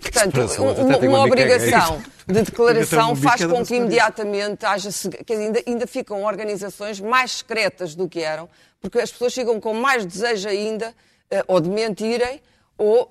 portanto, 0.00 0.40
uma, 0.82 0.98
uma 0.98 1.24
obrigação 1.24 2.02
de 2.26 2.42
declaração 2.42 3.14
faz 3.14 3.44
com 3.44 3.64
que 3.64 3.76
imediatamente 3.76 4.66
haja, 4.66 4.90
que 5.24 5.32
ainda, 5.32 5.62
ainda 5.64 5.86
ficam 5.86 6.24
organizações 6.24 7.00
mais 7.00 7.38
secretas 7.38 7.94
do 7.94 8.08
que 8.08 8.20
eram, 8.20 8.48
porque 8.80 8.98
as 8.98 9.12
pessoas 9.12 9.32
chegam 9.32 9.60
com 9.60 9.72
mais 9.72 10.04
desejo 10.04 10.48
ainda 10.48 10.88
uh, 10.88 11.44
ou 11.46 11.60
de 11.60 11.68
mentirem 11.68 12.40
ou, 12.78 13.02
uh, 13.02 13.04
uh, 13.04 13.08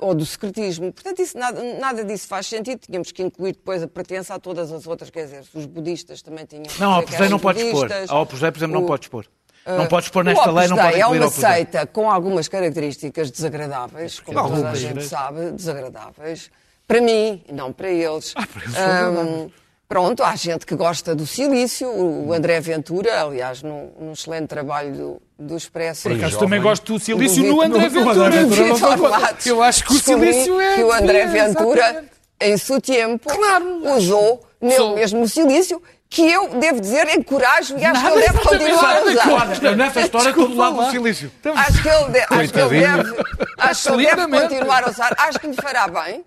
ou 0.00 0.14
do 0.14 0.24
secretismo. 0.24 0.90
Portanto, 0.90 1.20
isso, 1.20 1.38
nada, 1.38 1.62
nada 1.78 2.04
disso 2.04 2.26
faz 2.26 2.46
sentido. 2.46 2.80
Tínhamos 2.80 3.12
que 3.12 3.22
incluir 3.22 3.52
depois 3.52 3.82
a 3.82 3.86
pertença 3.88 4.34
a 4.34 4.38
todas 4.38 4.72
as 4.72 4.86
outras, 4.86 5.10
quer 5.10 5.24
dizer, 5.24 5.44
os 5.54 5.66
budistas 5.66 6.22
também 6.22 6.46
tinham. 6.46 6.64
Não, 6.80 6.94
a 6.94 6.98
Opus 7.00 7.30
não 7.30 7.38
podes 7.38 7.70
pôr. 7.70 7.88
A 8.08 8.20
Opus 8.20 8.38
por 8.40 8.56
exemplo, 8.56 8.80
não 8.80 8.86
podes 8.86 9.08
pôr. 9.08 9.26
Não 9.64 9.86
podes 9.86 10.08
pôr 10.08 10.24
nesta 10.24 10.50
lei, 10.50 10.66
não 10.66 10.76
pode 10.76 10.98
incluir 10.98 11.18
É 11.18 11.20
uma 11.20 11.30
seita 11.30 11.86
com 11.86 12.10
algumas 12.10 12.48
características 12.48 13.30
desagradáveis, 13.30 14.18
como 14.18 14.48
toda 14.48 14.70
a 14.70 14.74
gente 14.74 15.04
sabe, 15.04 15.52
desagradáveis. 15.52 16.50
Para 16.88 17.00
mim, 17.00 17.44
não 17.52 17.72
para 17.72 17.88
eles. 17.88 18.34
Ah, 18.34 18.46
para 18.46 18.64
eles 18.64 18.76
um, 18.76 19.50
Pronto, 19.92 20.22
há 20.22 20.34
gente 20.34 20.64
que 20.64 20.74
gosta 20.74 21.14
do 21.14 21.26
silício, 21.26 21.86
o 21.86 22.32
André 22.32 22.58
Ventura, 22.62 23.24
aliás, 23.24 23.62
num, 23.62 23.90
num 24.00 24.12
excelente 24.12 24.46
trabalho 24.46 24.94
do, 24.94 25.22
do 25.38 25.54
Expresso. 25.54 26.04
Por 26.04 26.12
acaso 26.12 26.38
também 26.38 26.62
gosto 26.62 26.94
do 26.94 26.98
silício 26.98 27.42
do 27.42 27.50
no 27.50 27.60
André 27.60 27.90
Ventura. 27.90 28.30
Ventura 28.30 29.36
eu 29.44 29.62
acho 29.62 29.84
que 29.84 29.92
o 29.92 29.98
silício 29.98 30.58
é... 30.58 30.76
que 30.76 30.82
o 30.82 30.90
André 30.90 31.26
Ventura, 31.26 32.06
em 32.40 32.56
seu 32.56 32.80
tempo, 32.80 33.28
claro, 33.28 33.94
usou 33.94 34.40
nele 34.58 34.94
mesmo 34.94 35.20
o 35.20 35.28
silício, 35.28 35.82
que 36.08 36.22
eu, 36.22 36.48
devo 36.58 36.80
dizer, 36.80 37.06
encorajo 37.14 37.76
e 37.76 37.84
acho 37.84 38.02
Nada, 38.02 38.12
que 38.12 38.18
ele 38.18 38.26
deve 38.26 38.38
continuar 38.38 38.96
a 38.96 39.02
usar. 39.02 39.76
Nessa 39.76 40.00
história, 40.00 40.30
estou 40.30 40.48
do 40.48 40.56
lado 40.56 40.76
do 40.76 40.90
silício. 40.90 41.30
Acho 41.54 41.82
que 41.82 41.88
ele, 41.90 42.08
de, 42.08 42.18
acho 42.18 42.52
que 42.54 42.60
ele 42.60 42.80
deve, 42.80 43.24
acho 43.58 43.82
que 43.82 43.92
ele 43.92 44.06
deve 44.06 44.40
continuar 44.40 44.84
a 44.84 44.90
usar. 44.90 45.14
Acho 45.18 45.38
que 45.38 45.48
lhe 45.48 45.56
fará 45.56 45.86
bem. 45.86 46.24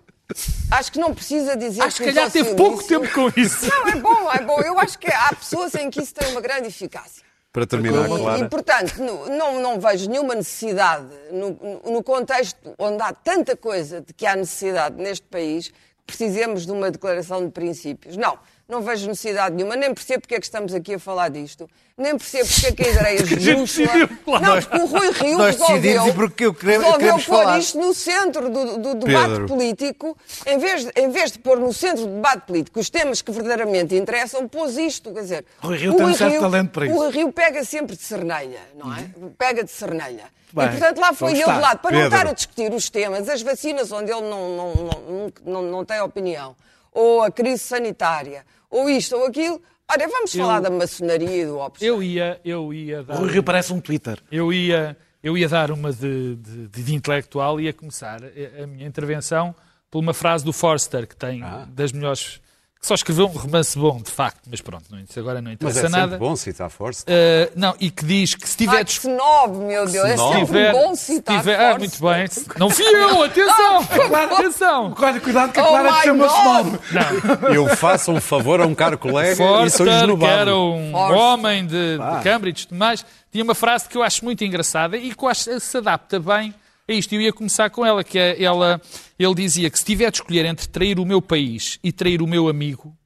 Acho 0.70 0.92
que 0.92 0.98
não 0.98 1.14
precisa 1.14 1.56
dizer 1.56 1.82
acho 1.82 1.96
que. 1.98 2.04
Acho 2.04 2.12
que 2.12 2.14
calhar 2.14 2.30
teve 2.30 2.54
pouco 2.54 2.82
tempo 2.82 3.08
com 3.12 3.28
isso. 3.40 3.66
Não, 3.68 3.88
é 3.88 3.96
bom, 3.96 4.32
é 4.32 4.42
bom. 4.42 4.60
Eu 4.60 4.78
acho 4.78 4.98
que 4.98 5.06
há 5.06 5.34
pessoas 5.34 5.74
em 5.74 5.88
que 5.88 6.00
isso 6.02 6.14
tem 6.14 6.30
uma 6.32 6.40
grande 6.40 6.68
eficácia. 6.68 7.24
Para 7.52 7.66
terminar, 7.66 8.04
e, 8.04 8.18
claro. 8.18 8.44
E, 8.44 8.48
portanto, 8.48 8.98
não, 9.30 9.60
não 9.60 9.80
vejo 9.80 10.10
nenhuma 10.10 10.34
necessidade, 10.34 11.06
no, 11.32 11.80
no 11.90 12.02
contexto 12.02 12.74
onde 12.78 13.02
há 13.02 13.14
tanta 13.14 13.56
coisa 13.56 14.02
de 14.02 14.12
que 14.12 14.26
há 14.26 14.36
necessidade 14.36 14.96
neste 14.96 15.26
país, 15.26 15.68
que 15.68 16.04
precisemos 16.06 16.66
de 16.66 16.72
uma 16.72 16.90
declaração 16.90 17.44
de 17.44 17.50
princípios. 17.50 18.16
Não 18.16 18.38
não 18.68 18.82
vejo 18.82 19.06
necessidade 19.06 19.54
nenhuma, 19.54 19.76
nem 19.76 19.94
percebo 19.94 20.22
porque 20.22 20.34
é 20.34 20.40
que 20.40 20.46
estamos 20.46 20.74
aqui 20.74 20.94
a 20.94 20.98
falar 20.98 21.28
disto, 21.28 21.68
nem 21.96 22.16
percebo 22.16 22.48
porque 22.48 22.66
é 22.66 22.72
que 22.72 22.82
a 22.82 22.92
ideia 22.92 23.22
esdrúxula... 23.22 23.92
Não, 24.40 24.60
porque 24.60 24.76
o 24.76 24.86
Rui 24.86 25.10
Rio 25.12 25.38
Nós 25.38 25.56
resolveu, 25.56 26.14
porque 26.14 26.44
eu 26.46 26.54
quero, 26.54 26.82
resolveu 26.82 27.14
pôr 27.14 27.20
falar. 27.20 27.58
isto 27.58 27.78
no 27.78 27.94
centro 27.94 28.50
do, 28.50 28.78
do 28.78 28.94
debate 28.96 29.30
Pedro. 29.30 29.46
político, 29.46 30.18
em 30.44 30.58
vez, 30.58 30.84
de, 30.84 30.92
em 30.96 31.10
vez 31.10 31.32
de 31.32 31.38
pôr 31.38 31.58
no 31.58 31.72
centro 31.72 32.04
do 32.04 32.14
debate 32.16 32.46
político 32.46 32.80
os 32.80 32.90
temas 32.90 33.22
que 33.22 33.30
verdadeiramente 33.30 33.94
interessam, 33.94 34.46
pôs 34.46 34.76
isto, 34.76 35.12
quer 35.12 35.22
dizer... 35.22 35.44
Rui 35.60 35.78
Rio 35.78 35.94
tem 35.94 36.06
um 36.06 36.14
certo 36.14 36.40
talento 36.40 36.70
para 36.70 36.86
isso. 36.86 36.94
O 36.94 36.98
Rui 36.98 37.10
Rio 37.10 37.32
pega 37.32 37.64
sempre 37.64 37.96
de 37.96 38.02
cernelha, 38.02 38.60
não 38.74 38.94
é? 38.94 39.08
Pega 39.38 39.64
de 39.64 39.70
cernelha. 39.70 40.24
Bem, 40.52 40.66
e, 40.66 40.68
portanto, 40.70 40.98
lá 40.98 41.12
foi 41.12 41.32
ele 41.32 41.44
de 41.44 41.60
lado, 41.60 41.78
para 41.78 41.90
Pedro. 41.90 41.98
não 41.98 42.06
estar 42.06 42.26
a 42.28 42.32
discutir 42.32 42.72
os 42.72 42.90
temas, 42.90 43.28
as 43.28 43.42
vacinas 43.42 43.90
onde 43.92 44.10
ele 44.10 44.22
não, 44.22 44.56
não, 44.56 44.74
não, 44.74 45.32
não, 45.44 45.62
não 45.62 45.84
tem 45.84 46.00
opinião, 46.00 46.56
ou 46.92 47.22
a 47.22 47.30
crise 47.30 47.58
sanitária, 47.58 48.44
ou 48.76 48.90
isto 48.90 49.16
ou 49.16 49.26
aquilo. 49.26 49.60
Olha, 49.90 50.08
vamos 50.08 50.34
eu, 50.34 50.44
falar 50.44 50.60
da 50.60 50.70
maçonaria 50.70 51.42
e 51.42 51.46
do 51.46 51.58
Opus. 51.58 51.80
Eu 51.80 52.02
ia, 52.02 52.40
eu 52.44 52.72
ia 52.74 53.02
dar. 53.02 53.20
O 53.22 53.26
Rio 53.26 53.42
parece 53.42 53.72
um 53.72 53.80
Twitter. 53.80 54.18
Eu 54.30 54.52
ia, 54.52 54.96
eu 55.22 55.38
ia 55.38 55.48
dar 55.48 55.70
uma 55.70 55.92
de, 55.92 56.36
de, 56.36 56.68
de 56.68 56.94
intelectual 56.94 57.60
e 57.60 57.64
ia 57.64 57.72
começar 57.72 58.20
a 58.62 58.66
minha 58.66 58.86
intervenção 58.86 59.54
por 59.90 60.00
uma 60.00 60.12
frase 60.12 60.44
do 60.44 60.52
Forster, 60.52 61.06
que 61.06 61.16
tem 61.16 61.42
ah. 61.42 61.66
das 61.70 61.92
melhores 61.92 62.40
só 62.86 62.94
escreveu 62.94 63.26
um 63.26 63.30
romance 63.30 63.76
bom, 63.76 64.00
de 64.00 64.12
facto, 64.12 64.42
mas 64.48 64.60
pronto, 64.60 64.84
não, 64.90 65.00
isso 65.00 65.18
agora 65.18 65.42
não 65.42 65.50
interessa 65.50 65.82
mas 65.82 65.92
é 65.92 65.96
nada. 65.96 66.18
bom 66.18 66.36
citar 66.36 66.70
Forster. 66.70 67.12
Uh, 67.12 67.52
não, 67.56 67.74
e 67.80 67.90
que 67.90 68.04
diz 68.04 68.36
que 68.36 68.48
se 68.48 68.56
tiver... 68.56 68.76
Ai, 68.76 68.84
que 68.84 68.92
snob, 68.92 69.56
meu 69.58 69.86
Deus, 69.86 70.04
é 70.04 70.16
sempre 70.16 70.46
tiver, 70.46 70.72
bom 70.72 70.94
citar 70.94 71.38
tiver, 71.38 71.60
Ah, 71.60 71.78
muito 71.78 72.00
bem. 72.00 72.28
Não 72.56 72.70
fui 72.70 72.84
eu, 72.84 73.24
atenção! 73.26 73.88
Ah, 74.14 74.24
atenção! 74.38 74.94
Cuidado 75.20 75.52
que 75.52 75.58
a 75.60 75.64
Clara 75.64 75.90
oh 75.90 75.94
te 75.94 76.04
chama 76.04 76.26
snob. 76.26 76.78
Não. 76.92 77.48
Eu 77.52 77.76
faço 77.76 78.12
um 78.12 78.20
favor 78.20 78.60
a 78.60 78.66
um 78.66 78.74
caro 78.74 78.96
colega 78.96 79.34
Forster, 79.34 79.66
e 79.66 79.70
sou 79.70 79.86
esnobado. 79.88 80.32
que 80.32 80.40
era 80.40 80.56
um 80.56 80.94
homem 80.94 81.66
de, 81.66 81.98
de 81.98 82.22
Cambridge 82.22 82.64
e 82.64 82.66
tudo 82.68 82.78
mais, 82.78 83.04
tinha 83.32 83.42
uma 83.42 83.54
frase 83.56 83.88
que 83.88 83.96
eu 83.96 84.02
acho 84.04 84.24
muito 84.24 84.44
engraçada 84.44 84.96
e 84.96 85.12
que 85.12 85.24
eu 85.24 85.28
acho 85.28 85.58
se 85.58 85.76
adapta 85.76 86.20
bem 86.20 86.54
é 86.88 86.94
isto. 86.94 87.14
Eu 87.14 87.20
ia 87.20 87.32
começar 87.32 87.70
com 87.70 87.84
ela, 87.84 88.04
que 88.04 88.18
é, 88.18 88.42
ela, 88.42 88.80
ele 89.18 89.34
dizia 89.34 89.70
que 89.70 89.78
se 89.78 89.84
tiver 89.84 90.10
de 90.10 90.18
escolher 90.18 90.44
entre 90.44 90.68
trair 90.68 90.98
o 90.98 91.04
meu 91.04 91.20
país 91.20 91.78
e 91.82 91.92
trair 91.92 92.22
o 92.22 92.26
meu 92.26 92.48
amigo, 92.48 92.96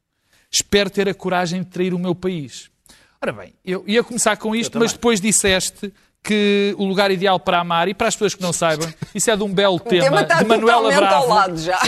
espero 0.50 0.90
ter 0.90 1.08
a 1.08 1.14
coragem 1.14 1.62
de 1.62 1.68
trair 1.70 1.94
o 1.94 1.98
meu 1.98 2.14
país. 2.14 2.70
Ora 3.22 3.32
bem, 3.32 3.52
eu 3.64 3.84
ia 3.86 4.02
começar 4.02 4.36
com 4.36 4.54
isto, 4.54 4.78
mas 4.78 4.92
depois 4.92 5.20
disseste 5.20 5.92
que 6.22 6.74
o 6.78 6.84
lugar 6.84 7.10
ideal 7.10 7.40
para 7.40 7.60
amar, 7.60 7.88
e 7.88 7.94
para 7.94 8.08
as 8.08 8.14
pessoas 8.14 8.34
que 8.34 8.42
não 8.42 8.52
saibam, 8.52 8.86
isso 9.14 9.30
é 9.30 9.36
de 9.36 9.42
um 9.42 9.52
belo 9.52 9.80
tema, 9.80 10.22
tema 10.24 10.42
de 10.42 10.44
Manuela 10.44 10.92
Bravo. 10.92 11.34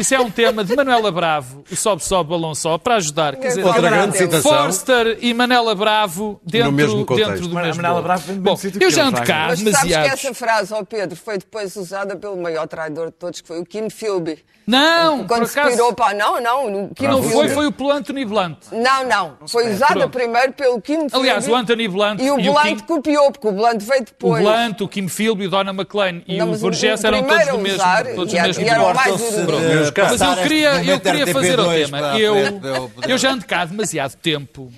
Isso 0.01 0.15
é 0.15 0.21
um 0.21 0.31
tema 0.31 0.65
de 0.65 0.75
Manuela 0.75 1.13
Bravo, 1.13 1.63
o 1.71 1.77
Sobe, 1.77 2.03
Sobe, 2.03 2.31
Balão 2.31 2.55
Só, 2.55 2.79
para 2.79 2.97
ajudar. 2.97 3.37
Quer 3.37 3.49
dizer, 3.49 3.65
Outra 3.65 3.91
grande 3.91 4.17
citação. 4.17 4.51
Forster 4.51 5.19
e 5.21 5.35
Manela 5.35 5.75
Bravo 5.75 6.41
dentro, 6.45 6.73
mesmo 6.73 7.05
dentro 7.05 7.47
do 7.47 7.55
mesmo 7.55 7.83
Manela 7.83 8.01
Bravo 8.03 8.27
vem 8.27 8.37
Bom, 8.41 8.57
eu 8.81 8.91
já 8.91 9.05
ando 9.05 9.23
cá 9.23 9.49
Mas 9.49 9.61
sabes 9.61 9.83
que 9.83 9.95
essa 9.95 10.35
frase, 10.35 10.73
ó 10.73 10.83
Pedro, 10.85 11.17
foi 11.17 11.39
depois 11.39 11.77
usada 11.77 12.17
pelo 12.17 12.37
maior 12.37 12.67
traidor 12.67 13.07
de 13.07 13.13
todos, 13.13 13.41
que 13.41 13.47
foi 13.49 13.61
o 13.61 13.65
Kim 13.67 13.91
Philby. 13.91 14.39
Não, 14.65 15.27
Quando 15.27 15.41
por 15.41 15.49
se 15.49 15.59
acaso, 15.59 15.75
virou 15.75 15.93
para... 15.93 16.15
Não, 16.15 16.41
não. 16.41 16.85
O 16.85 16.95
Kim 16.95 17.09
não 17.09 17.21
foi, 17.21 17.49
foi 17.49 17.67
o 17.67 17.91
Anthony 17.91 18.25
Blunt. 18.25 18.59
Não, 18.71 19.05
não. 19.09 19.37
Foi 19.49 19.73
usada 19.73 19.95
Pronto. 19.95 20.11
primeiro 20.11 20.53
pelo 20.53 20.81
Kim 20.81 21.09
Philby. 21.09 21.17
Aliás, 21.17 21.49
o 21.49 21.55
Anthony 21.55 21.89
Blunt 21.89 22.21
E 22.21 22.31
o 22.31 22.39
e 22.39 22.49
o 22.49 22.53
Blunt 22.53 22.67
Kim- 22.67 22.79
copiou, 22.87 23.33
porque 23.33 23.49
o 23.49 23.53
Blunt 23.53 23.83
veio 23.83 24.05
O. 24.23 24.37
Blunt, 24.37 24.81
o 24.81 24.89
Kim 24.89 25.09
Philby, 25.09 25.47
o 25.47 25.51
Donna 25.51 25.73
McLean 25.73 26.23
e 26.27 26.39
Não, 26.39 26.53
o 26.53 26.55
o 26.55 26.71
eram 27.05 27.23
todos 27.25 27.47
do 27.49 27.59
mesmo, 27.59 27.75
usar, 27.75 28.07
todos 28.15 28.33
e 28.33 28.37
do 28.37 28.43
mesmo 28.43 28.63
e 28.63 28.69
eram 28.69 28.95
mais 28.95 29.17
de. 29.17 30.01
Mas 30.03 30.21
eu 30.21 30.37
queria, 30.43 30.85
eu 30.85 31.01
queria 31.01 31.27
fazer 31.27 31.59
o 31.61 31.65
RTP2 31.65 31.85
tema. 31.85 32.19
Eu, 32.19 32.35
eu 33.09 33.19
já 33.19 33.33
ando 33.33 33.45
cá 33.45 33.63
há 33.63 33.65
demasiado 33.65 34.17
tempo 34.17 34.73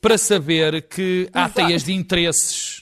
para 0.00 0.18
saber 0.18 0.82
que 0.82 1.28
há 1.32 1.48
teias 1.48 1.84
de 1.84 1.92
interesses, 1.92 2.80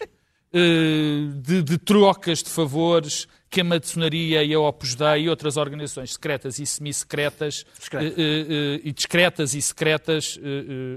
eh, 0.53 1.29
de, 1.43 1.63
de 1.63 1.79
trocas 1.79 2.43
de 2.43 2.51
favores 2.51 3.29
que 3.49 3.61
a 3.61 3.65
maçonaria 3.65 4.43
e 4.43 4.53
a 4.53 4.61
Opus 4.61 4.95
Dei 4.95 5.23
e 5.23 5.29
outras 5.29 5.57
organizações 5.57 6.13
secretas 6.13 6.59
e 6.59 6.67
semi-secretas 6.67 7.65
Discretas. 7.79 8.13
eh, 8.19 8.23
eh, 8.23 8.81
e 8.85 8.93
discretas 8.93 9.55
e 9.55 9.63
secretas, 9.63 10.39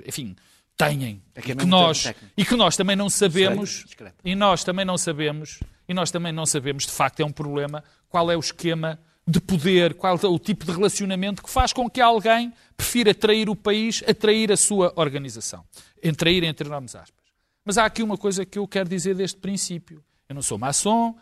enfim, 0.05 0.35
têm. 0.79 1.21
É 1.35 1.41
que 1.41 1.51
e, 1.51 1.55
que 1.55 1.65
nós, 1.65 2.03
técnico. 2.03 2.33
e 2.37 2.45
que 2.45 2.55
nós 2.55 2.77
também 2.77 2.95
não 2.95 3.09
sabemos, 3.09 3.85
e 4.23 4.33
nós 4.33 4.63
também 4.63 4.85
não 4.85 4.97
sabemos, 4.97 5.59
e 5.87 5.93
nós 5.93 6.09
também 6.09 6.31
não 6.31 6.45
sabemos, 6.45 6.85
de 6.85 6.91
facto 6.91 7.19
é 7.19 7.25
um 7.25 7.31
problema, 7.31 7.83
qual 8.07 8.31
é 8.31 8.37
o 8.37 8.39
esquema 8.39 8.97
de 9.27 9.39
poder, 9.41 9.93
qual 9.93 10.17
é 10.23 10.27
o 10.27 10.39
tipo 10.39 10.65
de 10.65 10.71
relacionamento 10.71 11.43
que 11.43 11.49
faz 11.49 11.73
com 11.73 11.89
que 11.89 12.01
alguém 12.01 12.51
prefira 12.75 13.13
trair 13.13 13.49
o 13.49 13.55
país 13.55 14.01
a 14.07 14.13
trair 14.13 14.51
a 14.51 14.57
sua 14.57 14.93
organização. 14.95 15.63
Em 16.01 16.13
trair 16.13 16.43
entre 16.43 16.67
enormes 16.67 16.95
aspas. 16.95 17.25
Mas 17.63 17.77
há 17.77 17.85
aqui 17.85 18.01
uma 18.01 18.17
coisa 18.17 18.45
que 18.45 18.57
eu 18.57 18.67
quero 18.67 18.89
dizer 18.89 19.13
desde 19.13 19.35
o 19.35 19.39
princípio. 19.39 20.03
Eu 20.27 20.33
não 20.33 20.41
sou 20.41 20.57
maçom, 20.57 21.15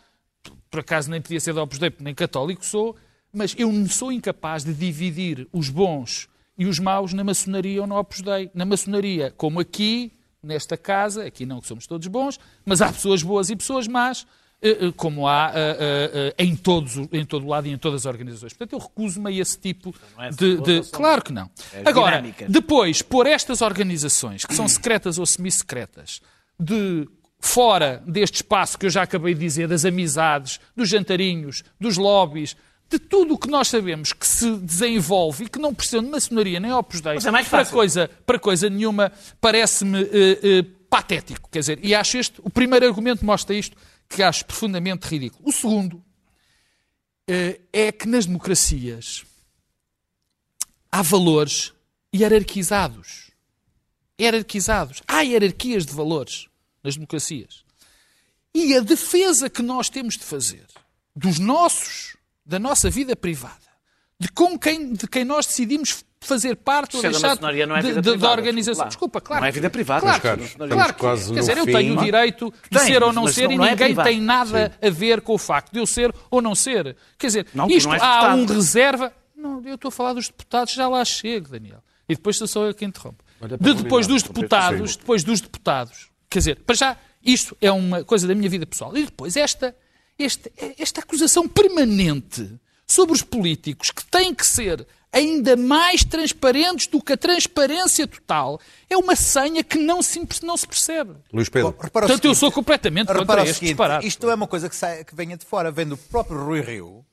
por 0.70 0.80
acaso 0.80 1.10
nem 1.10 1.20
podia 1.20 1.40
ser 1.40 1.52
da 1.52 1.62
Opus 1.62 1.78
Dei, 1.78 1.92
nem 1.98 2.14
católico 2.14 2.64
sou, 2.64 2.96
mas 3.32 3.54
eu 3.58 3.70
não 3.70 3.88
sou 3.88 4.10
incapaz 4.10 4.64
de 4.64 4.72
dividir 4.72 5.46
os 5.52 5.68
bons 5.68 6.28
e 6.58 6.66
os 6.66 6.78
maus 6.78 7.12
na 7.12 7.22
maçonaria 7.22 7.80
ou 7.80 7.86
na 7.86 7.98
Opus 7.98 8.20
Dei. 8.20 8.50
Na 8.52 8.64
maçonaria, 8.64 9.32
como 9.36 9.60
aqui, 9.60 10.12
nesta 10.42 10.76
casa, 10.76 11.24
aqui 11.24 11.46
não 11.46 11.60
que 11.60 11.66
somos 11.68 11.86
todos 11.86 12.06
bons, 12.08 12.38
mas 12.66 12.82
há 12.82 12.92
pessoas 12.92 13.22
boas 13.22 13.48
e 13.48 13.56
pessoas 13.56 13.86
más, 13.86 14.26
eh, 14.60 14.86
eh, 14.88 14.92
como 14.96 15.28
há 15.28 15.52
eh, 15.54 16.34
em, 16.38 16.56
todos, 16.56 16.96
em 17.12 17.24
todo 17.24 17.44
o 17.44 17.48
lado 17.48 17.68
e 17.68 17.70
em 17.70 17.78
todas 17.78 18.02
as 18.04 18.06
organizações. 18.12 18.52
Portanto, 18.54 18.72
eu 18.72 18.78
recuso-me 18.84 19.28
a 19.30 19.40
esse 19.40 19.56
tipo 19.58 19.94
não 20.16 20.24
é 20.24 20.30
de... 20.30 20.56
de- 20.60 20.82
Claro 20.90 21.22
que 21.22 21.32
não. 21.32 21.48
É 21.72 21.88
Agora, 21.88 22.16
dinâmicas. 22.16 22.50
depois, 22.50 23.00
por 23.02 23.26
estas 23.26 23.62
organizações, 23.62 24.44
que 24.44 24.54
são 24.54 24.66
secretas 24.68 25.16
ou 25.18 25.24
semi-secretas, 25.26 26.20
de 26.58 27.08
fora 27.40 28.02
deste 28.04 28.36
espaço 28.36 28.76
que 28.76 28.86
eu 28.86 28.90
já 28.90 29.02
acabei 29.02 29.32
de 29.32 29.38
dizer, 29.40 29.68
das 29.68 29.84
amizades, 29.84 30.58
dos 30.74 30.88
jantarinhos, 30.88 31.62
dos 31.80 31.96
lobbies, 31.96 32.56
de 32.90 32.98
tudo 32.98 33.34
o 33.34 33.38
que 33.38 33.48
nós 33.48 33.68
sabemos 33.68 34.12
que 34.12 34.26
se 34.26 34.50
desenvolve 34.56 35.44
e 35.44 35.48
que 35.48 35.58
não 35.58 35.74
precisa 35.74 36.00
de 36.00 36.08
maçonaria 36.08 36.58
nem 36.58 36.72
Opus 36.72 37.00
Dei 37.00 37.16
é 37.16 37.44
para, 37.44 37.66
coisa, 37.66 38.08
para 38.24 38.38
coisa 38.38 38.70
nenhuma, 38.70 39.12
parece-me 39.40 40.02
eh, 40.02 40.38
eh, 40.42 40.62
patético. 40.88 41.50
Quer 41.50 41.58
dizer, 41.60 41.84
e 41.84 41.94
acho 41.94 42.16
este, 42.16 42.40
o 42.42 42.48
primeiro 42.48 42.86
argumento 42.86 43.24
mostra 43.24 43.54
isto, 43.54 43.76
que 44.08 44.22
acho 44.22 44.44
profundamente 44.46 45.06
ridículo. 45.06 45.46
O 45.46 45.52
segundo 45.52 46.02
eh, 47.28 47.60
é 47.72 47.92
que 47.92 48.08
nas 48.08 48.24
democracias 48.24 49.24
há 50.90 51.02
valores 51.02 51.74
hierarquizados. 52.14 53.30
Hierarquizados. 54.18 55.02
Há 55.06 55.20
hierarquias 55.20 55.84
de 55.84 55.92
valores 55.92 56.48
nas 56.82 56.94
democracias. 56.94 57.64
E 58.54 58.74
a 58.74 58.80
defesa 58.80 59.50
que 59.50 59.60
nós 59.60 59.90
temos 59.90 60.16
de 60.16 60.24
fazer 60.24 60.66
dos 61.14 61.38
nossos, 61.38 62.16
da 62.48 62.58
nossa 62.58 62.88
vida 62.90 63.14
privada, 63.14 63.54
de 64.18 64.28
com 64.32 64.58
quem, 64.58 64.92
de 64.94 65.06
quem 65.06 65.24
nós 65.24 65.46
decidimos 65.46 66.02
fazer 66.20 66.56
parte 66.56 66.96
ou 66.96 67.02
da 67.02 67.10
deixar 67.10 67.28
maçonaria 67.28 67.64
não 67.66 67.76
é 67.76 67.80
de- 67.80 67.86
vida 67.88 68.00
de- 68.02 68.06
da 68.06 68.12
privada, 68.12 68.32
organização. 68.40 68.72
desculpa 68.72 68.84
lá. 68.84 68.88
Desculpa, 68.88 69.20
claro. 69.20 69.40
Não 69.42 69.48
é 69.48 69.52
vida 69.52 69.70
privada, 69.70 70.00
Claro, 70.00 70.20
caros. 70.20 70.54
claro 70.54 70.94
que- 70.94 71.00
quase 71.00 71.32
Quer 71.34 71.40
dizer, 71.40 71.58
eu 71.58 71.64
fim. 71.66 71.72
tenho 71.72 71.94
o 72.00 72.02
direito 72.04 72.52
de 72.70 72.78
Tem, 72.78 72.86
ser 72.88 73.02
ou 73.04 73.12
não 73.12 73.24
mas 73.24 73.34
ser 73.34 73.42
não- 73.44 73.52
e 73.52 73.54
é 73.54 73.58
ninguém 73.70 73.76
privado. 73.88 74.08
tem 74.08 74.20
nada 74.20 74.76
a 74.82 74.90
ver 74.90 75.20
com 75.20 75.34
o 75.34 75.38
facto 75.38 75.70
de 75.72 75.78
eu 75.78 75.86
ser 75.86 76.12
ou 76.30 76.42
não 76.42 76.54
ser. 76.56 76.96
Quer 77.16 77.26
dizer, 77.28 77.46
Não, 77.54 77.68
isto 77.68 77.86
não 77.86 77.94
és 77.94 78.02
há 78.02 78.34
um 78.34 78.44
reserva. 78.46 79.12
Não, 79.36 79.62
eu 79.64 79.76
estou 79.76 79.90
a 79.90 79.92
falar 79.92 80.14
dos 80.14 80.26
deputados, 80.26 80.72
já 80.74 80.88
lá 80.88 81.04
chego, 81.04 81.50
Daniel. 81.50 81.80
E 82.08 82.16
depois 82.16 82.36
sou 82.36 82.48
só 82.48 82.64
eu 82.64 82.74
que 82.74 82.84
interrompo. 82.84 83.22
De 83.60 83.74
depois 83.74 84.08
dos 84.08 84.22
deputados, 84.24 84.96
depois 84.96 85.22
dos 85.22 85.40
deputados, 85.40 86.08
quer 86.28 86.40
dizer, 86.40 86.56
para 86.66 86.74
já, 86.74 86.96
isto 87.22 87.56
é 87.60 87.70
uma 87.70 88.02
coisa 88.02 88.26
da 88.26 88.34
minha 88.34 88.48
vida 88.50 88.66
pessoal. 88.66 88.96
E 88.96 89.04
depois 89.04 89.36
esta, 89.36 89.76
este- 90.18 90.52
esta 90.78 91.00
acusação 91.00 91.46
permanente 91.48 92.58
sobre 92.86 93.14
os 93.14 93.22
políticos 93.22 93.90
que 93.90 94.04
têm 94.06 94.34
que 94.34 94.46
ser 94.46 94.86
ainda 95.12 95.56
mais 95.56 96.04
transparentes 96.04 96.86
do 96.86 97.02
que 97.02 97.12
a 97.14 97.16
transparência 97.16 98.06
total 98.06 98.60
é 98.90 98.96
uma 98.96 99.16
senha 99.16 99.64
que 99.64 99.78
não 99.78 100.02
se, 100.02 100.20
não 100.42 100.56
se 100.56 100.66
percebe. 100.66 101.14
Luís 101.32 101.48
Pedro. 101.48 101.70
Repara 101.70 101.86
o 102.04 102.08
Portanto, 102.08 102.24
eu 102.24 102.34
seguinte, 102.34 102.36
sou 102.38 102.52
completamente 102.52 103.12
contra 103.12 103.42
este 103.42 103.54
seguinte, 103.54 103.68
disparate. 103.70 104.06
Isto 104.06 104.26
não 104.26 104.32
é 104.32 104.34
uma 104.34 104.46
coisa 104.46 104.68
que, 104.68 104.76
sai, 104.76 105.04
que 105.04 105.14
venha 105.14 105.36
de 105.36 105.46
fora, 105.46 105.70
vem 105.70 105.86
do 105.86 105.96
próprio 105.96 106.44
Rui 106.44 106.60
Rio, 106.60 107.04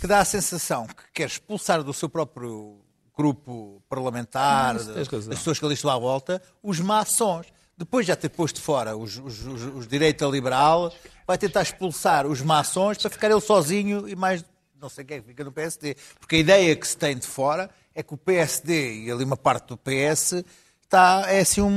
que 0.00 0.06
dá 0.06 0.20
a 0.20 0.24
sensação 0.24 0.86
que 0.86 1.02
quer 1.12 1.26
expulsar 1.26 1.82
do 1.82 1.92
seu 1.92 2.08
próprio 2.08 2.80
grupo 3.16 3.82
parlamentar, 3.88 4.74
Mas 4.74 4.86
tens 4.86 5.26
das 5.26 5.38
pessoas 5.38 5.58
que 5.58 5.64
ali 5.64 5.74
estão 5.74 5.90
à 5.90 5.98
volta, 5.98 6.40
os 6.62 6.78
maçons. 6.80 7.46
Depois 7.76 8.06
de 8.06 8.08
já 8.12 8.16
ter 8.16 8.28
posto 8.28 8.60
fora 8.60 8.96
os, 8.96 9.16
os, 9.16 9.44
os, 9.44 9.62
os 9.76 9.88
direita 9.88 10.24
liberal, 10.26 10.92
vai 11.26 11.38
tentar 11.38 11.62
expulsar 11.62 12.26
os 12.26 12.40
maçons 12.40 12.98
para 12.98 13.10
ficar 13.10 13.30
ele 13.30 13.40
sozinho 13.40 14.08
e 14.08 14.14
mais 14.16 14.44
não 14.82 14.88
sei 14.88 15.04
quem 15.04 15.18
é 15.18 15.22
fica 15.22 15.44
no 15.44 15.52
PSD. 15.52 15.96
Porque 16.18 16.36
a 16.36 16.38
ideia 16.40 16.74
que 16.74 16.86
se 16.86 16.96
tem 16.96 17.16
de 17.16 17.26
fora 17.26 17.70
é 17.94 18.02
que 18.02 18.12
o 18.12 18.16
PSD 18.16 19.04
e 19.04 19.10
ali 19.10 19.22
uma 19.22 19.36
parte 19.36 19.68
do 19.68 19.76
PS 19.76 20.44
está, 20.82 21.24
é 21.28 21.40
assim 21.40 21.60
um, 21.60 21.70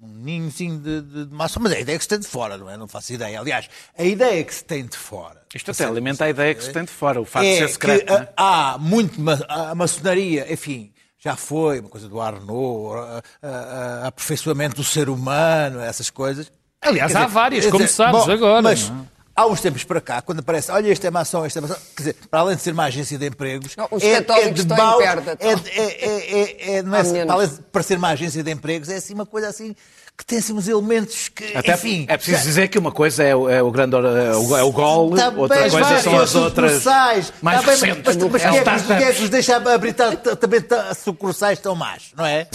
um 0.00 0.08
ninhozinho 0.08 0.78
de, 0.78 1.00
de, 1.00 1.26
de 1.26 1.34
maçom. 1.34 1.60
Mas 1.60 1.72
é 1.72 1.76
a 1.76 1.80
ideia 1.80 1.96
que 1.96 2.04
se 2.04 2.08
tem 2.08 2.18
de 2.18 2.26
fora, 2.26 2.58
não 2.58 2.68
é? 2.68 2.76
Não 2.76 2.88
faço 2.88 3.12
ideia. 3.12 3.38
Aliás, 3.38 3.70
a 3.96 4.02
ideia 4.02 4.42
que 4.42 4.54
se 4.54 4.64
tem 4.64 4.84
de 4.84 4.96
fora 4.96 5.42
Isto 5.54 5.70
até 5.70 5.84
alimenta 5.84 6.24
a 6.24 6.28
ideia 6.28 6.54
que 6.54 6.64
se 6.64 6.72
tem 6.72 6.84
de 6.84 6.90
fora, 6.90 7.20
o 7.20 7.24
facto 7.24 7.46
de 7.46 7.52
é 7.52 7.58
ser 7.58 7.68
secreto. 7.68 8.06
que 8.06 8.12
é? 8.12 8.32
há 8.36 8.76
muito 8.78 9.20
ma 9.20 9.38
a 9.48 9.74
maçonaria, 9.74 10.52
enfim, 10.52 10.92
já 11.18 11.36
foi 11.36 11.80
uma 11.80 11.88
coisa 11.88 12.08
do 12.08 12.20
Arnaud, 12.20 13.22
aperfeiçoamento 14.02 14.76
do 14.76 14.84
ser 14.84 15.08
humano, 15.08 15.80
essas 15.80 16.10
coisas. 16.10 16.50
Aliás, 16.88 17.12
Quer 17.12 17.18
há 17.18 17.20
dizer, 17.22 17.34
várias, 17.34 17.64
quer 17.64 17.70
como 17.70 17.84
dizer, 17.84 17.94
sabes 17.96 18.24
bom, 18.24 18.30
agora, 18.32 18.62
Mas 18.62 18.88
não 18.88 19.00
é? 19.02 19.04
há 19.34 19.46
uns 19.46 19.60
tempos 19.60 19.84
para 19.84 20.00
cá, 20.00 20.22
quando 20.22 20.40
aparece, 20.40 20.70
olha, 20.70 20.88
este 20.88 21.06
é 21.06 21.10
maçom, 21.10 21.44
este 21.44 21.58
é 21.58 21.60
maçom, 21.62 21.74
quer 21.94 22.02
dizer, 22.02 22.16
para 22.30 22.40
além 22.40 22.56
de 22.56 22.62
ser 22.62 22.72
uma 22.72 22.84
agência 22.84 23.18
de 23.18 23.26
empregos, 23.26 23.76
Não, 23.76 23.88
os 23.90 24.02
é, 24.02 24.12
é 24.12 24.20
de 24.20 24.26
perda, 24.66 25.36
é, 25.38 25.52
então. 25.52 25.64
é, 25.66 25.82
é, 25.82 26.40
é, 26.72 26.76
é- 26.76 26.82
não 26.82 26.94
é, 26.94 27.00
assim, 27.00 27.24
para 27.24 27.32
além 27.34 27.48
de 27.48 27.54
parecer 27.72 27.98
uma 27.98 28.08
agência 28.08 28.42
de 28.42 28.50
empregos, 28.50 28.88
é 28.88 28.96
assim 28.96 29.14
uma 29.14 29.26
coisa 29.26 29.48
assim 29.48 29.74
que 30.16 30.24
tem 30.24 30.38
assim 30.38 30.52
uns 30.54 30.66
elementos 30.66 31.28
que, 31.28 31.56
Até 31.56 31.74
enfim... 31.74 32.06
é 32.08 32.16
preciso 32.16 32.42
dizer 32.42 32.68
que 32.68 32.78
uma 32.78 32.90
coisa 32.90 33.22
é 33.22 33.36
o, 33.36 33.48
é 33.50 33.62
o 33.62 33.70
grande 33.70 33.96
é 33.96 33.98
o, 34.34 34.56
é 34.56 34.62
o 34.62 34.72
gol, 34.72 35.14
Tá 35.14 35.28
outra 35.36 35.60
bem, 35.60 35.70
coisa 35.70 35.98
são 36.00 36.18
as 36.18 36.34
outras 36.34 36.72
sucursais. 36.72 37.32
mais 37.42 37.60
Tá 37.60 37.66
bem, 37.66 37.74
recentes. 37.80 38.16
Mas, 38.16 38.16
mas, 38.16 38.32
mas 38.32 38.42
É 38.44 38.48
quem, 38.50 38.58
é 38.58 38.62
quem 38.62 38.70
é 38.70 38.76
que 38.76 38.80
startups. 38.80 39.20
vos 39.20 39.28
deixa 39.28 39.56
abrir 39.56 39.92
ta- 39.92 40.16
ta- 40.16 40.36
também 40.36 40.60
ta- 40.62 40.94
sucursais 40.94 41.58
tão 41.58 41.74
más, 41.74 42.04
não 42.16 42.24
é? 42.24 42.46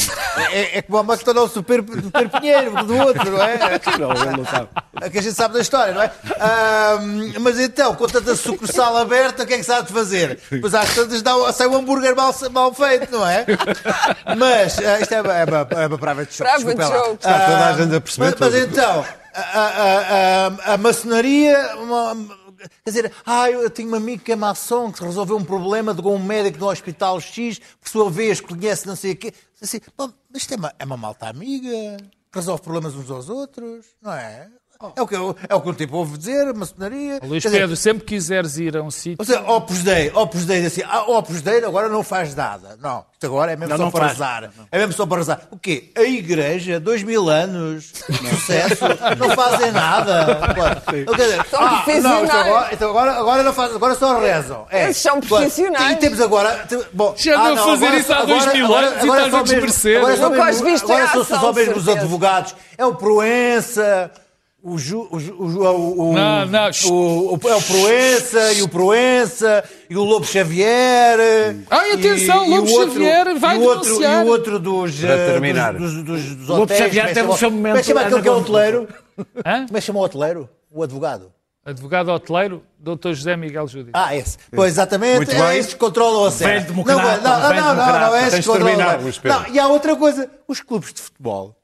É, 0.52 0.78
é 0.80 0.82
como 0.82 0.98
a 1.00 1.14
McDonald's 1.14 1.52
do 1.54 1.60
Super, 1.60 1.82
do 1.82 2.02
Super 2.02 2.30
Pinheiro, 2.30 2.84
do 2.84 2.98
outro, 2.98 3.30
não 3.32 3.44
é? 3.44 3.60
Não, 4.00 4.12
ele 4.12 4.38
não 4.38 4.46
sabe. 4.46 4.70
É 5.02 5.10
que 5.10 5.20
a 5.20 5.22
gente 5.22 5.36
sabe 5.36 5.54
da 5.56 5.60
história, 5.60 5.94
não 5.94 6.02
é? 6.02 6.12
Mas 7.40 7.60
então, 7.60 7.94
com 7.96 8.08
tanta 8.08 8.36
sucursal 8.36 8.98
aberta, 8.98 9.44
o 9.44 9.46
que 9.46 9.54
é 9.54 9.58
que 9.58 9.64
se 9.64 9.72
há 9.72 9.82
de 9.82 9.92
fazer? 9.92 10.40
Pois 10.62 10.74
às 10.74 10.94
tantas 10.96 11.22
dá, 11.22 11.34
sai 11.54 11.68
um 11.68 11.76
hambúrguer 11.76 12.16
mal, 12.16 12.34
mal 12.52 12.74
feito, 12.74 13.12
não 13.12 13.28
é? 13.28 13.46
Mas 14.38 14.78
ah, 14.80 15.00
isto 15.00 15.14
é 15.14 15.22
uma, 15.22 15.34
é 15.34 15.46
uma, 15.46 15.68
é 15.84 15.88
uma 15.88 15.98
private 15.98 16.34
show. 16.34 16.46
Private 16.48 16.76
desculpa 16.78 16.88
lá. 16.88 17.51
Toda 17.52 17.66
a 17.68 17.74
gente 17.78 17.96
a 17.96 18.02
perceber 18.02 18.36
mas, 18.40 18.40
mas 18.40 18.56
então, 18.64 19.06
a, 19.34 19.42
a- 19.42 20.48
a- 20.70 20.74
a 20.74 20.78
maçonaria. 20.78 21.76
uma- 21.78 22.16
quer 22.84 22.90
dizer, 22.92 23.12
ah, 23.26 23.50
eu 23.50 23.70
tenho 23.70 23.90
um 23.92 23.96
amigo 23.96 24.24
que 24.24 24.32
é 24.32 24.36
maçom 24.36 24.92
que 24.92 25.04
resolveu 25.04 25.36
um 25.38 25.44
problema 25.44 25.94
de 25.94 26.02
um 26.02 26.20
médico 26.20 26.58
do 26.60 26.68
hospital 26.68 27.20
X, 27.20 27.60
por 27.80 27.90
sua 27.90 28.10
vez 28.10 28.40
conhece 28.42 28.86
não 28.88 28.96
sei 28.96 29.14
o 29.14 29.16
quê. 29.18 29.34
Assim, 29.62 29.80
bom, 29.98 30.12
mas 30.32 30.42
isto 30.44 30.54
é 30.54 30.58
uma, 30.58 30.74
é 30.80 30.86
uma 30.86 30.98
malta 30.98 31.28
amiga, 31.28 31.98
resolve 32.34 32.62
problemas 32.62 32.94
uns 32.96 33.10
aos 33.12 33.30
outros, 33.30 33.86
não 34.02 34.14
é? 34.14 34.48
É 34.96 35.02
o 35.02 35.08
que, 35.08 35.16
é 35.16 35.56
o 35.56 35.62
que 35.62 35.70
o 35.70 35.74
tipo 35.74 35.98
ouve 35.98 36.18
dizer, 36.18 36.54
maçonaria. 36.54 37.20
Luís 37.24 37.44
Pedro, 37.44 37.68
dizer, 37.70 37.76
sempre 37.76 38.06
quiseres 38.06 38.58
ir 38.58 38.78
a 38.78 38.82
um 38.82 38.92
sítio. 38.92 39.18
Ou 39.20 39.26
seja, 39.26 39.42
Opus 39.42 39.84
Dei, 39.84 40.12
Opus 40.14 40.46
Dei, 40.46 40.66
assim, 40.66 40.82
ah, 40.84 41.04
Opus 41.04 41.42
Dei 41.42 41.64
agora 41.64 41.90
não 41.90 42.04
faz 42.04 42.36
nada. 42.36 42.78
Não, 42.82 43.06
isto 43.14 43.26
agora 43.26 43.52
é 43.52 43.56
mesmo 43.56 43.70
não, 43.70 43.78
só 43.78 43.84
não 43.84 43.92
para 43.92 44.08
rezar. 44.08 44.52
É 44.72 44.78
mesmo 44.78 44.94
só 44.94 45.06
para 45.06 45.18
rezar. 45.18 45.42
O 45.52 45.58
quê? 45.58 45.92
A 45.96 46.04
igreja, 46.04 46.80
dois 46.80 47.04
mil 47.04 47.30
anos, 47.30 47.92
sucesso, 48.30 48.86
não 49.18 49.30
fazem 49.36 49.72
nada. 49.72 50.40
Quer 50.86 51.16
dizer, 51.16 51.46
ah, 51.54 51.84
não, 52.02 52.24
então 52.24 52.40
agora, 52.40 52.70
então 52.74 52.90
agora, 52.90 53.12
agora, 53.20 53.44
não 53.44 53.54
faz, 53.54 53.76
agora 53.76 53.96
só 53.96 54.20
rezam. 54.20 54.66
É. 54.70 54.86
Eles 54.86 54.98
são 54.98 55.20
profissionais. 55.20 55.92
E 55.92 55.96
temos 55.98 56.20
agora. 56.20 56.68
Bom, 56.94 57.14
Já 57.18 57.40
ah, 57.40 57.56
não, 57.56 57.66
fazer 57.66 57.94
isso 57.96 58.14
há 58.14 58.26
dois 58.26 58.54
mil 58.54 58.74
anos 58.74 59.04
e 59.04 59.08
estás 59.08 59.34
a 59.34 59.42
desmerecer. 59.44 59.98
Agora 59.98 60.18
são 61.08 61.40
só 61.40 61.54
mesmo 61.54 61.76
os 61.78 61.88
advogados. 61.88 62.56
É 62.78 62.86
o 62.86 62.96
Proença 62.96 64.12
o, 64.64 64.78
Ju, 64.78 65.08
o, 65.10 65.18
o, 65.18 66.10
o, 66.10 66.14
não, 66.14 66.46
não. 66.46 66.70
O, 66.86 67.36
o, 67.36 67.50
é 67.50 67.56
o 67.56 67.62
Proença 67.62 68.54
e 68.54 68.62
o 68.62 68.70
Proença 68.70 69.64
e 69.90 69.98
o 69.98 70.04
Lobo 70.04 70.26
Xavier. 70.26 71.18
Ai, 71.70 71.94
atenção, 71.94 72.46
e, 72.46 72.50
Lobo 72.50 72.70
e 72.70 72.74
outro, 72.74 72.94
Xavier 72.94 73.40
vai 73.40 73.56
e 73.56 73.60
o 73.60 73.64
outro, 73.64 73.84
denunciar. 73.84 74.26
E 74.26 74.28
o 74.28 74.32
outro 74.32 74.60
dos, 74.60 75.00
Para 75.00 75.18
terminar. 75.18 75.74
dos, 75.74 75.94
dos, 75.96 76.04
dos, 76.04 76.36
dos 76.36 76.48
Lobo 76.48 76.74
Xavier 76.74 77.14
teve 77.14 77.28
o 77.28 77.38
seu 77.38 77.50
momento. 77.50 77.72
Como 77.72 77.78
é 77.78 77.82
que 77.82 77.88
chama 77.88 78.02
aquele 78.02 78.22
que 78.22 78.28
é 78.28 78.32
o 78.32 78.38
hoteleiro? 78.38 78.88
Como 79.16 79.28
é 79.48 79.66
que 79.74 79.82
chama 79.82 80.00
o 80.00 80.04
hoteleiro? 80.04 80.50
O 80.70 80.84
advogado? 80.84 81.34
Advogado 81.66 82.12
hoteleiro, 82.12 82.64
Dr. 82.80 83.14
José 83.14 83.36
Miguel 83.36 83.68
Júdice. 83.68 83.92
Ah, 83.94 84.16
esse. 84.16 84.38
Pois, 84.52 84.74
exatamente. 84.74 85.18
Muito 85.18 85.32
é 85.32 85.58
esses 85.58 85.74
que 85.74 85.80
controlam 85.80 86.26
a 86.26 86.32
cena. 86.32 86.68
Não, 86.68 86.84
não, 86.84 86.96
não, 86.96 87.76
não, 87.76 88.00
não, 88.00 88.16
é 88.16 88.28
esses 88.28 88.40
que 88.40 88.46
controlam. 88.46 89.00
Não, 89.24 89.48
e 89.48 89.60
há 89.60 89.68
outra 89.68 89.96
coisa. 89.96 90.30
Os 90.48 90.62
clubes 90.62 90.94
de 90.94 91.02
futebol. 91.02 91.56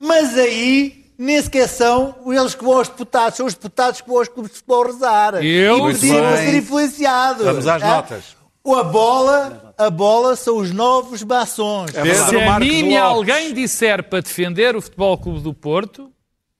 Mas 0.00 0.36
aí 0.36 1.03
nem 1.18 1.40
sequer 1.40 1.68
são 1.68 2.14
eles 2.26 2.54
que 2.54 2.64
vão 2.64 2.78
aos 2.78 2.88
deputados, 2.88 3.36
são 3.36 3.46
os 3.46 3.54
deputados 3.54 4.00
que 4.00 4.08
vão 4.08 4.18
aos 4.18 4.28
clubes 4.28 4.52
de 4.52 4.58
futebol 4.58 4.86
rezar. 4.86 5.44
Eu? 5.44 5.90
E 5.90 5.92
pediram 5.92 6.26
a 6.26 6.36
ser 6.36 6.54
influenciados. 6.54 7.44
Vamos 7.44 7.66
às 7.66 7.82
notas. 7.82 8.36
A 8.66 8.82
bola, 8.82 9.74
a 9.76 9.90
bola 9.90 10.36
são 10.36 10.56
os 10.56 10.70
novos 10.70 11.22
maçons. 11.22 11.94
É 11.94 12.14
Se 12.14 12.36
a 12.36 12.58
mim 12.58 12.84
me 12.84 12.96
alguém 12.96 13.52
disser 13.52 14.02
para 14.02 14.20
defender 14.22 14.74
o 14.74 14.80
Futebol 14.80 15.18
Clube 15.18 15.40
do 15.40 15.52
Porto, 15.52 16.10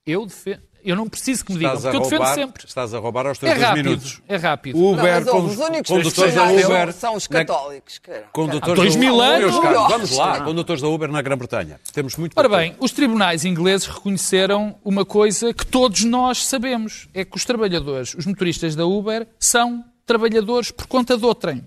eu 0.06 0.26
defendo. 0.26 0.62
Eu 0.84 0.94
não 0.96 1.08
preciso 1.08 1.42
que 1.46 1.52
me 1.52 1.60
digam, 1.60 1.80
porque 1.80 1.96
eu 1.96 2.00
defendo 2.00 2.34
sempre. 2.34 2.66
Estás 2.66 2.92
a 2.92 2.98
roubar 2.98 3.26
aos 3.26 3.38
teus 3.38 3.50
é 3.50 3.54
rápido, 3.54 3.84
minutos. 3.86 4.20
É 4.28 4.36
rápido. 4.36 4.78
Uber, 4.78 5.24
não, 5.24 5.46
os 5.46 5.58
únicos 5.58 5.88
condutores 5.88 6.34
da 6.34 6.44
Uber 6.44 6.92
são 6.92 7.16
os 7.16 7.26
católicos. 7.26 8.00
Na, 8.06 8.18
condutores 8.30 8.76
dois 8.76 8.96
mil 8.96 9.18
anos. 9.18 9.54
Vamos 9.54 10.10
lá, 10.10 10.42
condutores 10.42 10.82
da 10.82 10.88
Uber 10.88 11.10
na 11.10 11.22
Grã-Bretanha. 11.22 11.80
Temos 11.90 12.16
muito 12.16 12.34
Ora 12.36 12.50
bem, 12.50 12.76
os 12.78 12.92
tribunais 12.92 13.46
ingleses 13.46 13.86
reconheceram 13.86 14.76
uma 14.84 15.06
coisa 15.06 15.54
que 15.54 15.64
todos 15.64 16.04
nós 16.04 16.44
sabemos. 16.44 17.08
É 17.14 17.24
que 17.24 17.34
os 17.34 17.46
trabalhadores, 17.46 18.14
os 18.14 18.26
motoristas 18.26 18.76
da 18.76 18.84
Uber, 18.84 19.26
são 19.40 19.82
trabalhadores 20.04 20.70
por 20.70 20.86
conta 20.86 21.16
de 21.16 21.24
outrem. 21.24 21.66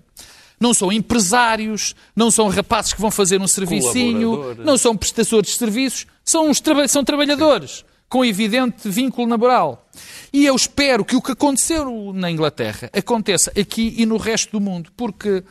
Não 0.60 0.72
são 0.72 0.92
empresários, 0.92 1.94
não 2.14 2.30
são 2.30 2.48
rapazes 2.48 2.92
que 2.92 3.00
vão 3.00 3.10
fazer 3.10 3.40
um 3.40 3.48
servicinho, 3.48 4.54
não 4.58 4.78
são 4.78 4.96
prestadores 4.96 5.50
de 5.50 5.56
serviços, 5.56 6.06
são, 6.24 6.48
uns 6.48 6.62
são 6.88 7.04
trabalhadores 7.04 7.84
com 8.08 8.24
evidente 8.24 8.88
vínculo 8.88 9.28
laboral. 9.28 9.86
E 10.32 10.46
eu 10.46 10.56
espero 10.56 11.04
que 11.04 11.16
o 11.16 11.22
que 11.22 11.32
aconteceu 11.32 12.12
na 12.12 12.30
Inglaterra 12.30 12.90
aconteça 12.92 13.52
aqui 13.58 13.94
e 13.98 14.06
no 14.06 14.16
resto 14.16 14.52
do 14.52 14.60
mundo, 14.60 14.90
porque 14.96 15.42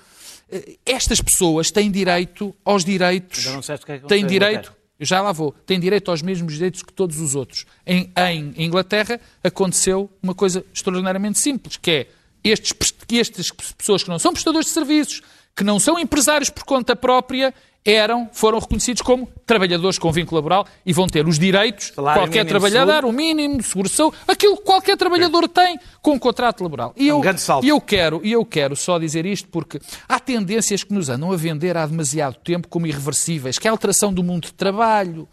eh, 0.50 0.78
estas 0.86 1.22
pessoas 1.22 1.72
têm 1.72 1.92
direito 1.92 2.56
aos 2.66 2.84
direitos. 2.84 3.46
Eu 3.46 3.54
não 3.54 3.62
sei 3.62 3.76
o 3.76 3.80
que 3.80 3.92
é 3.92 4.00
que 4.00 4.08
têm 4.08 4.26
direito. 4.26 4.76
Eu 5.00 5.06
já 5.06 5.22
lá 5.22 5.32
vou. 5.32 5.52
Têm 5.66 5.80
direito 5.80 6.10
aos 6.10 6.24
mesmos 6.24 6.54
direitos 6.54 6.82
que 6.82 6.92
todos 6.92 7.20
os 7.20 7.36
outros. 7.36 7.66
Em, 7.86 8.12
em 8.18 8.66
Inglaterra 8.66 9.20
aconteceu 9.44 10.10
uma 10.24 10.34
coisa 10.34 10.66
extraordinariamente 10.74 11.38
simples, 11.38 11.78
que 11.78 11.92
é 11.92 12.08
estes, 12.44 12.74
estas 13.14 13.52
pessoas 13.52 14.04
que 14.04 14.10
não 14.10 14.20
são 14.20 14.32
prestadores 14.32 14.68
de 14.68 14.74
serviços, 14.74 15.22
que 15.56 15.64
não 15.64 15.80
são 15.80 15.98
empresários 15.98 16.50
por 16.50 16.64
conta 16.64 16.96
própria, 16.96 17.54
eram, 17.88 18.30
foram 18.34 18.60
reconhecidos 18.60 19.02
como 19.02 19.30
trabalhadores 19.46 19.98
com 19.98 20.12
vínculo 20.12 20.36
laboral 20.36 20.68
e 20.86 20.92
vão 20.92 21.08
ter 21.08 21.26
os 21.26 21.40
direitos 21.40 21.94
Salário 21.96 22.24
qualquer 22.24 22.46
trabalhador, 22.46 23.06
o 23.06 23.14
mínimo, 23.14 23.64
seguro 23.64 23.88
saúde, 23.88 24.18
aquilo 24.28 24.58
que 24.58 24.64
qualquer 24.64 24.98
trabalhador 24.98 25.48
tem 25.48 25.80
com 26.02 26.12
um 26.12 26.20
contrato 26.20 26.62
laboral. 26.62 26.94
E 26.98 27.08
eu, 27.08 27.20
um 27.20 27.24
e 27.64 27.70
eu 27.70 27.80
quero, 27.80 28.20
e 28.24 28.34
eu 28.34 28.44
quero 28.44 28.76
só 28.76 29.00
dizer 29.00 29.26
isto 29.26 29.48
porque 29.48 29.80
há 30.08 30.20
tendências 30.20 30.84
que 30.84 30.94
nos 30.94 31.08
andam 31.08 31.32
a 31.32 31.38
vender 31.38 31.78
há 31.78 31.86
demasiado 31.86 32.36
tempo 32.44 32.68
como 32.68 32.86
irreversíveis, 32.86 33.58
que 33.58 33.68
é 33.68 33.70
a 33.70 33.72
alteração 33.72 34.14
do 34.14 34.22
mundo 34.22 34.48
de 34.48 34.54
trabalho, 34.54 35.28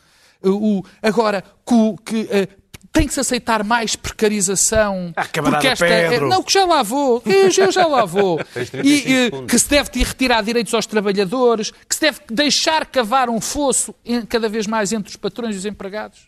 o, 0.45 0.85
agora, 1.03 1.43
que, 1.67 1.97
que 2.05 2.29
eh, 2.31 2.49
tem 2.95 3.09
que 3.09 3.13
se 3.13 3.19
aceitar 3.19 3.65
mais 3.65 3.97
precarização. 3.97 5.13
Ah, 5.17 5.25
porque 5.25 5.67
esta 5.67 5.85
Pedro. 5.85 6.27
É, 6.27 6.29
não, 6.31 6.45
que 6.45 6.53
já 6.53 6.65
lá 6.65 6.81
vou, 6.85 7.21
eu 7.27 7.51
já 7.51 7.87
lá 7.87 8.05
vou. 8.05 8.41
e 8.85 9.31
que 9.49 9.59
se 9.59 9.69
deve 9.69 9.91
retirar 10.05 10.43
direitos 10.45 10.73
aos 10.73 10.87
trabalhadores, 10.87 11.73
que 11.89 11.95
se 11.95 12.01
deve 12.01 12.21
deixar 12.31 12.87
cavar 12.87 13.29
um 13.29 13.41
fosso 13.41 13.93
cada 14.29 14.49
vez 14.49 14.69
mais 14.69 14.93
entre 14.93 15.11
os 15.11 15.17
patrões 15.17 15.57
e 15.57 15.59
os 15.59 15.67
empregados. 15.67 16.21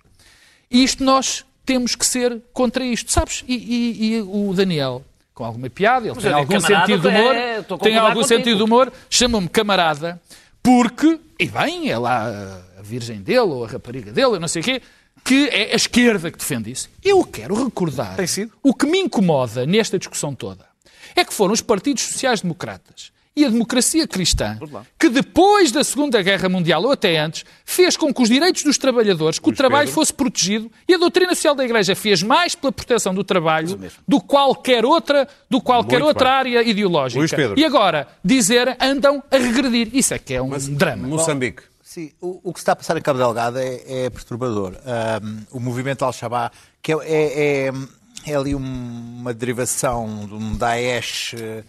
E 0.69 0.83
isto 0.83 1.05
nós 1.05 1.45
temos 1.65 1.95
que 1.95 2.05
ser 2.05 2.43
contra 2.53 2.85
isto, 2.85 3.13
sabes? 3.13 3.45
E, 3.47 3.55
e, 3.55 4.15
e 4.17 4.21
o 4.23 4.53
Daniel, 4.53 5.05
com 5.33 5.45
alguma 5.45 5.71
piada, 5.71 6.09
ele 6.09 6.21
tem 6.21 6.33
algum 6.33 6.61
sentido 6.61 7.01
de 7.01 7.09
humor, 7.09 7.35
é, 7.37 7.63
tem 7.63 7.97
algum 7.97 8.15
contigo. 8.15 8.25
sentido 8.25 8.57
de 8.57 8.63
humor, 8.65 8.93
chama-me 9.09 9.49
camarada, 9.49 10.21
porque, 10.61 11.21
e 11.39 11.47
bem, 11.47 11.89
é 11.89 11.97
lá 11.97 12.61
a 12.77 12.83
virgem 12.83 13.21
dele, 13.21 13.39
ou 13.39 13.65
a 13.65 13.69
rapariga 13.69 14.11
dele, 14.11 14.35
eu 14.35 14.41
não 14.41 14.49
sei 14.49 14.63
o 14.63 14.65
quê, 14.65 14.83
que 15.27 15.49
é 15.49 15.73
a 15.73 15.77
esquerda 15.77 16.31
que 16.31 16.39
defende 16.39 16.71
isso. 16.71 16.89
Eu 17.05 17.25
quero 17.25 17.65
recordar 17.65 18.17
o 18.63 18.73
que 18.73 18.87
me 18.87 18.99
incomoda 18.99 19.67
nesta 19.67 19.99
discussão 19.99 20.35
toda 20.35 20.65
é 21.17 21.25
que 21.25 21.35
foram 21.35 21.53
os 21.53 21.61
partidos 21.61 22.05
sociais-democratas 22.05 23.11
e 23.35 23.45
a 23.45 23.49
democracia 23.49 24.07
cristã 24.07 24.59
que 24.99 25.09
depois 25.09 25.71
da 25.71 25.85
Segunda 25.85 26.23
Guerra 26.23 26.49
Mundial 26.49 26.83
ou 26.85 26.93
até 26.93 27.19
antes 27.19 27.45
fez 27.65 27.97
com 27.97 28.13
que 28.15 28.23
os 28.23 28.29
direitos 28.29 28.63
dos 28.63 28.79
trabalhadores, 28.79 29.39
que 29.39 29.49
o 29.49 29.53
trabalho 29.53 29.89
fosse 29.89 30.13
protegido 30.13 30.71
e 30.89 30.95
a 30.95 30.99
doutrina 30.99 31.35
social 31.35 31.55
da 31.55 31.65
Igreja 31.65 31.95
fez 31.95 32.23
mais 32.23 32.55
pela 32.55 32.73
proteção 32.73 33.15
do 33.15 33.25
trabalho 33.25 33.79
do 34.07 34.21
qualquer 34.21 34.87
outra, 34.87 35.29
do 35.51 35.61
qualquer 35.61 35.99
Muito 35.99 36.09
outra 36.09 36.43
bem. 36.43 36.57
área 36.57 36.63
ideológica. 36.63 37.55
E 37.57 37.65
agora 37.65 38.09
dizer 38.25 38.77
andam 38.81 39.23
a 39.31 39.37
regredir. 39.37 39.91
Isso 39.93 40.15
é 40.15 40.19
que 40.19 40.35
é 40.35 40.41
um 40.41 40.49
Mas, 40.49 40.69
drama. 40.69 41.07
Moçambique. 41.07 41.63
Sim, 41.97 42.13
o, 42.21 42.51
o, 42.51 42.53
que 42.53 42.59
está 42.59 42.73
a 42.73 42.77
passar 42.77 42.95
em 42.99 43.01
Cabo 43.01 43.19
Delgado 43.19 43.59
é, 43.59 43.81
é 43.87 44.11
perturbador. 44.11 44.75
Um, 45.23 45.57
o 45.57 45.59
movimento 45.59 46.05
Al-Shabaab, 46.05 46.55
que 46.83 46.93
é, 46.93 46.99
é, 47.07 47.73
é, 48.27 48.35
ali 48.35 48.55
uma 48.55 49.33
derivação 49.33 50.27
de 50.27 50.35
um 50.35 50.55
Daesh 50.59 51.33
uh, 51.33 51.65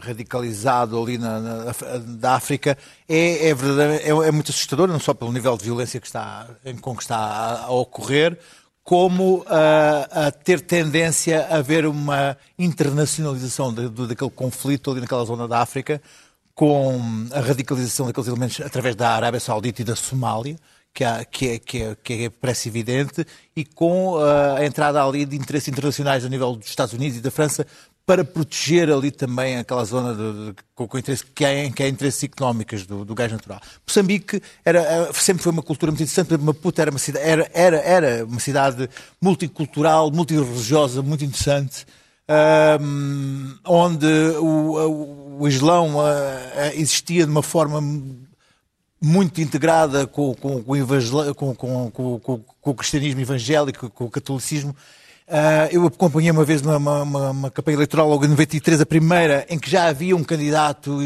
radicalizado 0.00 1.02
ali 1.02 1.18
na, 1.18 1.40
na, 1.40 1.72
da 2.06 2.34
África, 2.36 2.78
é, 3.08 3.48
é, 3.48 3.50
é, 3.50 4.10
é, 4.10 4.30
muito 4.30 4.52
assustador, 4.52 4.86
não 4.86 5.00
só 5.00 5.12
pelo 5.12 5.32
nível 5.32 5.56
de 5.56 5.64
violência 5.64 5.98
que 5.98 6.06
está, 6.06 6.46
com 6.80 6.94
que 6.94 7.02
está 7.02 7.16
a, 7.16 7.64
a 7.64 7.70
ocorrer, 7.70 8.38
como 8.84 9.38
uh, 9.38 9.46
a 9.48 10.30
ter 10.30 10.60
tendência 10.60 11.48
a 11.50 11.56
haver 11.56 11.84
uma 11.84 12.36
internacionalização 12.56 13.74
de, 13.74 13.88
de, 13.88 14.06
daquele 14.06 14.30
conflito 14.30 14.92
ali 14.92 15.00
naquela 15.00 15.24
zona 15.24 15.48
da 15.48 15.58
África, 15.58 16.00
com 16.56 16.98
a 17.32 17.40
radicalização 17.40 18.06
daqueles 18.06 18.26
elementos 18.26 18.60
através 18.62 18.96
da 18.96 19.10
Arábia 19.10 19.38
Saudita 19.38 19.82
e 19.82 19.84
da 19.84 19.94
Somália, 19.94 20.56
que, 20.92 21.04
há, 21.04 21.22
que, 21.22 21.48
é, 21.48 21.58
que, 21.58 21.82
é, 21.82 21.96
que 22.02 22.12
é, 22.24 22.30
parece 22.30 22.70
evidente, 22.70 23.26
e 23.54 23.62
com 23.62 24.14
uh, 24.14 24.56
a 24.56 24.64
entrada 24.64 25.04
ali 25.04 25.26
de 25.26 25.36
interesses 25.36 25.68
internacionais 25.68 26.24
a 26.24 26.28
nível 26.30 26.56
dos 26.56 26.66
Estados 26.66 26.94
Unidos 26.94 27.18
e 27.18 27.20
da 27.20 27.30
França 27.30 27.66
para 28.06 28.24
proteger 28.24 28.90
ali 28.90 29.10
também 29.10 29.58
aquela 29.58 29.84
zona 29.84 30.14
de, 30.14 30.46
de, 30.46 30.54
com, 30.74 30.88
com 30.88 30.96
interesse, 30.96 31.26
que, 31.26 31.44
é, 31.44 31.70
que 31.70 31.82
é 31.82 31.88
interesses 31.88 32.24
económicos 32.24 32.86
do, 32.86 33.04
do 33.04 33.14
gás 33.14 33.30
natural. 33.30 33.60
Moçambique 33.86 34.40
era, 34.64 34.80
eh, 34.80 35.12
sempre 35.12 35.42
foi 35.42 35.52
uma 35.52 35.62
cultura 35.62 35.92
muito 35.92 36.04
interessante, 36.04 36.42
Maputo 36.42 36.80
era 36.80 36.90
uma 36.90 37.00
cidade, 37.00 37.26
era, 37.26 37.50
era, 37.52 37.76
era 37.78 38.24
uma 38.24 38.40
cidade 38.40 38.88
multicultural, 39.20 40.10
multireligiosa, 40.10 41.02
muito 41.02 41.22
interessante 41.24 41.84
um, 42.80 43.54
onde 43.64 44.06
o, 44.38 45.38
o 45.40 45.48
Islão 45.48 45.96
existia 46.74 47.24
de 47.24 47.30
uma 47.30 47.42
forma 47.42 47.80
muito 49.02 49.40
integrada 49.40 50.06
com, 50.06 50.34
com, 50.34 50.62
com, 51.90 52.18
com, 52.20 52.70
o 52.70 52.74
cristianismo 52.74 53.20
evangélico, 53.20 53.90
com 53.90 54.04
o 54.04 54.10
catolicismo. 54.10 54.74
Uh, 55.28 55.68
eu 55.72 55.86
acompanhei 55.86 56.30
uma 56.30 56.44
vez 56.44 56.62
uma, 56.62 56.76
uma, 56.76 57.30
uma, 57.30 57.50
campanha 57.50 57.76
eleitoral 57.76 58.08
logo 58.08 58.24
em 58.24 58.28
93, 58.28 58.80
a 58.80 58.86
primeira, 58.86 59.44
em 59.50 59.58
que 59.58 59.68
já 59.68 59.86
havia 59.86 60.14
um 60.14 60.22
candidato 60.22 61.00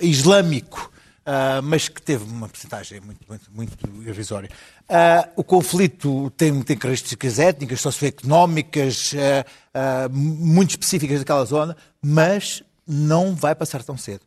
islâmico 0.00 0.90
Uh, 1.30 1.62
mas 1.62 1.88
que 1.88 2.02
teve 2.02 2.24
uma 2.24 2.48
porcentagem 2.48 3.00
muito, 3.00 3.20
muito, 3.28 3.48
muito 3.54 4.08
irrisória. 4.08 4.50
Uh, 4.88 5.30
o 5.36 5.44
conflito 5.44 6.28
tem, 6.30 6.60
tem 6.62 6.76
características 6.76 7.38
étnicas, 7.38 7.80
socioeconómicas, 7.80 9.12
uh, 9.12 10.10
muito 10.10 10.70
específicas 10.70 11.20
daquela 11.20 11.44
zona, 11.44 11.76
mas 12.02 12.64
não 12.84 13.32
vai 13.32 13.54
passar 13.54 13.84
tão 13.84 13.96
cedo. 13.96 14.22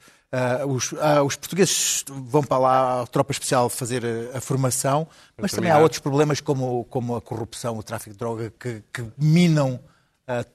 Os, 0.68 0.94
os, 1.26 1.36
portugueses 1.36 2.06
vão 2.08 2.42
para 2.42 2.58
lá, 2.58 3.02
a 3.02 3.06
tropa 3.06 3.32
especial, 3.34 3.70
fazer 3.70 4.04
a, 4.34 4.38
a 4.40 4.42
formação, 4.42 5.08
mas 5.38 5.52
também 5.52 5.70
há 5.70 5.78
outros 5.78 6.00
problemas 6.00 6.42
como, 6.42 6.86
como 6.86 7.16
a 7.16 7.22
corrupção, 7.22 7.78
o 7.78 7.84
tráfico 7.84 8.14
de 8.14 8.18
droga, 8.18 8.52
que, 8.60 8.82
que 8.92 9.06
minam 9.16 9.80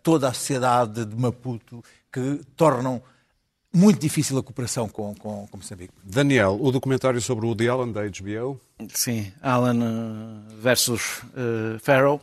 toda 0.02 0.28
a 0.28 0.32
sociedade 0.32 1.04
de 1.04 1.14
Maputo, 1.14 1.84
que 2.10 2.40
tornam 2.56 3.00
muito 3.78 4.00
difícil 4.00 4.36
a 4.38 4.42
cooperação 4.42 4.88
com, 4.88 5.14
com, 5.14 5.46
com 5.46 5.56
Moçambique. 5.56 5.92
Daniel, 6.02 6.58
o 6.60 6.72
documentário 6.72 7.20
sobre 7.20 7.44
o 7.44 7.48
Woody 7.48 7.68
Allen 7.68 7.92
da 7.92 8.02
HBO? 8.02 8.60
Sim, 8.92 9.32
Allen 9.42 9.80
versus 10.60 11.22
Farrow. 11.80 12.20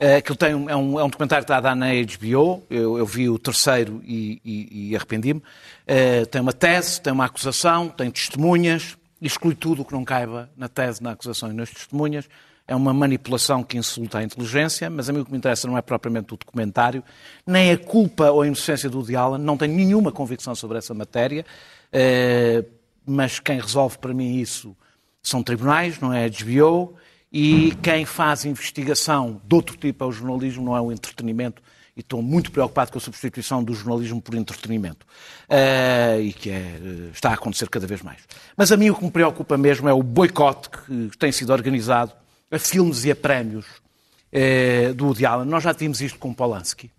Uh, 0.00 0.18
aquilo 0.18 0.36
tem, 0.36 0.52
é, 0.52 0.76
um, 0.76 1.00
é 1.00 1.02
um 1.02 1.08
documentário 1.08 1.44
que 1.44 1.52
está 1.52 1.56
a 1.56 1.60
dar 1.60 1.74
na 1.74 1.88
HBO, 1.88 2.62
eu, 2.70 2.98
eu 2.98 3.04
vi 3.04 3.28
o 3.28 3.36
terceiro 3.36 4.00
e, 4.04 4.40
e, 4.44 4.90
e 4.90 4.96
arrependi-me. 4.96 5.40
Uh, 5.40 6.24
tem 6.30 6.40
uma 6.40 6.52
tese, 6.52 7.00
tem 7.00 7.12
uma 7.12 7.24
acusação, 7.24 7.88
tem 7.88 8.08
testemunhas, 8.08 8.96
exclui 9.20 9.56
tudo 9.56 9.82
o 9.82 9.84
que 9.84 9.92
não 9.92 10.04
caiba 10.04 10.48
na 10.56 10.68
tese, 10.68 11.02
na 11.02 11.10
acusação 11.10 11.50
e 11.50 11.52
nas 11.52 11.70
testemunhas. 11.70 12.28
É 12.68 12.76
uma 12.76 12.92
manipulação 12.92 13.64
que 13.64 13.78
insulta 13.78 14.18
a 14.18 14.22
inteligência, 14.22 14.90
mas 14.90 15.08
a 15.08 15.12
mim 15.12 15.20
o 15.20 15.24
que 15.24 15.32
me 15.32 15.38
interessa 15.38 15.66
não 15.66 15.78
é 15.78 15.80
propriamente 15.80 16.34
o 16.34 16.36
documentário, 16.36 17.02
nem 17.46 17.72
a 17.72 17.78
culpa 17.78 18.30
ou 18.30 18.42
a 18.42 18.46
inocência 18.46 18.90
do 18.90 18.98
Woody 18.98 19.42
não 19.42 19.56
tenho 19.56 19.74
nenhuma 19.74 20.12
convicção 20.12 20.54
sobre 20.54 20.76
essa 20.76 20.92
matéria, 20.92 21.46
uh, 21.94 22.68
mas 23.06 23.40
quem 23.40 23.58
resolve 23.58 23.96
para 23.96 24.12
mim 24.12 24.36
isso 24.36 24.76
são 25.22 25.42
tribunais, 25.42 25.98
não 25.98 26.12
é 26.12 26.26
a 26.26 26.28
HBO, 26.28 26.94
e 27.32 27.74
quem 27.82 28.04
faz 28.04 28.44
investigação 28.44 29.40
de 29.42 29.54
outro 29.54 29.74
tipo 29.74 30.04
é 30.04 30.06
o 30.06 30.12
jornalismo, 30.12 30.62
não 30.62 30.76
é 30.76 30.80
o 30.80 30.92
entretenimento. 30.92 31.62
E 31.96 32.00
estou 32.00 32.22
muito 32.22 32.52
preocupado 32.52 32.92
com 32.92 32.98
a 32.98 33.00
substituição 33.00 33.64
do 33.64 33.74
jornalismo 33.74 34.22
por 34.22 34.34
entretenimento. 34.34 35.04
Uh, 35.48 36.20
e 36.20 36.32
que 36.32 36.50
é, 36.50 36.78
está 37.12 37.30
a 37.30 37.34
acontecer 37.34 37.68
cada 37.68 37.86
vez 37.86 38.02
mais. 38.02 38.20
Mas 38.56 38.70
a 38.70 38.76
mim 38.76 38.90
o 38.90 38.94
que 38.94 39.04
me 39.04 39.10
preocupa 39.10 39.56
mesmo 39.56 39.88
é 39.88 39.92
o 39.92 40.02
boicote 40.02 40.68
que 40.70 41.10
tem 41.18 41.32
sido 41.32 41.52
organizado 41.52 42.12
a 42.50 42.58
filmes 42.58 43.04
e 43.04 43.10
a 43.10 43.16
prémios 43.16 43.66
uh, 43.66 44.94
do 44.94 45.06
Woody 45.06 45.26
Allen. 45.26 45.48
Nós 45.48 45.62
já 45.62 45.74
tínhamos 45.74 46.00
isto 46.00 46.18
com 46.18 46.32
Polanski. 46.32 46.90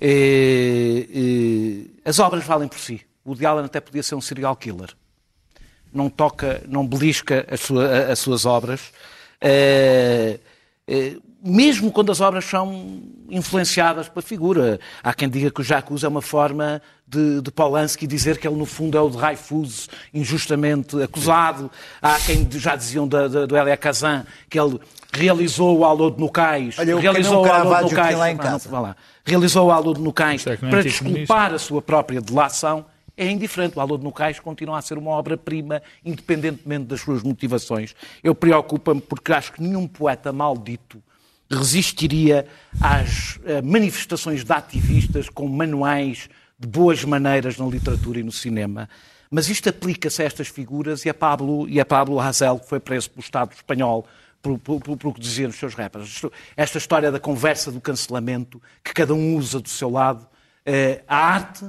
Uh, 0.00 1.90
as 2.04 2.18
obras 2.18 2.44
valem 2.44 2.68
por 2.68 2.78
si. 2.78 3.00
O 3.24 3.30
Woody 3.30 3.46
Allen 3.46 3.64
até 3.64 3.80
podia 3.80 4.02
ser 4.02 4.14
um 4.14 4.20
serial 4.20 4.56
killer. 4.56 4.90
Não 5.92 6.08
toca, 6.08 6.62
não 6.66 6.86
belisca 6.86 7.46
sua, 7.56 8.10
as 8.10 8.18
suas 8.18 8.46
obras. 8.46 8.92
Mesmo 11.44 11.90
quando 11.90 12.12
as 12.12 12.20
obras 12.20 12.44
são 12.44 13.02
influenciadas 13.32 14.08
pela 14.08 14.22
figura. 14.22 14.78
Há 15.02 15.14
quem 15.14 15.28
diga 15.28 15.50
que 15.50 15.60
o 15.60 15.64
Jacques 15.64 16.04
é 16.04 16.08
uma 16.08 16.20
forma 16.20 16.82
de, 17.06 17.40
de 17.40 17.50
Polanski 17.50 18.06
dizer 18.06 18.38
que 18.38 18.46
ele, 18.46 18.56
no 18.56 18.66
fundo, 18.66 18.96
é 18.96 19.00
o 19.00 19.08
Dreyfus 19.08 19.88
injustamente 20.12 21.02
acusado. 21.02 21.70
Há 22.00 22.18
quem 22.20 22.46
já 22.52 22.76
diziam 22.76 23.08
do, 23.08 23.28
do, 23.28 23.46
do 23.46 23.56
Elia 23.56 23.76
Kazan 23.76 24.26
que 24.48 24.60
ele 24.60 24.78
realizou 25.12 25.78
o 25.78 25.84
Alô 25.84 26.10
de 26.10 26.20
Nucais. 26.20 26.78
Olha, 26.78 26.98
realizou 26.98 27.44
o 27.44 27.50
Alô 27.50 27.74
de 27.76 27.82
Nucais. 27.84 28.18
Lá 28.18 28.30
em 28.30 28.36
casa. 28.36 28.70
Não, 28.70 28.82
lá. 28.82 28.96
Realizou 29.24 29.68
o 29.68 29.70
Alô 29.72 29.94
de 29.94 30.00
Nucais 30.00 30.46
é 30.46 30.56
para 30.56 30.82
desculpar 30.82 31.54
a 31.54 31.58
sua 31.58 31.80
própria 31.80 32.20
delação 32.20 32.84
é 33.16 33.30
indiferente. 33.30 33.78
O 33.78 33.80
Alô 33.80 33.96
de 33.96 34.04
Nucais 34.04 34.40
continua 34.40 34.78
a 34.78 34.82
ser 34.82 34.98
uma 34.98 35.10
obra-prima, 35.10 35.82
independentemente 36.04 36.84
das 36.84 37.00
suas 37.00 37.22
motivações. 37.22 37.94
Eu 38.22 38.34
preocupa-me 38.34 39.00
porque 39.00 39.32
acho 39.32 39.52
que 39.52 39.62
nenhum 39.62 39.86
poeta 39.86 40.32
maldito 40.32 41.02
resistiria 41.56 42.46
às 42.80 43.38
eh, 43.44 43.62
manifestações 43.62 44.44
de 44.44 44.52
ativistas 44.52 45.28
com 45.28 45.48
manuais 45.48 46.28
de 46.58 46.68
boas 46.68 47.04
maneiras 47.04 47.58
na 47.58 47.66
literatura 47.66 48.20
e 48.20 48.22
no 48.22 48.32
cinema. 48.32 48.88
Mas 49.30 49.48
isto 49.48 49.68
aplica-se 49.68 50.22
a 50.22 50.24
estas 50.24 50.48
figuras 50.48 51.04
e 51.04 51.08
a 51.08 51.14
Pablo, 51.14 51.68
e 51.68 51.80
a 51.80 51.84
Pablo 51.84 52.20
Hazel, 52.20 52.58
que 52.58 52.68
foi 52.68 52.78
preso 52.78 53.10
pelo 53.10 53.22
Estado 53.22 53.52
espanhol 53.52 54.06
por, 54.42 54.60
o 54.60 55.14
que 55.14 55.20
diziam 55.20 55.48
os 55.48 55.56
seus 55.56 55.74
rappers. 55.74 56.22
Esta 56.56 56.78
história 56.78 57.10
da 57.10 57.20
conversa 57.20 57.70
do 57.70 57.80
cancelamento, 57.80 58.60
que 58.82 58.92
cada 58.92 59.14
um 59.14 59.36
usa 59.36 59.60
do 59.60 59.68
seu 59.68 59.88
lado, 59.88 60.26
eh, 60.66 61.02
a 61.06 61.16
arte 61.16 61.64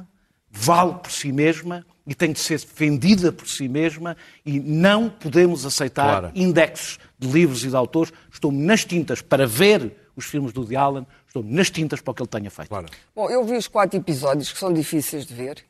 vale 0.53 0.93
por 0.93 1.11
si 1.11 1.31
mesma 1.31 1.83
e 2.05 2.13
tem 2.13 2.31
de 2.31 2.39
ser 2.39 2.59
defendida 2.59 3.31
por 3.31 3.47
si 3.47 3.67
mesma 3.67 4.15
e 4.45 4.59
não 4.59 5.09
podemos 5.09 5.65
aceitar 5.65 6.19
claro. 6.19 6.31
indexes 6.35 6.99
de 7.17 7.27
livros 7.27 7.65
e 7.65 7.69
de 7.69 7.75
autores. 7.75 8.13
Estou-me 8.31 8.63
nas 8.63 8.85
tintas 8.85 9.21
para 9.21 9.47
ver 9.47 9.97
os 10.15 10.25
filmes 10.25 10.53
do 10.53 10.61
Woody 10.61 10.75
Allen, 10.75 11.07
estou-me 11.25 11.51
nas 11.51 11.71
tintas 11.71 11.99
para 11.99 12.11
o 12.11 12.13
que 12.13 12.21
ele 12.21 12.29
tenha 12.29 12.51
feito. 12.51 12.69
Claro. 12.69 12.85
Bom, 13.15 13.29
eu 13.29 13.43
vi 13.43 13.57
os 13.57 13.67
quatro 13.67 13.97
episódios 13.97 14.51
que 14.51 14.59
são 14.59 14.71
difíceis 14.71 15.25
de 15.25 15.33
ver 15.33 15.65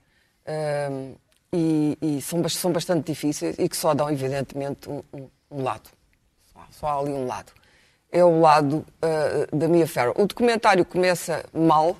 um, 0.91 1.15
e, 1.53 1.97
e, 2.01 2.21
são, 2.21 2.47
são 2.49 2.71
bastante 2.71 3.05
difíceis 3.05 3.55
e 3.57 3.69
que 3.69 3.77
só 3.77 3.93
dão, 3.93 4.09
evidentemente, 4.09 4.89
um, 4.89 5.01
um, 5.13 5.29
um 5.49 5.63
lado. 5.63 5.89
Só, 6.51 6.59
só, 6.71 6.87
há 6.87 6.99
ali 6.99 7.11
um 7.11 7.25
lado. 7.25 7.53
É 8.11 8.23
o 8.23 8.41
lado 8.41 8.85
uh, 9.01 9.55
da 9.55 9.67
Mia 9.67 9.87
Farrow. 9.87 10.13
O 10.17 10.27
documentário 10.27 10.83
começa 10.83 11.45
mal, 11.53 11.95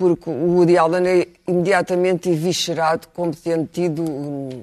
porque 0.00 0.30
o 0.30 0.54
Woody 0.54 0.78
Allen 0.78 1.06
é 1.06 1.28
imediatamente 1.46 2.30
eviscerado 2.30 3.06
como 3.12 3.36
tendo 3.36 3.66
tido, 3.66 4.02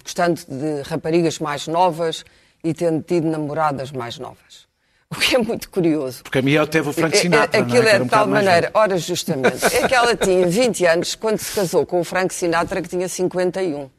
gostando 0.03 0.41
de 0.47 0.81
raparigas 0.81 1.37
mais 1.37 1.67
novas 1.67 2.25
e 2.63 2.73
tendo 2.73 3.03
tido 3.03 3.27
namoradas 3.27 3.91
mais 3.91 4.17
novas. 4.17 4.65
O 5.11 5.15
que 5.15 5.35
é 5.35 5.37
muito 5.37 5.69
curioso. 5.69 6.23
Porque 6.23 6.39
a 6.39 6.41
minha 6.41 6.65
teve 6.65 6.89
o 6.89 6.91
Frank 6.91 7.13
é, 7.15 7.19
é, 7.19 7.21
Sinatra. 7.21 7.59
É, 7.59 7.61
aquilo 7.61 7.87
é, 7.87 7.91
é 7.91 7.99
de 7.99 8.09
tal 8.09 8.25
maneira, 8.25 8.71
ora 8.73 8.97
justamente, 8.97 9.63
é 9.63 9.87
que 9.87 9.93
ela 9.93 10.15
tinha 10.15 10.41
20 10.49 10.85
anos 10.87 11.13
quando 11.13 11.37
se 11.37 11.53
casou 11.53 11.85
com 11.85 11.99
o 11.99 12.03
Frank 12.03 12.33
Sinatra, 12.33 12.81
que 12.81 12.89
tinha 12.89 13.07
51. 13.07 13.91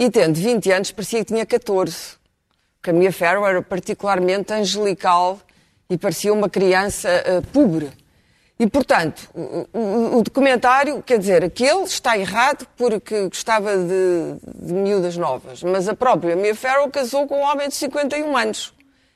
E 0.00 0.10
tendo 0.10 0.34
20 0.34 0.72
anos, 0.72 0.90
parecia 0.90 1.20
que 1.20 1.32
tinha 1.32 1.46
14. 1.46 1.94
Porque 2.80 2.90
a 2.90 2.92
Mia 2.92 3.12
Farrow 3.12 3.46
era 3.46 3.62
particularmente 3.62 4.52
angelical 4.52 5.38
e 5.88 5.96
parecia 5.96 6.32
uma 6.32 6.50
criança 6.50 7.08
uh, 7.08 7.46
pobre. 7.52 8.01
E, 8.58 8.66
portanto, 8.68 9.28
o, 9.72 10.22
documentário, 10.22 11.02
quer 11.02 11.18
dizer, 11.18 11.42
aquele 11.42 11.82
está 11.82 12.16
errado 12.16 12.66
porque 12.76 13.26
gostava 13.26 13.76
de, 13.76 14.36
de 14.44 14.72
miúdas 14.72 15.16
novas, 15.16 15.62
mas 15.62 15.88
a 15.88 15.94
própria 15.94 16.36
Mia 16.36 16.54
Farrow 16.54 16.88
casou 16.88 17.26
com 17.26 17.38
um 17.38 17.42
homem 17.42 17.68
de 17.68 17.74
51 17.74 18.36
anos, 18.36 18.72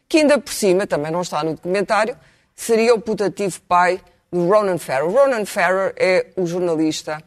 que 0.09 0.18
ainda 0.18 0.39
por 0.39 0.53
cima, 0.53 0.87
também 0.87 1.12
não 1.12 1.20
está 1.20 1.45
no 1.45 1.55
documentário, 1.55 2.16
seria 2.57 2.95
o 2.95 3.01
putativo 3.01 3.61
pai 3.62 4.01
do 4.32 4.49
Ronan 4.49 4.78
Farrow. 4.78 5.11
Ronan 5.11 5.45
Farrow 5.45 5.93
é 5.97 6.26
o 6.37 6.47
jornalista 6.47 7.22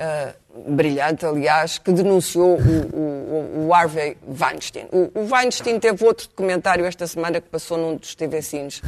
uh, 0.00 0.72
brilhante, 0.72 1.26
aliás, 1.26 1.78
que 1.78 1.92
denunciou 1.92 2.58
o, 2.58 2.96
o, 2.96 3.66
o 3.68 3.74
Harvey 3.74 4.16
Weinstein. 4.26 4.88
O, 4.90 5.20
o, 5.20 5.32
Weinstein 5.32 5.78
teve 5.78 6.04
outro 6.04 6.28
documentário 6.28 6.84
esta 6.84 7.06
semana 7.06 7.40
que 7.40 7.48
passou 7.48 7.78
num 7.78 7.96
dos 7.96 8.14
TV 8.14 8.42
Cines 8.42 8.82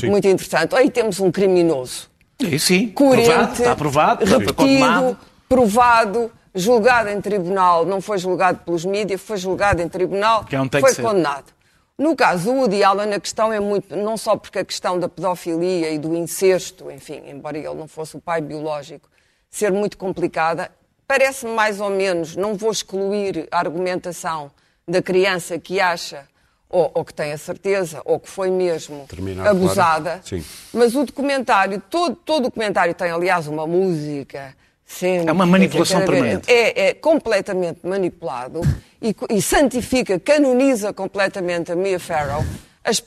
Sim. 0.00 0.10
muito 0.10 0.26
interessante. 0.26 0.74
Aí 0.74 0.90
temos 0.90 1.20
um 1.20 1.30
criminoso. 1.30 2.10
E 2.38 2.58
sim, 2.58 2.88
coerente, 2.88 3.28
provado, 3.28 3.52
está 3.52 3.72
aprovado, 3.72 4.24
repetido, 4.24 5.18
provado, 5.48 6.32
julgado 6.54 7.08
em 7.10 7.20
tribunal, 7.20 7.84
não 7.84 8.00
foi 8.00 8.18
julgado 8.18 8.60
pelos 8.64 8.84
mídias, 8.84 9.20
foi 9.20 9.36
julgado 9.36 9.82
em 9.82 9.88
tribunal, 9.88 10.44
é 10.50 10.80
foi 10.80 10.94
condenado. 10.94 11.52
No 11.98 12.16
caso 12.16 12.44
do 12.44 12.52
Woody 12.60 12.82
Allen, 12.82 13.12
a 13.12 13.20
questão 13.20 13.52
é 13.52 13.60
muito, 13.60 13.94
não 13.94 14.16
só 14.16 14.34
porque 14.34 14.60
a 14.60 14.64
questão 14.64 14.98
da 14.98 15.06
pedofilia 15.06 15.90
e 15.90 15.98
do 15.98 16.16
incesto, 16.16 16.90
enfim, 16.90 17.20
embora 17.26 17.58
ele 17.58 17.74
não 17.74 17.86
fosse 17.86 18.16
o 18.16 18.20
pai 18.20 18.40
biológico, 18.40 19.06
ser 19.50 19.70
muito 19.70 19.98
complicada, 19.98 20.70
parece-me 21.06 21.52
mais 21.52 21.78
ou 21.78 21.90
menos, 21.90 22.36
não 22.36 22.54
vou 22.54 22.70
excluir 22.70 23.46
a 23.50 23.58
argumentação 23.58 24.50
da 24.88 25.02
criança 25.02 25.58
que 25.58 25.78
acha 25.78 26.26
ou, 26.70 26.90
ou, 26.94 27.04
que 27.04 27.12
tem 27.12 27.32
a 27.32 27.38
certeza, 27.38 28.00
ou 28.04 28.20
que 28.20 28.28
foi 28.28 28.50
mesmo 28.50 29.04
Terminado, 29.08 29.48
abusada. 29.48 30.22
Claro. 30.26 30.44
Mas 30.72 30.94
o 30.94 31.04
documentário, 31.04 31.82
todo, 31.90 32.14
todo 32.14 32.44
documentário 32.44 32.94
tem, 32.94 33.10
aliás, 33.10 33.46
uma 33.48 33.66
música. 33.66 34.54
Sempre, 34.86 35.28
é 35.28 35.32
uma 35.32 35.46
manipulação 35.46 36.00
permanente. 36.00 36.50
É, 36.50 36.88
é, 36.88 36.94
completamente 36.94 37.80
manipulado 37.84 38.60
e, 39.00 39.14
e, 39.30 39.40
santifica, 39.40 40.18
canoniza 40.18 40.92
completamente 40.92 41.70
a 41.70 41.76
Mia 41.76 42.00
Farrow. 42.00 42.44
As, 42.82 43.02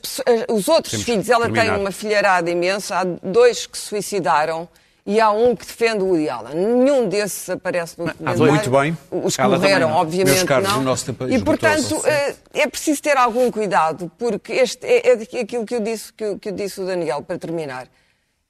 os 0.48 0.68
outros 0.68 0.92
Temos 0.92 1.04
filhos, 1.04 1.28
ela 1.28 1.44
terminar. 1.44 1.72
tem 1.72 1.80
uma 1.80 1.90
filharada 1.90 2.50
imensa, 2.50 2.96
há 2.96 3.04
dois 3.04 3.66
que 3.66 3.76
se 3.76 3.86
suicidaram 3.88 4.68
e 5.06 5.20
há 5.20 5.30
um 5.30 5.54
que 5.54 5.66
defende 5.66 6.02
o 6.02 6.06
Woody 6.06 6.28
Allen. 6.30 6.54
Nenhum 6.54 7.08
desses 7.08 7.50
aparece 7.50 7.98
no 7.98 8.06
documentário. 8.06 8.52
Muito 8.52 8.70
bem. 8.70 8.98
Os 9.10 9.36
que 9.36 9.42
morreram, 9.42 9.92
obviamente, 9.92 10.34
Meus 10.34 10.44
caros, 10.44 10.68
não. 10.68 10.80
O 10.80 10.82
nosso 10.82 11.04
tempo 11.04 11.28
e, 11.28 11.38
portanto, 11.42 12.00
eh, 12.06 12.34
é 12.54 12.66
preciso 12.66 13.02
ter 13.02 13.16
algum 13.16 13.50
cuidado, 13.50 14.10
porque 14.18 14.52
este 14.52 14.86
é, 14.86 15.08
é 15.08 15.40
aquilo 15.40 15.66
que 15.66 15.74
eu, 15.74 15.80
disse, 15.80 16.12
que, 16.12 16.38
que 16.38 16.48
eu 16.48 16.52
disse 16.52 16.80
o 16.80 16.86
Daniel, 16.86 17.22
para 17.22 17.38
terminar. 17.38 17.86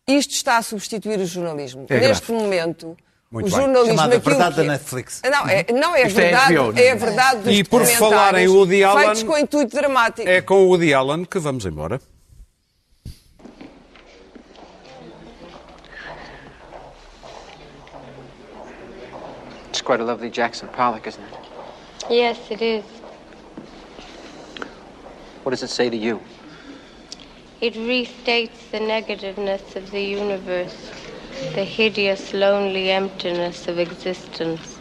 Isto 0.07 0.35
está 0.35 0.59
a 0.59 0.63
substituir 0.63 1.19
o 1.19 1.27
jornalismo. 1.27 1.87
É 1.89 1.99
Neste 1.99 2.29
grave. 2.29 2.45
momento... 2.45 2.97
Muito 3.33 3.47
o 3.47 3.51
jornalismo 3.51 3.97
Chamada 3.97 4.19
verdade 4.21 4.55
que... 4.55 4.61
da 4.61 4.73
Netflix. 4.73 5.23
Não, 5.25 5.49
é, 5.49 5.67
não 5.73 5.97
é 5.97 6.05
verdade, 6.05 6.55
é, 6.55 6.57
HBO, 6.57 6.79
é 6.79 6.91
a 6.93 6.95
verdade 6.95 7.41
dos 7.41 7.53
E 7.53 7.65
por 7.65 7.85
falar 7.85 8.37
em 8.37 8.47
Woody 8.47 8.85
Allen, 8.85 9.07
feitos 9.07 9.23
com 9.25 9.37
intuito 9.37 9.75
dramático. 9.75 10.29
É 10.29 10.41
com 10.41 10.55
o 10.55 10.69
Woody 10.69 10.95
Allen 10.95 11.25
que 11.25 11.41
vamos 11.41 11.67
embora. 11.67 12.01
Quite 19.85 20.01
a 20.01 20.05
lovely 20.05 20.31
Jackson 20.31 20.69
Pollock, 20.69 21.07
isn't 21.07 21.23
it? 21.23 21.37
Yes, 22.09 22.51
it 22.51 22.63
is. 22.63 22.85
What 25.43 25.51
does 25.51 25.63
it 25.63 25.69
say 25.69 25.91
to 25.91 25.97
you? 25.97 26.23
It 27.61 27.75
restates 27.75 28.71
the 28.71 28.81
negativeness 28.81 29.77
of 29.77 29.91
the 29.91 30.03
universe, 30.03 30.91
the 31.55 31.65
hideous, 31.65 32.33
lonely 32.33 32.91
emptiness 32.91 33.69
of 33.69 33.79
existence, 33.79 34.79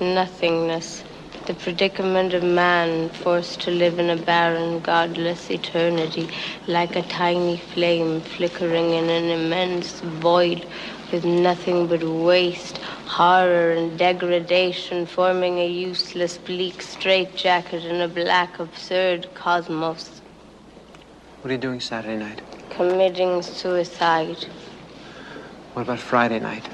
nothingness, 0.00 1.04
the 1.46 1.54
predicament 1.54 2.32
of 2.32 2.42
man 2.42 3.10
forced 3.10 3.60
to 3.62 3.70
live 3.70 3.98
in 3.98 4.10
a 4.10 4.16
barren, 4.16 4.80
godless 4.80 5.50
eternity, 5.50 6.28
like 6.66 6.96
a 6.96 7.02
tiny 7.02 7.58
flame 7.58 8.20
flickering 8.22 8.94
in 8.94 9.08
an 9.10 9.24
immense 9.24 10.00
void 10.00 10.66
with 11.12 11.24
nothing 11.24 11.86
but 11.86 12.02
waste, 12.02 12.78
horror, 12.78 13.72
and 13.72 13.98
degradation, 13.98 15.06
forming 15.06 15.58
a 15.58 15.66
useless, 15.66 16.38
bleak 16.38 16.82
straitjacket 16.82 17.84
in 17.84 18.00
a 18.00 18.08
black, 18.08 18.58
absurd 18.58 19.28
cosmos. 19.34 20.20
What 21.40 21.50
are 21.50 21.54
you 21.54 21.58
doing 21.58 21.80
Saturday 21.80 22.16
night? 22.16 22.42
Committing 22.70 23.42
suicide. 23.42 24.46
What 25.74 25.82
about 25.82 25.98
Friday 25.98 26.40
night? 26.40 26.68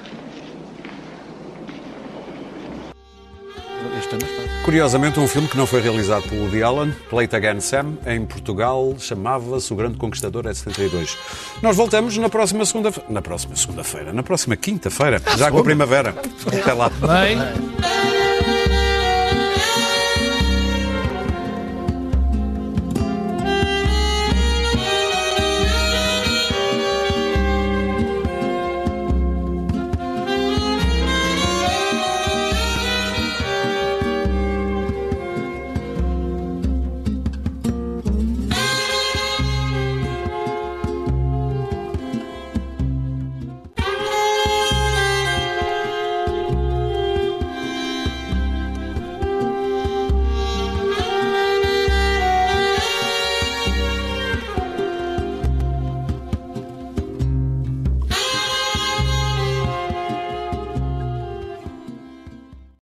Curiosamente, 4.64 5.18
um 5.18 5.26
filme 5.26 5.48
que 5.48 5.56
não 5.56 5.66
foi 5.66 5.80
realizado 5.80 6.22
pelo 6.28 6.42
Woody 6.42 6.62
Allen, 6.62 6.92
Play 7.10 7.28
Again 7.32 7.60
Sam, 7.60 7.94
em 8.06 8.24
Portugal, 8.24 8.94
chamava-se 8.96 9.72
O 9.72 9.76
Grande 9.76 9.98
Conquistador, 9.98 10.46
é 10.46 10.54
72. 10.54 11.18
Nós 11.60 11.76
voltamos 11.76 12.16
na 12.16 12.28
próxima 12.28 12.64
segunda-feira. 12.64 13.10
Na 13.10 13.20
próxima 13.20 13.56
segunda-feira, 13.56 14.12
na 14.12 14.22
próxima 14.22 14.56
quinta-feira, 14.56 15.20
já 15.36 15.50
com 15.50 15.58
a 15.58 15.64
primavera. 15.64 16.14
Até 16.46 16.72
lá. 16.72 16.88
Bem. 16.90 18.21